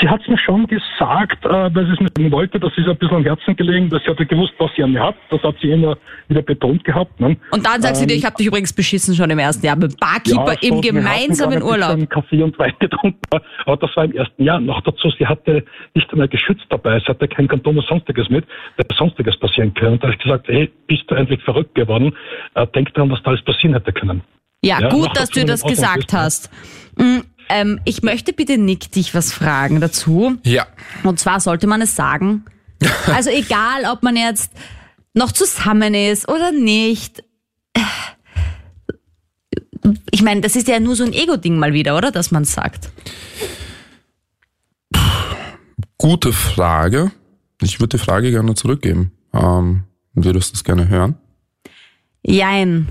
Sie 0.00 0.08
hat 0.08 0.20
es 0.20 0.28
mir 0.28 0.38
schon 0.38 0.66
gesagt, 0.66 1.44
äh, 1.44 1.48
weil 1.74 1.86
sie 1.86 1.92
es 1.92 2.00
mir 2.18 2.30
wollte, 2.30 2.60
das 2.60 2.72
ist 2.76 2.86
ein 2.86 2.96
bisschen 2.96 3.16
am 3.16 3.24
Herzen 3.24 3.56
gelegen, 3.56 3.90
weil 3.90 4.00
sie 4.00 4.10
hatte 4.10 4.26
gewusst, 4.26 4.52
was 4.58 4.70
sie 4.76 4.82
an 4.82 4.92
mir 4.92 5.02
hat. 5.02 5.14
Das 5.30 5.42
hat 5.42 5.56
sie 5.60 5.70
immer 5.70 5.96
wieder 6.28 6.42
betont 6.42 6.84
gehabt. 6.84 7.18
Ne? 7.18 7.36
Und 7.50 7.64
dann 7.66 7.80
sagt 7.80 7.96
sie 7.96 8.06
dir, 8.06 8.14
ich 8.14 8.24
habe 8.24 8.36
dich 8.36 8.46
übrigens 8.46 8.72
beschissen 8.72 9.14
schon 9.14 9.30
im 9.30 9.38
ersten 9.38 9.64
Jahr 9.64 9.76
mit 9.76 9.98
Barkeeper 9.98 10.52
Ja, 10.60 10.68
im 10.68 10.80
gemeinsamen 10.80 11.62
Urlaub. 11.62 11.94
bisschen 11.94 12.08
Kaffee 12.08 12.42
und 12.42 12.58
Wein 12.58 12.72
getrunken, 12.78 13.18
aber 13.64 13.76
das 13.76 13.96
war 13.96 14.04
im 14.04 14.12
ersten 14.12 14.44
Jahr. 14.44 14.60
Noch 14.60 14.82
dazu, 14.82 15.10
sie 15.18 15.26
hatte 15.26 15.64
nicht 15.94 16.10
einmal 16.12 16.28
geschützt 16.28 16.66
dabei, 16.68 16.98
sie 17.00 17.06
hatte 17.06 17.26
kein 17.28 17.48
Kondom 17.48 17.78
oder 17.78 17.86
sonstiges 17.86 18.28
mit, 18.28 18.44
da 18.76 18.84
hätte 18.84 18.94
sonstiges 18.96 19.36
passieren 19.38 19.72
können. 19.74 19.92
Und 19.94 20.02
da 20.02 20.08
habe 20.08 20.16
ich 20.16 20.22
gesagt, 20.22 20.48
hey, 20.48 20.70
bist 20.86 21.04
du 21.08 21.14
endlich 21.14 21.42
verrückt 21.42 21.74
geworden? 21.74 22.14
Äh, 22.54 22.66
denk 22.68 22.92
dran, 22.94 23.10
was 23.10 23.22
da 23.22 23.30
alles 23.30 23.42
passieren 23.42 23.74
hätte 23.74 23.92
können. 23.92 24.22
Ja, 24.62 24.80
Ja, 24.80 24.88
gut, 24.88 25.16
dass 25.16 25.30
du 25.30 25.44
das 25.44 25.62
gesagt 25.62 26.12
Ausland 26.12 26.12
hast. 26.12 26.50
Mm, 26.98 27.20
ähm, 27.48 27.80
ich 27.84 28.02
möchte 28.02 28.32
bitte 28.32 28.58
Nick 28.58 28.92
dich 28.92 29.14
was 29.14 29.32
fragen 29.32 29.80
dazu. 29.80 30.36
Ja. 30.44 30.66
Und 31.04 31.20
zwar 31.20 31.40
sollte 31.40 31.66
man 31.66 31.80
es 31.80 31.96
sagen. 31.96 32.44
Also 33.06 33.30
egal, 33.30 33.84
ob 33.90 34.02
man 34.02 34.16
jetzt 34.16 34.50
noch 35.14 35.32
zusammen 35.32 35.94
ist 35.94 36.28
oder 36.28 36.52
nicht. 36.52 37.24
Ich 40.10 40.22
meine, 40.22 40.40
das 40.42 40.56
ist 40.56 40.68
ja 40.68 40.78
nur 40.80 40.96
so 40.96 41.04
ein 41.04 41.12
Ego-Ding 41.12 41.58
mal 41.58 41.72
wieder, 41.72 41.96
oder? 41.96 42.10
Dass 42.10 42.30
man 42.30 42.42
es 42.42 42.52
sagt. 42.52 42.90
Gute 45.96 46.32
Frage. 46.32 47.12
Ich 47.62 47.80
würde 47.80 47.96
die 47.96 48.04
Frage 48.04 48.30
gerne 48.30 48.54
zurückgeben. 48.54 49.12
Ähm, 49.32 49.84
würdest 50.12 50.52
du 50.52 50.56
es 50.56 50.64
gerne 50.64 50.88
hören? 50.88 51.16
Jein. 52.22 52.88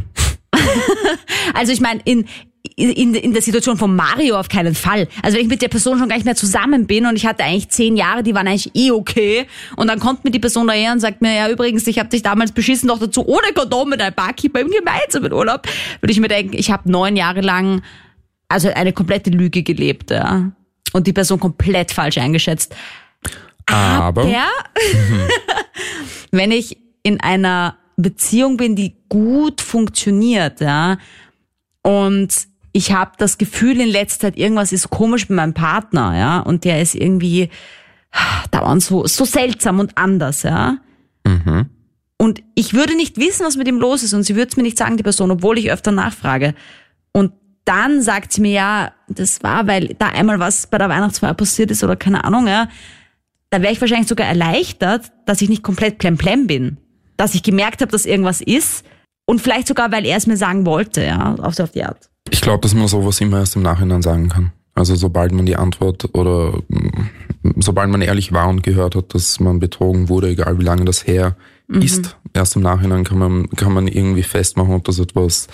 also 1.54 1.72
ich 1.72 1.82
meine, 1.82 2.02
in, 2.06 2.26
in, 2.75 3.15
in 3.15 3.34
der 3.34 3.41
Situation 3.41 3.78
von 3.78 3.95
Mario 3.95 4.39
auf 4.39 4.49
keinen 4.49 4.75
Fall. 4.75 5.08
Also 5.21 5.38
wenn 5.38 5.45
ich 5.45 5.49
mit 5.49 5.62
der 5.62 5.67
Person 5.67 5.99
schon 5.99 6.10
gar 6.10 6.15
nicht 6.15 6.25
mehr 6.25 6.36
zusammen 6.36 6.88
bin 6.88 7.06
und 7.06 7.15
ich 7.15 7.25
hatte 7.25 7.43
eigentlich 7.43 7.69
zehn 7.69 7.95
Jahre, 7.95 8.23
die 8.23 8.34
waren 8.34 8.47
eigentlich 8.47 8.71
eh 8.75 8.91
okay 8.91 9.47
und 9.75 9.88
dann 9.88 9.99
kommt 9.99 10.23
mir 10.23 10.32
die 10.32 10.39
Person 10.39 10.67
daher 10.67 10.91
und 10.91 10.99
sagt 10.99 11.21
mir, 11.21 11.34
ja 11.34 11.49
übrigens, 11.49 11.86
ich 11.88 11.99
habe 11.99 12.10
dich 12.10 12.23
damals 12.23 12.51
beschissen, 12.51 12.88
noch 12.88 12.99
dazu 12.99 13.25
ohne 13.28 13.54
Kondom 13.54 13.89
mit 13.89 14.01
einem 14.01 14.15
Barkeeper 14.15 14.60
im 14.62 14.69
gemeinsamen 14.69 15.32
Urlaub, 15.32 15.67
würde 16.01 16.12
ich 16.12 16.19
mir 16.19 16.28
denken, 16.28 16.56
ich 16.58 16.71
habe 16.71 16.89
neun 16.89 17.15
Jahre 17.15 17.41
lang 17.41 17.82
also 18.47 18.69
eine 18.69 18.93
komplette 18.93 19.30
Lüge 19.30 19.63
gelebt, 19.63 20.12
ja. 20.12 20.51
Und 20.93 21.08
die 21.08 21.13
Person 21.13 21.39
komplett 21.39 21.91
falsch 21.91 22.17
eingeschätzt. 22.17 22.75
Aber 23.65 24.25
Ja. 24.25 24.47
Wenn 26.32 26.51
ich 26.51 26.78
in 27.04 27.19
einer 27.19 27.78
Beziehung 27.97 28.58
bin, 28.58 28.75
die 28.75 28.95
gut 29.10 29.62
funktioniert, 29.62 30.62
ja, 30.62 30.97
und 31.82 32.47
ich 32.75 32.91
habe 32.91 33.11
das 33.17 33.38
Gefühl 33.38 33.79
in 33.79 33.88
letzter 33.88 34.27
Zeit, 34.27 34.38
irgendwas 34.38 34.73
ist 34.73 34.89
komisch 34.89 35.29
mit 35.29 35.38
meinem 35.38 35.53
Partner, 35.53 36.13
ja, 36.17 36.39
und 36.41 36.65
der 36.65 36.81
ist 36.81 36.93
irgendwie 36.93 37.49
dauernd 38.51 38.83
so, 38.83 39.07
so 39.07 39.23
seltsam 39.23 39.79
und 39.79 39.97
anders, 39.97 40.43
ja. 40.43 40.79
Und 42.17 42.43
ich 42.53 42.73
würde 42.73 42.97
nicht 42.97 43.15
wissen, 43.15 43.45
was 43.45 43.55
mit 43.55 43.69
ihm 43.69 43.79
los 43.79 44.03
ist 44.03 44.13
und 44.13 44.23
sie 44.23 44.35
würde 44.35 44.49
es 44.49 44.57
mir 44.57 44.63
nicht 44.63 44.77
sagen, 44.77 44.97
die 44.97 45.03
Person, 45.03 45.31
obwohl 45.31 45.57
ich 45.57 45.71
öfter 45.71 45.93
nachfrage. 45.93 46.53
Und 47.13 47.31
dann 47.63 48.01
sagt 48.01 48.33
sie 48.33 48.41
mir, 48.41 48.51
ja, 48.51 48.91
das 49.07 49.41
war, 49.41 49.67
weil 49.67 49.95
da 49.97 50.07
einmal 50.07 50.39
was 50.39 50.67
bei 50.67 50.77
der 50.77 50.89
Weihnachtsfeier 50.89 51.33
passiert 51.33 51.71
ist 51.71 51.81
oder 51.81 51.95
keine 51.95 52.25
Ahnung, 52.25 52.45
ja. 52.45 52.67
Da 53.51 53.61
wäre 53.61 53.71
ich 53.71 53.79
wahrscheinlich 53.79 54.09
sogar 54.09 54.27
erleichtert, 54.27 55.13
dass 55.25 55.41
ich 55.41 55.47
nicht 55.47 55.63
komplett 55.63 55.97
plemplem 55.97 56.45
bin. 56.45 56.77
Dass 57.15 57.35
ich 57.35 57.41
gemerkt 57.43 57.79
habe, 57.79 57.93
dass 57.93 58.05
irgendwas 58.05 58.41
ist. 58.41 58.83
Und 59.25 59.39
vielleicht 59.39 59.69
sogar, 59.69 59.93
weil 59.93 60.05
er 60.05 60.17
es 60.17 60.27
mir 60.27 60.35
sagen 60.35 60.65
wollte, 60.65 61.05
ja, 61.05 61.35
auf 61.35 61.55
so 61.55 61.63
auf 61.63 61.71
die 61.71 61.85
Art. 61.85 62.09
Ich 62.36 62.41
glaube, 62.41 62.60
dass 62.60 62.76
man 62.76 62.89
sowas 62.89 63.21
immer 63.21 63.39
erst 63.39 63.56
im 63.56 63.62
Nachhinein 63.62 64.02
sagen 64.02 64.28
kann. 64.28 64.52
Also 64.74 64.95
sobald 64.95 65.32
man 65.32 65.45
die 65.45 65.56
Antwort 65.56 66.13
oder 66.13 66.60
mm, 66.67 67.52
sobald 67.62 67.89
man 67.89 68.02
ehrlich 68.02 68.34
war 68.34 68.50
und 68.50 68.62
gehört 68.62 68.95
hat, 68.95 69.13
dass 69.13 69.39
man 69.39 69.60
betrogen 69.60 70.10
wurde, 70.10 70.28
egal 70.28 70.60
wie 70.60 70.65
lange 70.65 70.84
das 70.84 71.08
her 71.08 71.38
ist, 71.69 72.17
erst 72.34 72.58
im 72.58 72.62
Nachhinein 72.62 73.06
kann 73.06 73.17
man, 73.17 73.50
kann 73.52 73.71
man 73.71 73.88
irgendwie 73.88 74.21
festmachen, 74.21 74.74
ob 74.76 74.84
das 74.84 75.00
etwas, 75.00 75.48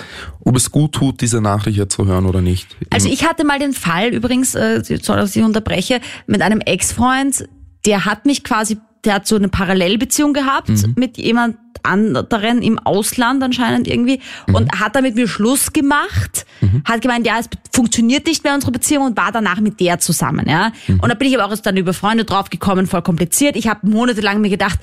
ob 0.43 0.55
es 0.55 0.71
gut 0.71 0.93
tut, 0.93 1.21
diese 1.21 1.39
Nachricht 1.39 1.77
jetzt 1.77 1.93
zu 1.95 2.05
hören 2.05 2.25
oder 2.25 2.41
nicht. 2.41 2.75
Also 2.89 3.07
ich 3.09 3.25
hatte 3.25 3.45
mal 3.45 3.59
den 3.59 3.73
Fall, 3.73 4.09
übrigens, 4.09 4.55
äh, 4.55 4.81
sorry, 4.83 5.21
dass 5.21 5.35
ich 5.35 5.43
unterbreche, 5.43 6.01
mit 6.25 6.41
einem 6.41 6.59
Ex-Freund, 6.61 7.47
der 7.85 8.05
hat 8.05 8.25
mich 8.25 8.43
quasi, 8.43 8.77
der 9.05 9.15
hat 9.15 9.27
so 9.27 9.35
eine 9.35 9.49
Parallelbeziehung 9.49 10.33
gehabt 10.33 10.69
mit 10.95 11.17
jemand 11.17 11.57
anderen 11.83 12.61
im 12.61 12.77
Ausland 12.77 13.41
anscheinend 13.41 13.87
irgendwie 13.87 14.19
und 14.53 14.79
hat 14.79 14.95
dann 14.95 15.03
mit 15.03 15.15
mir 15.15 15.27
Schluss 15.27 15.73
gemacht, 15.73 16.45
hat 16.85 17.01
gemeint, 17.01 17.25
ja, 17.25 17.39
es 17.39 17.49
funktioniert 17.73 18.27
nicht 18.27 18.43
mehr 18.43 18.53
unsere 18.53 18.71
Beziehung 18.71 19.05
und 19.07 19.17
war 19.17 19.31
danach 19.31 19.59
mit 19.59 19.79
der 19.79 19.97
zusammen, 19.99 20.47
ja. 20.47 20.71
Und 20.87 21.09
da 21.09 21.15
bin 21.15 21.27
ich 21.27 21.35
aber 21.35 21.45
auch 21.45 21.49
erst 21.49 21.65
dann 21.65 21.77
über 21.77 21.93
Freunde 21.93 22.23
draufgekommen, 22.23 22.85
voll 22.85 23.01
kompliziert. 23.01 23.55
Ich 23.55 23.67
habe 23.67 23.87
monatelang 23.87 24.41
mir 24.41 24.49
gedacht, 24.49 24.79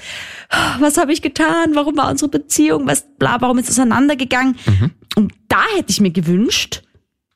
was 0.81 0.97
habe 0.97 1.13
ich 1.13 1.23
getan? 1.23 1.75
Warum 1.75 1.97
war 1.97 2.11
unsere 2.11 2.31
Beziehung? 2.31 2.89
Was, 2.89 3.05
bla, 3.19 3.41
warum 3.41 3.59
ist 3.59 3.69
es 3.69 3.79
auseinandergegangen? 3.79 4.57
Und 5.15 5.33
da 5.49 5.61
hätte 5.77 5.91
ich 5.91 6.01
mir 6.01 6.11
gewünscht, 6.11 6.83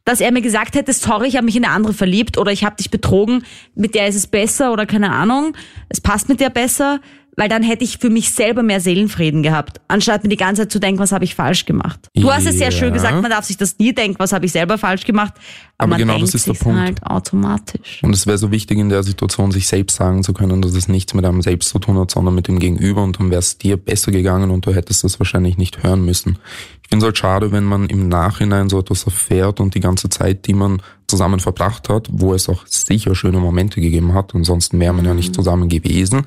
dass 0.04 0.20
er 0.20 0.32
mir 0.32 0.42
gesagt 0.42 0.74
hätte, 0.74 0.92
sorry, 0.92 1.28
ich 1.28 1.36
habe 1.36 1.44
mich 1.44 1.56
in 1.56 1.64
eine 1.64 1.74
andere 1.74 1.92
verliebt 1.92 2.38
oder 2.38 2.52
ich 2.52 2.64
habe 2.64 2.76
dich 2.76 2.90
betrogen, 2.90 3.44
mit 3.74 3.94
der 3.94 4.08
ist 4.08 4.16
es 4.16 4.26
besser 4.26 4.72
oder 4.72 4.86
keine 4.86 5.12
Ahnung, 5.12 5.56
es 5.88 6.00
passt 6.00 6.28
mit 6.28 6.40
der 6.40 6.50
besser, 6.50 7.00
weil 7.36 7.48
dann 7.48 7.62
hätte 7.62 7.82
ich 7.84 7.98
für 7.98 8.10
mich 8.10 8.30
selber 8.32 8.62
mehr 8.62 8.80
Seelenfrieden 8.80 9.42
gehabt, 9.42 9.80
anstatt 9.88 10.22
mir 10.22 10.28
die 10.28 10.36
ganze 10.36 10.62
Zeit 10.62 10.72
zu 10.72 10.78
denken, 10.80 10.98
was 11.00 11.12
habe 11.12 11.24
ich 11.24 11.34
falsch 11.34 11.64
gemacht. 11.64 12.08
Du 12.14 12.30
hast 12.30 12.46
es 12.46 12.58
sehr 12.58 12.70
schön 12.70 12.88
Ja. 12.88 12.94
gesagt, 12.94 13.22
man 13.22 13.30
darf 13.30 13.44
sich 13.46 13.56
das 13.56 13.78
nie 13.78 13.94
denken, 13.94 14.18
was 14.18 14.32
habe 14.32 14.44
ich 14.44 14.52
selber 14.52 14.76
falsch 14.78 15.04
gemacht, 15.04 15.32
aber, 15.78 15.92
Aber 15.94 15.96
genau 15.98 16.18
das 16.18 16.34
ist 16.34 16.46
der 16.46 16.52
Punkt. 16.52 16.78
halt 16.78 17.02
automatisch. 17.04 18.00
Und 18.02 18.14
es 18.14 18.26
wäre 18.26 18.38
so 18.38 18.50
wichtig 18.50 18.78
in 18.78 18.88
der 18.88 19.02
Situation, 19.02 19.50
sich 19.50 19.66
selbst 19.66 19.96
sagen 19.96 20.22
zu 20.22 20.32
können, 20.32 20.60
dass 20.62 20.74
es 20.74 20.88
nichts 20.88 21.14
mit 21.14 21.24
einem 21.24 21.42
selbst 21.42 21.70
zu 21.70 21.78
tun 21.78 21.98
hat, 21.98 22.10
sondern 22.10 22.34
mit 22.34 22.48
dem 22.48 22.58
Gegenüber 22.58 23.02
und 23.02 23.18
dann 23.18 23.30
wäre 23.30 23.40
es 23.40 23.58
dir 23.58 23.76
besser 23.76 24.12
gegangen 24.12 24.50
und 24.50 24.66
du 24.66 24.74
hättest 24.74 25.02
das 25.04 25.18
wahrscheinlich 25.18 25.56
nicht 25.56 25.82
hören 25.82 26.04
müssen. 26.04 26.38
Ich 26.82 26.88
finde 26.90 27.04
es 27.04 27.06
halt 27.06 27.18
schade, 27.18 27.52
wenn 27.52 27.64
man 27.64 27.86
im 27.86 28.08
Nachhinein 28.08 28.68
so 28.68 28.78
etwas 28.78 29.04
erfährt 29.04 29.58
und 29.60 29.74
die 29.74 29.80
ganze 29.80 30.10
Zeit, 30.10 30.46
die 30.46 30.52
man 30.54 30.82
zusammen 31.12 31.40
verbracht 31.40 31.88
hat, 31.90 32.08
wo 32.10 32.32
es 32.34 32.48
auch 32.48 32.66
sicher 32.66 33.14
schöne 33.14 33.38
Momente 33.38 33.80
gegeben 33.80 34.14
hat, 34.14 34.34
ansonsten 34.34 34.80
wäre 34.80 34.92
man 34.94 35.04
ja 35.04 35.12
nicht 35.14 35.34
zusammen 35.34 35.68
gewesen, 35.68 36.24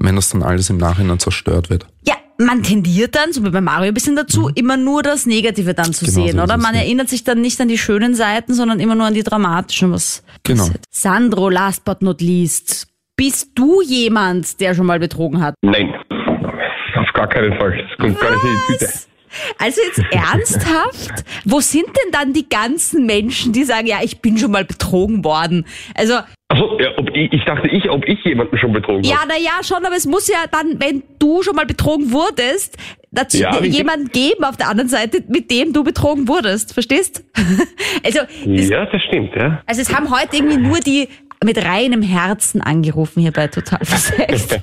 wenn 0.00 0.14
das 0.16 0.30
dann 0.30 0.42
alles 0.44 0.70
im 0.70 0.76
Nachhinein 0.78 1.18
zerstört 1.18 1.68
wird. 1.70 1.86
Ja, 2.06 2.14
man 2.38 2.62
tendiert 2.62 3.16
dann, 3.16 3.32
so 3.32 3.44
wie 3.44 3.50
bei 3.50 3.60
Mario 3.60 3.88
ein 3.88 3.94
bisschen 3.94 4.14
dazu, 4.14 4.48
immer 4.54 4.76
nur 4.76 5.02
das 5.02 5.26
Negative 5.26 5.74
dann 5.74 5.92
zu 5.92 6.04
Mhm. 6.04 6.06
Genau 6.08 6.20
so 6.20 6.26
sehen, 6.28 6.36
ist 6.38 6.42
oder? 6.44 6.56
Man 6.56 6.74
ja. 6.76 6.82
erinnert 6.82 7.08
sich 7.08 7.24
dann 7.24 7.40
nicht 7.40 7.60
an 7.60 7.66
die 7.68 7.78
schönen 7.78 8.14
Seiten, 8.14 8.54
sondern 8.54 8.78
immer 8.78 8.94
nur 8.94 9.06
an 9.06 9.14
die 9.14 9.24
dramatischen, 9.24 9.90
was 9.92 10.22
Genau. 10.44 10.62
passiert. 10.64 10.84
Sandro, 10.90 11.48
last 11.50 11.84
but 11.84 12.00
not 12.00 12.20
least, 12.20 12.86
bist 13.16 13.50
du 13.56 13.82
jemand, 13.82 14.60
der 14.60 14.74
schon 14.76 14.86
mal 14.86 15.00
betrogen 15.00 15.42
hat? 15.42 15.54
Nein, 15.62 15.92
auf 16.96 17.12
gar 17.12 17.28
keinen 17.28 17.58
Fall. 17.58 17.72
Das 17.88 17.98
kommt 17.98 18.20
gar 18.20 18.30
nicht 18.30 18.44
in 18.44 18.50
die 18.50 18.72
Tüte. 18.78 18.92
Also 19.58 19.80
jetzt 19.82 20.02
ernsthaft? 20.10 21.24
Wo 21.44 21.60
sind 21.60 21.86
denn 21.86 22.12
dann 22.12 22.32
die 22.32 22.48
ganzen 22.48 23.06
Menschen, 23.06 23.52
die 23.52 23.64
sagen, 23.64 23.86
ja, 23.86 23.98
ich 24.02 24.20
bin 24.20 24.38
schon 24.38 24.50
mal 24.50 24.64
betrogen 24.64 25.24
worden? 25.24 25.66
Also, 25.94 26.14
Achso, 26.50 26.78
ja, 26.80 26.88
ob 26.96 27.10
ich, 27.14 27.30
ich 27.32 27.44
dachte 27.44 27.68
ich, 27.68 27.90
ob 27.90 28.06
ich 28.08 28.24
jemanden 28.24 28.56
schon 28.56 28.72
betrogen 28.72 29.04
ja, 29.04 29.18
habe. 29.20 29.34
ja, 29.38 29.62
schon, 29.62 29.84
aber 29.84 29.96
es 29.96 30.06
muss 30.06 30.28
ja 30.28 30.44
dann, 30.50 30.80
wenn 30.80 31.02
du 31.18 31.42
schon 31.42 31.54
mal 31.54 31.66
betrogen 31.66 32.10
wurdest, 32.10 32.78
dazu 33.10 33.36
Ja, 33.38 33.50
richtig. 33.50 33.76
jemand 33.76 34.12
geben 34.12 34.44
auf 34.44 34.56
der 34.56 34.68
anderen 34.68 34.88
Seite, 34.88 35.22
mit 35.28 35.50
dem 35.50 35.72
du 35.74 35.84
betrogen 35.84 36.26
wurdest. 36.26 36.72
Verstehst? 36.72 37.22
also, 38.04 38.20
Ja, 38.46 38.86
das 38.86 39.02
stimmt, 39.02 39.34
ja. 39.36 39.62
also 39.66 39.82
es 39.82 39.94
haben 39.94 40.10
heute 40.10 40.36
irgendwie 40.36 40.56
nur 40.56 40.78
die 40.80 41.08
mit 41.44 41.64
reinem 41.64 42.02
Herzen 42.02 42.60
angerufen 42.60 43.20
hier 43.20 43.32
bei 43.32 43.46
Total 43.48 43.84
Versext. 43.84 44.50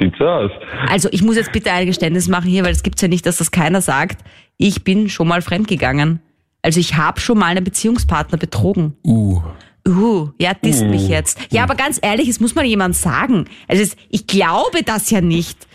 sieht 0.00 0.14
so 0.18 0.24
aus. 0.24 0.50
Also 0.88 1.08
ich 1.12 1.22
muss 1.22 1.36
jetzt 1.36 1.52
bitte 1.52 1.70
ein 1.72 1.86
Geständnis 1.86 2.28
machen 2.28 2.48
hier, 2.48 2.64
weil 2.64 2.72
es 2.72 2.82
gibt's 2.82 3.02
ja 3.02 3.08
nicht, 3.08 3.26
dass 3.26 3.36
das 3.36 3.50
keiner 3.50 3.80
sagt. 3.80 4.22
Ich 4.56 4.84
bin 4.84 5.08
schon 5.08 5.28
mal 5.28 5.42
fremdgegangen. 5.42 6.20
Also 6.62 6.80
ich 6.80 6.96
habe 6.96 7.20
schon 7.20 7.38
mal 7.38 7.46
einen 7.46 7.64
Beziehungspartner 7.64 8.38
betrogen. 8.38 8.96
Uh. 9.04 9.42
Uh, 9.86 10.30
ja, 10.40 10.52
disst 10.52 10.84
mich 10.84 11.06
jetzt. 11.06 11.38
Ja, 11.52 11.62
aber 11.62 11.76
ganz 11.76 12.00
ehrlich, 12.02 12.28
es 12.28 12.40
muss 12.40 12.56
mal 12.56 12.64
jemand 12.64 12.96
sagen. 12.96 13.44
Also 13.68 13.84
es, 13.84 13.96
ich 14.10 14.26
glaube 14.26 14.82
das 14.84 15.10
ja 15.10 15.20
nicht, 15.20 15.68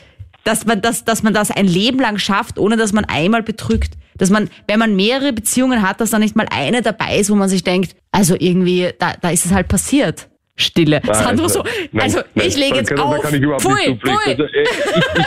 dass 0.43 0.65
man 0.65 0.81
das, 0.81 1.05
dass 1.05 1.23
man 1.23 1.33
das 1.33 1.49
ein 1.49 1.67
Leben 1.67 1.99
lang 1.99 2.17
schafft, 2.17 2.59
ohne 2.59 2.75
dass 2.75 2.91
man 2.91 3.05
einmal 3.05 3.41
betrügt. 3.41 3.93
Dass 4.17 4.29
man, 4.29 4.49
wenn 4.67 4.79
man 4.79 4.95
mehrere 4.95 5.33
Beziehungen 5.33 5.81
hat, 5.81 6.01
dass 6.01 6.09
da 6.11 6.19
nicht 6.19 6.35
mal 6.35 6.47
eine 6.51 6.81
dabei 6.81 7.17
ist, 7.17 7.29
wo 7.31 7.35
man 7.35 7.49
sich 7.49 7.63
denkt, 7.63 7.95
also 8.11 8.35
irgendwie, 8.37 8.89
da, 8.99 9.13
da 9.19 9.29
ist 9.31 9.45
es 9.45 9.53
halt 9.53 9.67
passiert. 9.67 10.27
Stille. 10.57 11.01
Nein, 11.03 11.13
Sandro 11.15 11.47
so, 11.47 11.63
nein, 11.91 12.03
also 12.03 12.19
nein, 12.35 12.47
ich 12.47 12.57
lege 12.57 12.75
jetzt 12.75 12.89
kann- 12.89 12.99
auf. 12.99 13.19
kann 13.21 13.33
ich 13.33 13.41
Pfui, 13.41 13.97
pfui. 13.97 14.17
Also, 14.27 14.43
äh, 14.43 14.63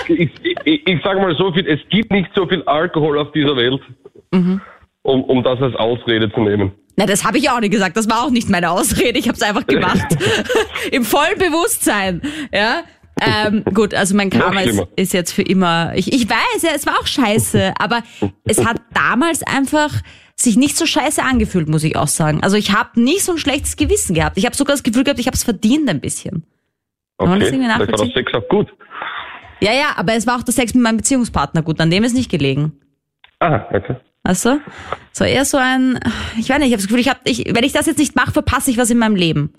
ich, 0.09 0.11
ich, 0.21 0.31
ich, 0.45 0.57
ich, 0.65 0.87
ich 0.87 1.03
sage 1.03 1.19
mal 1.21 1.35
so 1.37 1.53
viel, 1.53 1.67
es 1.67 1.81
gibt 1.91 2.13
nicht 2.13 2.29
so 2.37 2.47
viel 2.47 2.63
Alkohol 2.65 3.19
auf 3.19 3.33
dieser 3.33 3.57
Welt, 3.57 3.81
Mhm. 4.33 4.61
um, 5.03 5.25
um 5.25 5.43
das 5.43 5.61
als 5.61 5.75
Ausrede 5.77 6.31
zu 6.33 6.41
nehmen. 6.41 6.73
Na, 6.97 7.07
das 7.07 7.25
habe 7.25 7.39
ich 7.39 7.51
auch 7.51 7.59
nicht 7.59 7.73
gesagt. 7.73 7.97
Das 7.97 8.09
war 8.09 8.25
auch 8.25 8.31
nicht 8.31 8.49
meine 8.49 8.71
Ausrede. 8.71 9.19
Ich 9.19 9.27
habe 9.27 9.35
es 9.37 9.43
einfach 9.43 9.67
gemacht. 9.67 10.07
Im 10.93 11.05
vollen 11.05 11.39
Bewusstsein. 11.39 12.23
Ja. 12.53 12.83
Ähm, 13.21 13.65
gut, 13.73 13.95
also 13.95 14.17
mein 14.17 14.31
Karma 14.31 14.63
ist, 14.63 14.83
ist 14.97 15.13
jetzt 15.13 15.33
für 15.33 15.43
immer. 15.43 15.93
Ich, 15.95 16.13
ich 16.13 16.29
weiß, 16.29 16.63
ja, 16.63 16.71
es 16.75 16.87
war 16.87 16.95
auch 17.01 17.07
scheiße, 17.07 17.75
aber 17.79 18.03
es 18.45 18.65
hat 18.65 18.81
damals 18.93 19.43
einfach 19.45 19.91
sich 20.37 20.57
nicht 20.57 20.77
so 20.77 20.85
scheiße 20.85 21.23
angefühlt, 21.23 21.69
muss 21.69 21.85
ich 21.85 21.97
auch 21.97 22.09
sagen. 22.09 22.43
Also 22.43 22.57
ich 22.57 22.73
habe 22.73 23.01
nicht 23.01 23.23
so 23.23 23.33
ein 23.33 23.39
schlechtes 23.39 23.77
Gewissen 23.77 24.15
gehabt. 24.15 24.37
Ich 24.37 24.47
habe 24.47 24.57
sogar 24.57 24.75
das 24.75 24.83
Gefühl 24.83 25.05
gehabt, 25.05 25.21
ich 25.21 25.27
habe 25.27 25.37
es 25.37 25.45
verdient 25.45 25.89
ein 25.89 26.01
bisschen. 26.01 26.45
Das 27.19 27.29
Okay, 27.29 27.45
irgendwie 27.45 27.65
vielleicht 27.65 27.79
war 27.79 27.87
das? 27.87 28.01
Sex 28.15 28.33
auch 28.35 28.49
gut. 28.49 28.69
Ja, 29.61 29.73
ja, 29.73 29.93
aber 29.97 30.15
es 30.15 30.27
war 30.27 30.37
auch 30.37 30.43
der 30.43 30.53
Sex 30.53 30.75
mit 30.75 30.83
meinem 30.83 30.97
Beziehungspartner 30.97 31.63
gut. 31.63 31.81
An 31.81 31.91
dem 31.91 32.03
ist 32.03 32.15
nicht 32.15 32.31
gelegen. 32.31 32.73
Aha, 33.39 33.69
okay. 33.73 33.97
Weißt 34.25 34.47
du? 34.47 34.61
So 35.13 35.25
eher 35.25 35.45
so 35.45 35.59
ein, 35.59 36.01
ich 36.39 36.49
weiß 36.49 36.59
nicht, 36.59 36.69
ich 36.69 36.73
habe 36.73 36.77
das 36.77 36.87
Gefühl, 36.87 37.01
ich 37.01 37.09
hab, 37.09 37.21
ich, 37.25 37.55
wenn 37.55 37.63
ich 37.63 37.73
das 37.73 37.87
jetzt 37.87 37.99
nicht 37.99 38.17
mache, 38.17 38.33
verpasse 38.33 38.71
ich 38.71 38.79
was 38.79 38.91
in 38.91 38.99
meinem 38.99 39.17
Leben. 39.17 39.53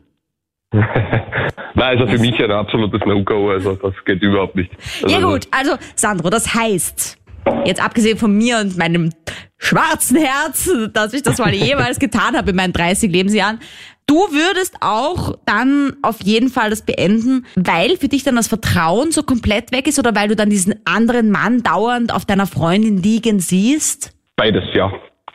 Nein, 0.71 1.99
also 1.99 2.07
für 2.07 2.19
mich 2.19 2.41
ein 2.43 2.51
absolutes 2.51 3.01
No-Go, 3.05 3.51
also 3.51 3.75
das 3.75 3.93
geht 4.05 4.21
überhaupt 4.21 4.55
nicht. 4.55 4.71
Also, 5.03 5.15
Ja 5.15 5.21
gut, 5.25 5.47
also 5.51 5.75
Sandro, 5.95 6.29
das 6.29 6.53
heißt, 6.53 7.17
jetzt 7.65 7.83
abgesehen 7.83 8.17
von 8.17 8.35
mir 8.35 8.59
und 8.59 8.77
meinem 8.77 9.11
schwarzen 9.57 10.17
Herz, 10.17 10.69
dass 10.93 11.13
ich 11.13 11.23
das 11.23 11.37
mal 11.37 11.53
jemals 11.53 11.99
getan 11.99 12.35
habe 12.35 12.51
in 12.51 12.55
meinen 12.55 12.73
30 12.73 13.11
Lebensjahren, 13.11 13.59
du 14.07 14.15
würdest 14.15 14.75
auch 14.81 15.35
dann 15.45 15.95
auf 16.01 16.21
jeden 16.21 16.49
Fall 16.49 16.69
das 16.69 16.83
beenden, 16.83 17.45
weil 17.55 17.97
für 17.97 18.07
dich 18.07 18.23
dann 18.23 18.35
das 18.35 18.47
Vertrauen 18.47 19.11
so 19.11 19.23
komplett 19.23 19.71
weg 19.71 19.87
ist 19.87 19.99
oder 19.99 20.15
weil 20.15 20.27
du 20.27 20.35
dann 20.35 20.49
diesen 20.49 20.75
anderen 20.85 21.31
Mann 21.31 21.63
dauernd 21.63 22.13
auf 22.13 22.25
deiner 22.25 22.47
Freundin 22.47 23.01
liegen 23.01 23.39
siehst? 23.39 24.13
Beides, 24.35 24.63
ja. 24.73 24.91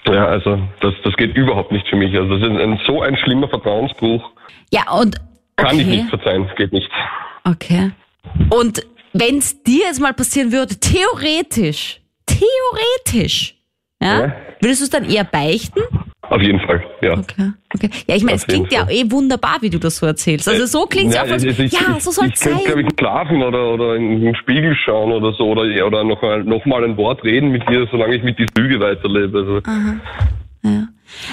Ja, 0.06 0.26
also 0.26 0.58
das, 0.80 0.94
das 1.04 1.16
geht 1.16 1.36
überhaupt 1.36 1.72
nicht 1.72 1.86
für 1.88 1.96
mich. 1.96 2.14
Also 2.16 2.36
das 2.38 2.48
ist 2.50 2.56
ein, 2.60 2.80
so 2.86 3.02
ein 3.02 3.16
schlimmer 3.16 3.48
Vertrauensbruch. 3.48 4.30
Ja, 4.72 4.90
und 4.92 5.16
Kann 5.56 5.78
ich 5.78 5.86
okay. 5.86 5.96
nicht 5.96 6.10
verzeihen, 6.10 6.50
geht 6.56 6.72
nicht. 6.72 6.90
Okay. 7.44 7.92
Und 8.50 8.86
wenn 9.12 9.38
es 9.38 9.62
dir 9.62 9.86
jetzt 9.86 10.00
mal 10.00 10.14
passieren 10.14 10.52
würde, 10.52 10.76
theoretisch, 10.78 12.00
theoretisch, 12.26 13.56
ja, 14.00 14.20
Ja. 14.26 14.32
würdest 14.60 14.80
du 14.80 14.84
es 14.84 14.90
dann 14.90 15.08
eher 15.08 15.24
beichten? 15.24 15.80
Auf 16.30 16.40
jeden 16.40 16.60
Fall, 16.60 16.80
ja. 17.02 17.18
Okay. 17.18 17.52
okay. 17.74 17.90
Ja, 18.06 18.14
ich 18.14 18.22
meine, 18.22 18.36
es 18.36 18.46
klingt 18.46 18.72
ja 18.72 18.84
Fall. 18.84 18.94
eh 18.94 19.10
wunderbar, 19.10 19.58
wie 19.62 19.70
du 19.70 19.78
das 19.78 19.96
so 19.96 20.06
erzählst. 20.06 20.48
Also 20.48 20.64
so 20.66 20.86
klingt 20.86 21.10
es 21.10 21.16
ja, 21.16 21.24
auch, 21.24 21.28
also 21.28 21.46
ich, 21.46 21.58
ja, 21.58 21.96
ich, 21.96 22.04
so 22.04 22.12
soll 22.12 22.28
ich 22.28 22.34
es 22.34 22.40
könnte, 22.40 22.62
glaube 22.64 22.82
sein. 22.82 22.88
ich, 22.88 23.00
schlafen 23.00 23.42
oder, 23.42 23.74
oder 23.74 23.96
in 23.96 24.20
den 24.20 24.36
Spiegel 24.36 24.76
schauen 24.84 25.10
oder 25.10 25.32
so 25.32 25.48
oder, 25.48 25.62
oder 25.84 26.04
noch, 26.04 26.22
mal, 26.22 26.44
noch 26.44 26.64
mal 26.66 26.84
ein 26.84 26.96
Wort 26.96 27.24
reden 27.24 27.50
mit 27.50 27.68
dir, 27.68 27.88
solange 27.90 28.14
ich 28.14 28.22
mit 28.22 28.38
dieser 28.38 28.52
Lüge 28.56 28.78
weiterlebe. 28.78 29.38
Also, 29.38 29.60
Ja. 30.62 30.88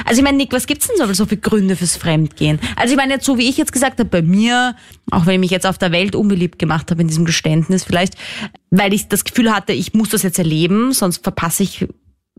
Also 0.05 0.19
ich 0.19 0.23
meine, 0.23 0.37
Nick, 0.37 0.51
was 0.51 0.65
gibt's 0.65 0.87
denn 0.87 0.97
so, 0.97 1.13
so 1.13 1.25
für 1.27 1.37
Gründe 1.37 1.75
fürs 1.75 1.95
Fremdgehen? 1.97 2.59
Also 2.75 2.93
ich 2.93 2.97
meine, 2.97 3.13
jetzt 3.13 3.25
so 3.25 3.37
wie 3.37 3.47
ich 3.47 3.57
jetzt 3.57 3.73
gesagt 3.73 3.99
habe, 3.99 4.09
bei 4.09 4.23
mir, 4.23 4.75
auch 5.11 5.27
wenn 5.27 5.35
ich 5.35 5.39
mich 5.39 5.51
jetzt 5.51 5.67
auf 5.67 5.77
der 5.77 5.91
Welt 5.91 6.15
unbeliebt 6.15 6.57
gemacht 6.57 6.89
habe 6.89 7.01
in 7.01 7.07
diesem 7.07 7.25
Geständnis, 7.25 7.83
vielleicht, 7.83 8.15
weil 8.71 8.93
ich 8.93 9.07
das 9.09 9.23
Gefühl 9.23 9.53
hatte, 9.53 9.73
ich 9.73 9.93
muss 9.93 10.09
das 10.09 10.23
jetzt 10.23 10.39
erleben, 10.39 10.91
sonst 10.91 11.23
verpasse 11.23 11.61
ich, 11.61 11.87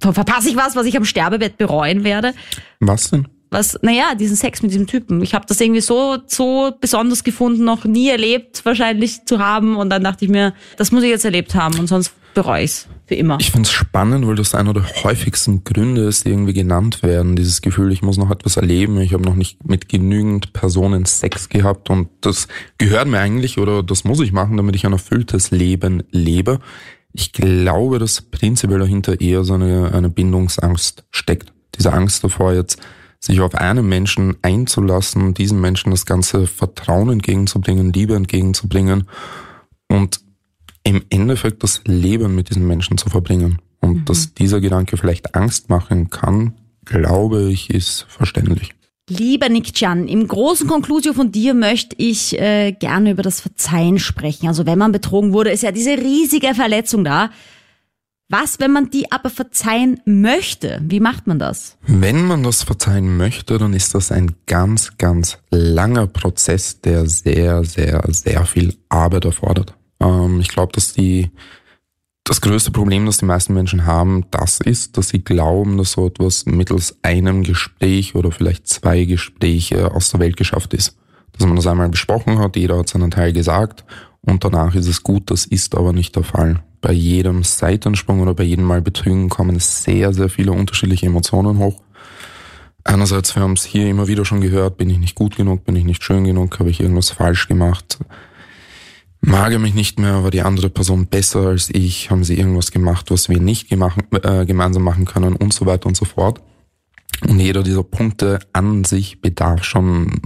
verpasse 0.01 0.49
ich 0.49 0.57
was, 0.57 0.77
was 0.77 0.87
ich 0.87 0.97
am 0.97 1.05
Sterbebett 1.05 1.59
bereuen 1.59 2.05
werde. 2.05 2.35
Was 2.81 3.11
denn? 3.11 3.29
was, 3.51 3.79
naja, 3.83 4.15
diesen 4.15 4.37
Sex 4.37 4.63
mit 4.63 4.73
diesem 4.73 4.87
Typen. 4.87 5.23
Ich 5.23 5.35
habe 5.35 5.47
das 5.47 5.61
irgendwie 5.61 5.81
so, 5.81 6.19
so 6.27 6.73
besonders 6.81 7.25
gefunden, 7.25 7.65
noch 7.65 7.85
nie 7.85 8.09
erlebt 8.09 8.65
wahrscheinlich 8.65 9.25
zu 9.25 9.39
haben. 9.39 9.77
Und 9.77 9.91
dann 9.91 10.05
dachte 10.05 10.25
ich 10.25 10.31
mir, 10.31 10.55
das 10.77 10.93
muss 10.93 11.03
ich 11.03 11.11
jetzt 11.11 11.25
erlebt 11.25 11.55
haben 11.55 11.79
und 11.79 11.87
sonst 11.87 12.13
bereue 12.35 12.65
ich's 12.65 12.87
für 13.07 13.15
immer. 13.15 13.39
Ich 13.41 13.51
find's 13.51 13.71
spannend, 13.71 14.27
weil 14.27 14.35
das 14.35 14.55
einer 14.55 14.75
der 14.75 14.85
häufigsten 15.03 15.65
Gründe 15.65 16.03
ist, 16.03 16.27
die 16.27 16.31
irgendwie 16.31 16.53
genannt 16.53 17.03
werden. 17.03 17.37
Dieses 17.37 17.63
Gefühl, 17.63 17.91
ich 17.91 18.03
muss 18.03 18.19
noch 18.19 18.31
etwas 18.31 18.59
erleben, 18.59 19.01
ich 19.01 19.15
habe 19.15 19.25
noch 19.25 19.35
nicht 19.35 19.67
mit 19.67 19.89
genügend 19.89 20.53
Personen 20.53 21.07
Sex 21.07 21.49
gehabt 21.49 21.89
und 21.89 22.09
das 22.21 22.49
gehört 22.77 23.09
mir 23.09 23.19
eigentlich 23.19 23.59
oder 23.59 23.83
das 23.83 24.05
muss 24.05 24.21
ich 24.21 24.33
machen, 24.33 24.59
damit 24.59 24.77
ich 24.77 24.85
ein 24.85 24.93
erfülltes 24.93 25.51
Leben 25.51 26.03
lebe. 26.11 26.61
Ich 27.19 27.33
glaube, 27.33 27.99
dass 27.99 28.23
prinzipiell 28.23 28.79
dahinter 28.79 29.21
eher 29.21 29.43
so 29.43 29.55
eine, 29.55 29.93
eine 29.93 30.09
Bindungsangst 30.09 31.05
steckt. 31.11 31.53
Diese 31.75 31.93
Angst 31.93 32.23
davor, 32.23 32.55
jetzt 32.55 32.79
sich 33.19 33.41
auf 33.41 33.57
einen 33.57 33.89
Menschen 33.89 34.37
einzulassen, 34.43 35.35
diesem 35.35 35.61
Menschen 35.61 35.91
das 35.91 36.07
ganze 36.07 36.47
Vertrauen 36.47 37.11
entgegenzubringen, 37.11 37.93
Liebe 37.93 38.15
entgegenzubringen 38.15 39.09
und 39.89 40.21
im 40.85 41.03
Endeffekt 41.11 41.65
das 41.65 41.81
Leben 41.87 42.37
mit 42.37 42.51
diesen 42.51 42.69
Menschen 42.69 42.99
zu 42.99 43.11
verbringen. 43.11 43.59
Und 43.81 44.09
dass 44.09 44.35
dieser 44.35 44.61
Gedanke 44.61 44.97
vielleicht 44.97 45.35
Angst 45.35 45.71
machen 45.71 46.11
kann, 46.11 46.55
glaube 46.85 47.51
ich, 47.51 47.71
ist 47.71 48.07
verständlich. 48.09 48.77
Lieber 49.09 49.49
Nick 49.49 49.75
Can, 49.75 50.07
im 50.07 50.29
großen 50.29 50.69
Konklusio 50.69 51.15
von 51.15 51.33
dir 51.33 51.55
möchte 51.55 51.97
ich 51.99 52.39
äh, 52.39 52.73
gerne 52.73 53.13
über 53.13 53.23
das 53.23 53.41
Verzeihen 53.41 53.99
sprechen. 53.99 54.49
Also 54.49 54.67
wenn 54.67 54.79
man 54.79 54.93
betrogen 54.93 55.33
wurde, 55.33 55.51
ist 55.51 55.63
ja 55.63 55.73
diese 55.73 55.97
riesige 55.97 56.55
Verletzung 56.55 57.05
da. 57.05 57.31
Was, 58.31 58.61
wenn 58.61 58.73
man 58.73 58.91
die 58.91 59.11
aber 59.11 59.31
verzeihen 59.31 60.03
möchte? 60.05 60.83
Wie 60.83 61.01
macht 61.01 61.27
man 61.27 61.39
das? 61.39 61.79
Wenn 61.87 62.27
man 62.27 62.43
das 62.43 62.63
verzeihen 62.63 63.17
möchte, 63.17 63.57
dann 63.57 63.73
ist 63.73 63.95
das 63.95 64.13
ein 64.13 64.35
ganz, 64.47 64.99
ganz 64.99 65.39
langer 65.51 66.07
Prozess, 66.07 66.83
der 66.83 67.07
sehr, 67.07 67.65
sehr, 67.65 68.03
sehr 68.09 68.45
viel 68.45 68.75
Arbeit 68.91 69.25
erfordert. 69.25 69.73
Ähm, 70.01 70.41
ich 70.41 70.49
glaube, 70.49 70.73
dass 70.73 70.93
die 70.93 71.31
das 72.29 72.43
größte 72.43 72.71
Problem, 72.71 73.07
das 73.07 73.17
die 73.17 73.25
meisten 73.25 73.55
Menschen 73.55 73.87
haben, 73.87 74.27
das 74.31 74.61
ist, 74.61 74.99
dass 74.99 75.09
sie 75.09 75.25
glauben, 75.25 75.79
dass 75.79 75.93
so 75.93 76.07
etwas 76.07 76.45
mittels 76.45 76.99
einem 77.03 77.43
Gespräch 77.43 78.15
oder 78.15 78.31
vielleicht 78.31 78.69
zwei 78.69 79.05
Gespräche 79.05 79.93
aus 79.93 80.11
der 80.11 80.21
Welt 80.21 80.37
geschafft 80.37 80.75
ist. 80.75 80.95
Dass 81.33 81.47
man 81.47 81.57
das 81.57 81.67
einmal 81.67 81.89
besprochen 81.89 82.39
hat, 82.39 82.57
jeder 82.57 82.79
hat 82.79 82.89
seinen 82.89 83.11
Teil 83.11 83.33
gesagt 83.33 83.85
und 84.21 84.45
danach 84.45 84.75
ist 84.75 84.89
es 84.89 85.03
gut. 85.03 85.31
Das 85.31 85.47
ist 85.47 85.75
aber 85.75 85.95
nicht 85.95 86.17
der 86.17 86.23
Fall. 86.23 86.63
Bei 86.83 86.93
jedem 86.93 87.45
Seitensprung 87.45 88.21
oder 88.21 88.35
bei 88.35 88.45
jedem 88.45 88.65
Mal 88.65 88.83
Betrügen 88.83 89.31
kommen 89.31 89.59
sehr, 89.59 90.13
sehr 90.13 90.29
viele 90.29 90.53
unterschiedliche 90.53 91.07
Emotionen 91.07 91.59
hoch. 91.59 91.81
Einerseits, 92.85 93.35
wir 93.35 93.43
haben 93.43 93.55
es 93.55 93.65
hier 93.65 93.89
immer 93.89 94.07
wieder 94.07 94.27
schon 94.27 94.43
gehört, 94.43 94.77
bin 94.77 94.91
ich 94.91 94.99
nicht 94.99 95.15
gut 95.15 95.37
genug, 95.37 95.65
bin 95.65 95.77
ich 95.77 95.85
nicht 95.85 96.05
schön 96.05 96.25
genug, 96.25 96.59
habe 96.59 96.71
ich 96.71 96.81
irgendwas 96.81 97.11
falsch 97.11 97.49
gemacht, 97.49 97.99
mag 99.21 99.53
er 99.53 99.59
mich 99.59 99.75
nicht 99.75 99.99
mehr, 99.99 100.23
war 100.23 100.31
die 100.31 100.43
andere 100.43 100.71
Person 100.71 101.07
besser 101.07 101.49
als 101.49 101.71
ich, 101.71 102.11
haben 102.11 102.25
sie 102.25 102.39
irgendwas 102.39 102.71
gemacht, 102.71 103.11
was 103.11 103.29
wir 103.29 103.41
nicht 103.41 103.69
gemacht, 103.69 103.99
äh, 104.23 104.47
gemeinsam 104.47 104.83
machen 104.83 105.05
können 105.05 105.37
und 105.37 105.53
so 105.53 105.67
weiter 105.67 105.87
und 105.87 105.97
so 105.97 106.05
fort. 106.05 106.41
Und 107.27 107.41
jeder 107.41 107.63
dieser 107.63 107.83
Punkte 107.83 108.39
an 108.53 108.85
sich 108.85 109.21
bedarf 109.21 109.65
schon, 109.65 110.21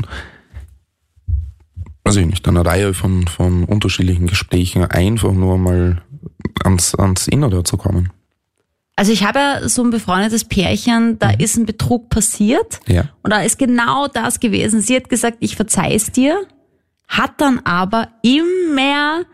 weiß 2.04 2.16
ich 2.16 2.26
nicht, 2.26 2.46
einer 2.46 2.66
Reihe 2.66 2.92
von, 2.92 3.26
von 3.26 3.64
unterschiedlichen 3.64 4.26
Gesprächen, 4.26 4.84
einfach 4.84 5.32
nur 5.32 5.56
mal 5.56 6.02
ans, 6.62 6.94
ans 6.94 7.28
Innere 7.28 7.64
zu 7.64 7.76
kommen. 7.76 8.10
Also 8.94 9.10
ich 9.10 9.24
habe 9.24 9.38
ja 9.38 9.68
so 9.68 9.82
ein 9.82 9.90
befreundetes 9.90 10.44
Pärchen, 10.44 11.18
da 11.18 11.30
ist 11.30 11.56
ein 11.56 11.64
Betrug 11.64 12.10
passiert. 12.10 12.80
Ja. 12.86 13.08
Und 13.22 13.32
da 13.32 13.40
ist 13.40 13.58
genau 13.58 14.06
das 14.06 14.38
gewesen. 14.38 14.82
Sie 14.82 14.94
hat 14.94 15.08
gesagt, 15.08 15.38
ich 15.40 15.56
verzeih's 15.56 16.12
dir, 16.12 16.46
hat 17.12 17.40
dann 17.42 17.58
aber 17.64 18.08
immer, 18.22 19.24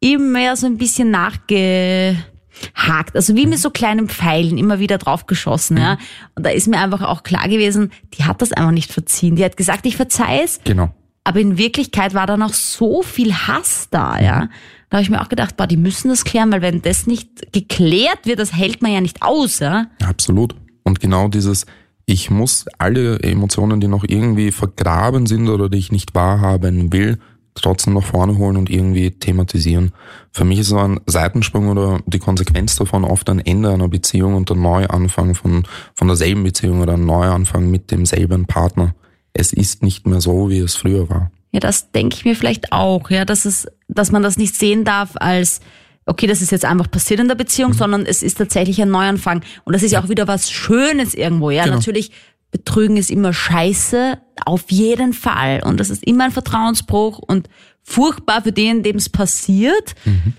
immer 0.00 0.56
so 0.56 0.66
ein 0.66 0.78
bisschen 0.78 1.10
nachgehakt. 1.12 3.14
Also 3.14 3.36
wie 3.36 3.46
mit 3.46 3.58
so 3.60 3.70
kleinen 3.70 4.08
Pfeilen 4.08 4.58
immer 4.58 4.80
wieder 4.80 4.98
draufgeschossen, 4.98 5.76
ja. 5.76 5.96
Und 6.34 6.44
da 6.44 6.50
ist 6.50 6.66
mir 6.66 6.78
einfach 6.78 7.02
auch 7.02 7.22
klar 7.22 7.48
gewesen, 7.48 7.92
die 8.14 8.24
hat 8.24 8.42
das 8.42 8.52
einfach 8.52 8.72
nicht 8.72 8.92
verziehen. 8.92 9.36
Die 9.36 9.44
hat 9.44 9.56
gesagt, 9.56 9.86
ich 9.86 9.96
verzeih's, 9.96 10.58
Genau. 10.64 10.92
aber 11.24 11.38
in 11.40 11.56
Wirklichkeit 11.56 12.14
war 12.14 12.26
da 12.26 12.36
noch 12.36 12.52
so 12.52 13.02
viel 13.02 13.32
Hass 13.32 13.86
da, 13.90 14.20
ja. 14.20 14.48
Da 14.88 14.96
habe 14.96 15.02
ich 15.04 15.10
mir 15.10 15.22
auch 15.22 15.28
gedacht, 15.28 15.56
boah, 15.56 15.68
die 15.68 15.76
müssen 15.76 16.08
das 16.08 16.24
klären, 16.24 16.50
weil 16.50 16.62
wenn 16.62 16.82
das 16.82 17.06
nicht 17.06 17.52
geklärt 17.52 18.26
wird, 18.26 18.40
das 18.40 18.52
hält 18.52 18.82
man 18.82 18.92
ja 18.92 19.00
nicht 19.00 19.22
aus, 19.22 19.60
ja. 19.60 19.86
Absolut. 20.04 20.56
Und 20.82 20.98
genau 20.98 21.28
dieses, 21.28 21.64
Ich 22.10 22.28
muss 22.28 22.64
alle 22.76 23.20
Emotionen, 23.20 23.80
die 23.80 23.86
noch 23.86 24.02
irgendwie 24.02 24.50
vergraben 24.50 25.26
sind 25.26 25.48
oder 25.48 25.68
die 25.68 25.78
ich 25.78 25.92
nicht 25.92 26.12
wahrhaben 26.12 26.92
will, 26.92 27.20
trotzdem 27.54 27.94
nach 27.94 28.02
vorne 28.02 28.36
holen 28.36 28.56
und 28.56 28.68
irgendwie 28.68 29.12
thematisieren. 29.12 29.92
Für 30.32 30.44
mich 30.44 30.58
ist 30.58 30.70
so 30.70 30.78
ein 30.78 30.98
Seitensprung 31.06 31.68
oder 31.68 32.00
die 32.06 32.18
Konsequenz 32.18 32.74
davon 32.74 33.04
oft 33.04 33.30
ein 33.30 33.38
Ende 33.38 33.72
einer 33.72 33.86
Beziehung 33.86 34.34
und 34.34 34.50
ein 34.50 34.60
Neuanfang 34.60 35.36
von, 35.36 35.62
von 35.94 36.08
derselben 36.08 36.42
Beziehung 36.42 36.80
oder 36.80 36.94
ein 36.94 37.06
Neuanfang 37.06 37.70
mit 37.70 37.92
demselben 37.92 38.46
Partner. 38.46 38.92
Es 39.32 39.52
ist 39.52 39.84
nicht 39.84 40.08
mehr 40.08 40.20
so, 40.20 40.50
wie 40.50 40.58
es 40.58 40.74
früher 40.74 41.08
war. 41.08 41.30
Ja, 41.52 41.60
das 41.60 41.92
denke 41.92 42.16
ich 42.16 42.24
mir 42.24 42.34
vielleicht 42.34 42.72
auch, 42.72 43.08
ja, 43.10 43.24
dass 43.24 43.44
es, 43.44 43.68
dass 43.86 44.10
man 44.10 44.24
das 44.24 44.36
nicht 44.36 44.56
sehen 44.56 44.82
darf 44.84 45.10
als, 45.14 45.60
okay, 46.10 46.26
das 46.26 46.42
ist 46.42 46.50
jetzt 46.50 46.64
einfach 46.64 46.90
passiert 46.90 47.20
in 47.20 47.28
der 47.28 47.36
Beziehung, 47.36 47.70
mhm. 47.70 47.76
sondern 47.76 48.06
es 48.06 48.22
ist 48.22 48.36
tatsächlich 48.36 48.82
ein 48.82 48.90
Neuanfang. 48.90 49.42
Und 49.64 49.72
das 49.72 49.82
ist 49.82 49.92
ja 49.92 50.02
auch 50.02 50.08
wieder 50.08 50.26
was 50.26 50.50
Schönes 50.50 51.14
irgendwo, 51.14 51.50
ja. 51.50 51.64
Genau. 51.64 51.76
Natürlich, 51.76 52.10
Betrügen 52.50 52.96
ist 52.96 53.10
immer 53.10 53.32
scheiße, 53.32 54.18
auf 54.44 54.70
jeden 54.72 55.12
Fall. 55.12 55.62
Und 55.64 55.78
das 55.78 55.88
ist 55.88 56.04
immer 56.04 56.24
ein 56.24 56.32
Vertrauensbruch 56.32 57.18
und 57.20 57.48
furchtbar 57.82 58.42
für 58.42 58.50
den, 58.50 58.82
dem 58.82 58.96
es 58.96 59.08
passiert. 59.08 59.94
Mhm. 60.04 60.34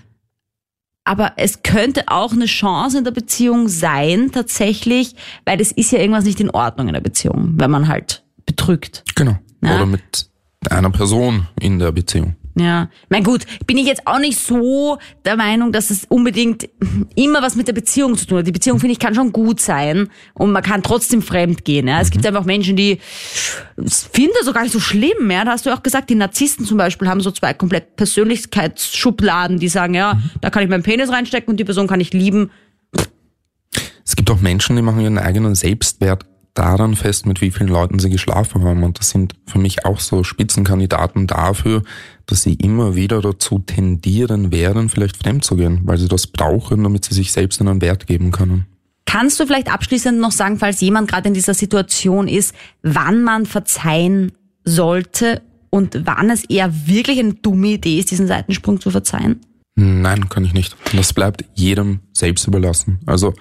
Aber 1.04 1.32
es 1.36 1.62
könnte 1.62 2.04
auch 2.08 2.32
eine 2.32 2.44
Chance 2.44 2.98
in 2.98 3.04
der 3.04 3.10
Beziehung 3.10 3.68
sein, 3.68 4.30
tatsächlich, 4.30 5.16
weil 5.46 5.60
es 5.60 5.72
ist 5.72 5.90
ja 5.90 5.98
irgendwas 5.98 6.24
nicht 6.24 6.38
in 6.38 6.50
Ordnung 6.50 6.88
in 6.88 6.94
der 6.94 7.00
Beziehung, 7.00 7.54
wenn 7.56 7.70
man 7.70 7.88
halt 7.88 8.22
betrügt. 8.44 9.04
Genau. 9.14 9.38
Ja? 9.62 9.76
Oder 9.76 9.86
mit 9.86 10.28
einer 10.68 10.90
Person 10.90 11.48
in 11.58 11.78
der 11.78 11.92
Beziehung. 11.92 12.36
Ja, 12.54 12.90
mein 13.08 13.24
gut, 13.24 13.46
bin 13.66 13.78
ich 13.78 13.86
jetzt 13.86 14.06
auch 14.06 14.18
nicht 14.18 14.38
so 14.38 14.98
der 15.24 15.36
Meinung, 15.36 15.72
dass 15.72 15.88
es 15.88 16.04
unbedingt 16.04 16.68
immer 17.14 17.40
was 17.40 17.56
mit 17.56 17.66
der 17.66 17.72
Beziehung 17.72 18.16
zu 18.18 18.26
tun 18.26 18.38
hat. 18.38 18.46
Die 18.46 18.52
Beziehung, 18.52 18.78
finde 18.78 18.92
ich, 18.92 18.98
kann 18.98 19.14
schon 19.14 19.32
gut 19.32 19.58
sein 19.58 20.10
und 20.34 20.52
man 20.52 20.62
kann 20.62 20.82
trotzdem 20.82 21.22
fremd 21.22 21.64
gehen. 21.64 21.88
Ja. 21.88 22.00
Es 22.00 22.10
gibt 22.10 22.24
mhm. 22.24 22.28
einfach 22.28 22.44
Menschen, 22.44 22.76
die 22.76 22.98
finden 23.78 24.34
das 24.36 24.44
so 24.44 24.52
gar 24.52 24.64
nicht 24.64 24.72
so 24.72 24.80
schlimm. 24.80 25.30
Ja. 25.30 25.46
Da 25.46 25.52
hast 25.52 25.64
du 25.64 25.72
auch 25.72 25.82
gesagt, 25.82 26.10
die 26.10 26.14
Narzissten 26.14 26.66
zum 26.66 26.76
Beispiel 26.76 27.08
haben 27.08 27.22
so 27.22 27.30
zwei 27.30 27.54
komplett 27.54 27.96
Persönlichkeitsschubladen, 27.96 29.58
die 29.58 29.68
sagen, 29.68 29.94
ja, 29.94 30.14
mhm. 30.14 30.30
da 30.42 30.50
kann 30.50 30.62
ich 30.62 30.68
meinen 30.68 30.82
Penis 30.82 31.10
reinstecken 31.10 31.50
und 31.50 31.56
die 31.56 31.64
Person 31.64 31.86
kann 31.86 32.00
ich 32.00 32.12
lieben. 32.12 32.50
Es 34.04 34.14
gibt 34.14 34.30
auch 34.30 34.40
Menschen, 34.40 34.76
die 34.76 34.82
machen 34.82 35.00
ihren 35.00 35.16
eigenen 35.16 35.54
Selbstwert 35.54 36.26
daran 36.54 36.96
fest, 36.96 37.26
mit 37.26 37.40
wie 37.40 37.50
vielen 37.50 37.68
Leuten 37.68 37.98
sie 37.98 38.10
geschlafen 38.10 38.62
haben. 38.64 38.82
Und 38.84 38.98
das 38.98 39.10
sind 39.10 39.34
für 39.46 39.58
mich 39.58 39.86
auch 39.86 40.00
so 40.00 40.22
Spitzenkandidaten 40.22 41.26
dafür, 41.26 41.82
dass 42.26 42.42
sie 42.42 42.54
immer 42.54 42.94
wieder 42.94 43.20
dazu 43.20 43.58
tendieren 43.58 44.52
werden, 44.52 44.88
vielleicht 44.88 45.16
fremd 45.16 45.44
zu 45.44 45.56
gehen, 45.56 45.80
weil 45.84 45.98
sie 45.98 46.08
das 46.08 46.26
brauchen, 46.26 46.82
damit 46.82 47.04
sie 47.04 47.14
sich 47.14 47.32
selbst 47.32 47.60
einen 47.60 47.80
Wert 47.80 48.06
geben 48.06 48.30
können. 48.32 48.66
Kannst 49.06 49.40
du 49.40 49.46
vielleicht 49.46 49.72
abschließend 49.72 50.18
noch 50.18 50.30
sagen, 50.30 50.58
falls 50.58 50.80
jemand 50.80 51.08
gerade 51.08 51.28
in 51.28 51.34
dieser 51.34 51.54
Situation 51.54 52.28
ist, 52.28 52.54
wann 52.82 53.22
man 53.22 53.46
verzeihen 53.46 54.32
sollte 54.64 55.42
und 55.70 56.06
wann 56.06 56.30
es 56.30 56.44
eher 56.44 56.86
wirklich 56.86 57.18
eine 57.18 57.34
dumme 57.34 57.68
Idee 57.68 57.98
ist, 57.98 58.10
diesen 58.10 58.26
Seitensprung 58.26 58.80
zu 58.80 58.90
verzeihen? 58.90 59.40
Nein, 59.74 60.28
kann 60.28 60.44
ich 60.44 60.52
nicht. 60.52 60.76
Das 60.94 61.12
bleibt 61.12 61.44
jedem 61.54 62.00
selbst 62.12 62.46
überlassen. 62.46 63.00
Also 63.06 63.34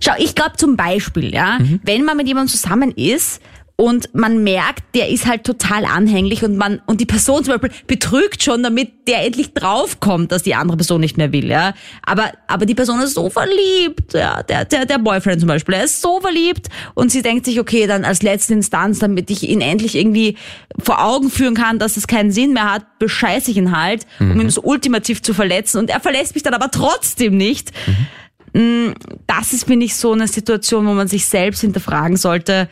Schau, 0.00 0.12
ich 0.18 0.34
glaube 0.34 0.56
zum 0.56 0.76
Beispiel, 0.76 1.32
ja, 1.32 1.58
mhm. 1.58 1.80
wenn 1.82 2.04
man 2.04 2.16
mit 2.16 2.28
jemandem 2.28 2.52
zusammen 2.52 2.92
ist 2.92 3.40
und 3.76 4.14
man 4.14 4.44
merkt, 4.44 4.94
der 4.94 5.08
ist 5.08 5.26
halt 5.26 5.42
total 5.42 5.84
anhänglich 5.84 6.44
und 6.44 6.56
man 6.56 6.80
und 6.86 7.00
die 7.00 7.06
Person 7.06 7.42
zum 7.42 7.54
Beispiel 7.54 7.76
betrügt 7.88 8.42
schon, 8.42 8.62
damit 8.62 9.08
der 9.08 9.24
endlich 9.24 9.52
draufkommt, 9.52 10.30
dass 10.30 10.44
die 10.44 10.54
andere 10.54 10.76
Person 10.76 11.00
nicht 11.00 11.16
mehr 11.16 11.32
will, 11.32 11.48
ja. 11.48 11.74
Aber 12.02 12.30
aber 12.46 12.66
die 12.66 12.76
Person 12.76 13.00
ist 13.00 13.14
so 13.14 13.30
verliebt, 13.30 14.14
ja, 14.14 14.44
der 14.44 14.64
der 14.64 14.86
der 14.86 14.98
Boyfriend 14.98 15.40
zum 15.40 15.48
Beispiel, 15.48 15.74
er 15.74 15.84
ist 15.84 16.00
so 16.00 16.20
verliebt 16.20 16.68
und 16.94 17.10
sie 17.10 17.22
denkt 17.22 17.46
sich, 17.46 17.58
okay, 17.58 17.88
dann 17.88 18.04
als 18.04 18.22
letzte 18.22 18.54
Instanz, 18.54 19.00
damit 19.00 19.28
ich 19.30 19.48
ihn 19.48 19.60
endlich 19.60 19.96
irgendwie 19.96 20.36
vor 20.78 21.04
Augen 21.04 21.28
führen 21.28 21.54
kann, 21.54 21.80
dass 21.80 21.96
es 21.96 22.06
keinen 22.06 22.30
Sinn 22.30 22.52
mehr 22.52 22.72
hat, 22.72 22.98
bescheiße 23.00 23.50
ich 23.50 23.56
ihn 23.56 23.76
halt, 23.76 24.06
um 24.20 24.34
mhm. 24.34 24.42
ihn 24.42 24.50
so 24.50 24.62
ultimativ 24.62 25.20
zu 25.20 25.34
verletzen 25.34 25.78
und 25.78 25.90
er 25.90 25.98
verlässt 25.98 26.34
mich 26.34 26.44
dann 26.44 26.54
aber 26.54 26.70
trotzdem 26.70 27.36
nicht. 27.36 27.72
Mhm 27.88 28.06
das 29.26 29.52
ist, 29.52 29.64
finde 29.64 29.86
ich, 29.86 29.96
so 29.96 30.12
eine 30.12 30.28
Situation, 30.28 30.86
wo 30.86 30.92
man 30.92 31.08
sich 31.08 31.26
selbst 31.26 31.60
hinterfragen 31.62 32.16
sollte, 32.16 32.68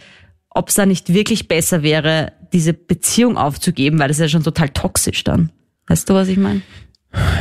ob 0.50 0.68
es 0.68 0.76
da 0.76 0.86
nicht 0.86 1.12
wirklich 1.12 1.48
besser 1.48 1.82
wäre, 1.82 2.32
diese 2.52 2.72
Beziehung 2.72 3.36
aufzugeben, 3.36 3.98
weil 3.98 4.08
das 4.08 4.18
ist 4.18 4.22
ja 4.22 4.28
schon 4.28 4.44
total 4.44 4.68
toxisch 4.68 5.24
dann. 5.24 5.50
Weißt 5.88 6.08
du, 6.08 6.14
was 6.14 6.28
ich 6.28 6.38
meine? 6.38 6.62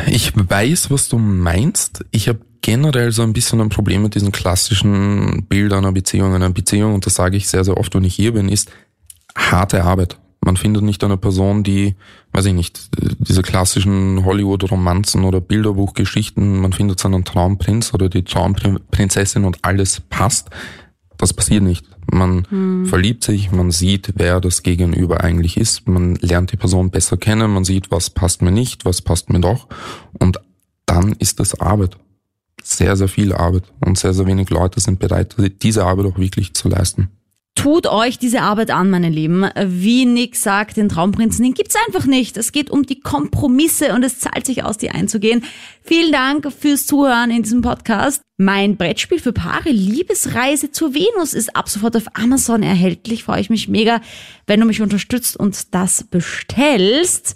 Ich 0.07 0.33
weiß, 0.35 0.89
was 0.89 1.07
du 1.07 1.17
meinst. 1.17 2.03
Ich 2.11 2.27
habe 2.27 2.39
generell 2.61 3.11
so 3.11 3.21
ein 3.21 3.33
bisschen 3.33 3.61
ein 3.61 3.69
Problem 3.69 4.03
mit 4.03 4.15
diesen 4.15 4.31
klassischen 4.31 5.45
Bildern 5.47 5.79
einer 5.79 5.91
Beziehung. 5.91 6.33
Einer 6.33 6.49
Beziehung, 6.49 6.95
und 6.95 7.05
das 7.05 7.15
sage 7.15 7.37
ich 7.37 7.47
sehr, 7.47 7.63
sehr 7.63 7.77
oft, 7.77 7.93
wenn 7.93 8.03
ich 8.03 8.15
hier 8.15 8.33
bin, 8.33 8.49
ist 8.49 8.71
harte 9.35 9.83
Arbeit. 9.83 10.17
Man 10.43 10.57
findet 10.57 10.83
nicht 10.83 11.03
eine 11.03 11.17
Person, 11.17 11.63
die, 11.63 11.95
weiß 12.31 12.45
ich 12.45 12.53
nicht, 12.53 12.89
diese 13.19 13.43
klassischen 13.43 14.25
Hollywood-Romanzen 14.25 15.23
oder 15.23 15.39
Bilderbuchgeschichten, 15.39 16.59
man 16.59 16.73
findet 16.73 16.99
seinen 16.99 17.23
Traumprinz 17.25 17.93
oder 17.93 18.09
die 18.09 18.23
Traumprinzessin 18.23 19.45
und 19.45 19.59
alles 19.61 20.01
passt. 20.01 20.49
Das 21.17 21.33
passiert 21.33 21.61
nicht. 21.61 21.85
Man 22.11 22.47
hm. 22.49 22.87
verliebt 22.87 23.23
sich, 23.23 23.51
man 23.51 23.69
sieht, 23.69 24.13
wer 24.15 24.41
das 24.41 24.63
Gegenüber 24.63 25.23
eigentlich 25.23 25.57
ist, 25.57 25.87
man 25.87 26.15
lernt 26.15 26.51
die 26.51 26.57
Person 26.57 26.89
besser 26.89 27.17
kennen, 27.17 27.53
man 27.53 27.63
sieht, 27.63 27.91
was 27.91 28.09
passt 28.09 28.41
mir 28.41 28.51
nicht, 28.51 28.83
was 28.83 29.03
passt 29.03 29.29
mir 29.29 29.39
doch. 29.39 29.67
Und 30.17 30.39
dann 30.87 31.13
ist 31.19 31.39
das 31.39 31.59
Arbeit. 31.59 31.97
Sehr, 32.63 32.95
sehr 32.97 33.07
viel 33.07 33.33
Arbeit. 33.33 33.71
Und 33.79 33.97
sehr, 33.97 34.13
sehr 34.13 34.25
wenig 34.25 34.49
Leute 34.49 34.79
sind 34.79 34.99
bereit, 34.99 35.35
diese 35.61 35.85
Arbeit 35.85 36.07
auch 36.07 36.17
wirklich 36.17 36.53
zu 36.55 36.67
leisten. 36.67 37.09
Tut 37.56 37.86
euch 37.86 38.18
diese 38.18 38.41
Arbeit 38.41 38.72
an, 38.72 38.89
meine 38.89 39.10
Lieben. 39.10 39.45
Wie 39.66 40.06
Nick 40.06 40.38
sagt, 40.38 40.78
den 40.78 40.88
Traumprinzen, 40.88 41.43
den 41.43 41.54
gibt's 41.54 41.76
einfach 41.86 42.06
nicht. 42.06 42.38
Es 42.38 42.54
geht 42.54 42.70
um 42.70 42.84
die 42.84 43.02
Kompromisse 43.02 43.93
und 43.93 44.04
es 44.04 44.20
zahlt 44.20 44.45
sich 44.45 44.64
aus, 44.64 44.78
die 44.78 44.89
einzugehen. 44.89 45.43
Vielen 45.84 46.14
Dank 46.14 46.52
fürs 46.52 46.86
Zuhören 46.86 47.30
in 47.30 47.43
diesem 47.43 47.62
Podcast. 47.62 48.22
Mein 48.38 48.78
Brettspiel 48.78 49.20
für 49.20 49.34
Paare 49.34 49.70
Liebesreise 49.70 50.72
zur 50.72 50.93
Venus 50.93 51.34
ist 51.34 51.56
ab 51.56 51.68
sofort 51.68 51.97
auf 51.97 52.06
Amazon 52.14 52.64
erhältlich. 52.64 53.26
Freue 53.26 53.41
ich 53.41 53.49
mich 53.49 53.68
mega, 53.68 54.02
wenn 54.47 54.62
du 54.62 54.66
mich 54.66 54.82
unterstützt 54.82 55.36
und 55.36 55.76
das 55.76 56.06
bestellst. 56.06 57.36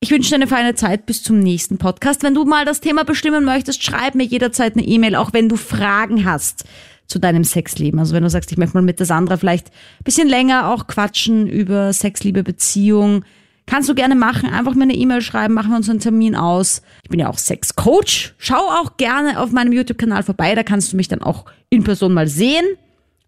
Ich 0.00 0.10
wünsche 0.10 0.30
dir 0.30 0.36
eine 0.36 0.46
feine 0.46 0.74
Zeit 0.74 1.06
bis 1.06 1.22
zum 1.22 1.40
nächsten 1.40 1.76
Podcast. 1.76 2.22
Wenn 2.22 2.34
du 2.34 2.44
mal 2.44 2.64
das 2.64 2.80
Thema 2.80 3.04
bestimmen 3.04 3.44
möchtest, 3.44 3.82
schreib 3.82 4.14
mir 4.14 4.24
jederzeit 4.24 4.76
eine 4.76 4.86
E-Mail, 4.86 5.16
auch 5.16 5.32
wenn 5.32 5.48
du 5.48 5.56
Fragen 5.56 6.24
hast 6.24 6.64
zu 7.06 7.18
deinem 7.18 7.44
Sexleben. 7.44 7.98
Also 7.98 8.14
wenn 8.14 8.22
du 8.22 8.30
sagst, 8.30 8.50
ich 8.52 8.58
möchte 8.58 8.76
mal 8.76 8.82
mit 8.82 8.98
der 8.98 9.06
Sandra 9.06 9.36
vielleicht 9.36 9.68
ein 9.68 10.04
bisschen 10.04 10.28
länger 10.28 10.70
auch 10.70 10.86
quatschen 10.86 11.46
über 11.46 11.92
Sex, 11.92 12.24
Liebe, 12.24 12.42
Beziehung, 12.42 13.24
kannst 13.66 13.88
du 13.88 13.94
gerne 13.94 14.14
machen. 14.14 14.48
Einfach 14.48 14.74
mir 14.74 14.84
eine 14.84 14.94
E-Mail 14.94 15.22
schreiben, 15.22 15.54
machen 15.54 15.70
wir 15.70 15.76
uns 15.76 15.90
einen 15.90 16.00
Termin 16.00 16.34
aus. 16.34 16.82
Ich 17.02 17.10
bin 17.10 17.20
ja 17.20 17.28
auch 17.28 17.38
Sexcoach. 17.38 18.34
Schau 18.38 18.56
auch 18.56 18.96
gerne 18.96 19.40
auf 19.40 19.52
meinem 19.52 19.72
YouTube-Kanal 19.72 20.22
vorbei, 20.22 20.54
da 20.54 20.62
kannst 20.62 20.92
du 20.92 20.96
mich 20.96 21.08
dann 21.08 21.22
auch 21.22 21.44
in 21.70 21.84
Person 21.84 22.12
mal 22.12 22.28
sehen. 22.28 22.64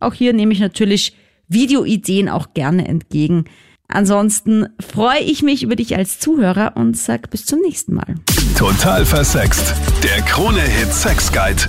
Auch 0.01 0.15
hier 0.15 0.33
nehme 0.33 0.53
ich 0.53 0.61
natürlich 0.61 1.15
Videoideen 1.49 2.29
auch 2.29 2.55
gerne 2.55 2.87
entgegen. 2.87 3.45
Ansonsten 3.89 4.67
freue 4.81 5.21
ich 5.21 5.43
mich 5.43 5.63
über 5.63 5.77
dich 5.77 5.97
als 5.97 6.19
Zuhörer 6.19 6.73
und 6.77 6.97
sag 6.97 7.31
bis 7.31 7.47
zum 7.47 7.61
nächsten 7.61 7.95
Mal. 7.95 8.17
Total 8.59 9.05
versext. 9.05 9.75
Der 10.03 10.23
Krone-Hit 10.23 10.93
Sex 10.93 11.31
Guide. 11.31 11.63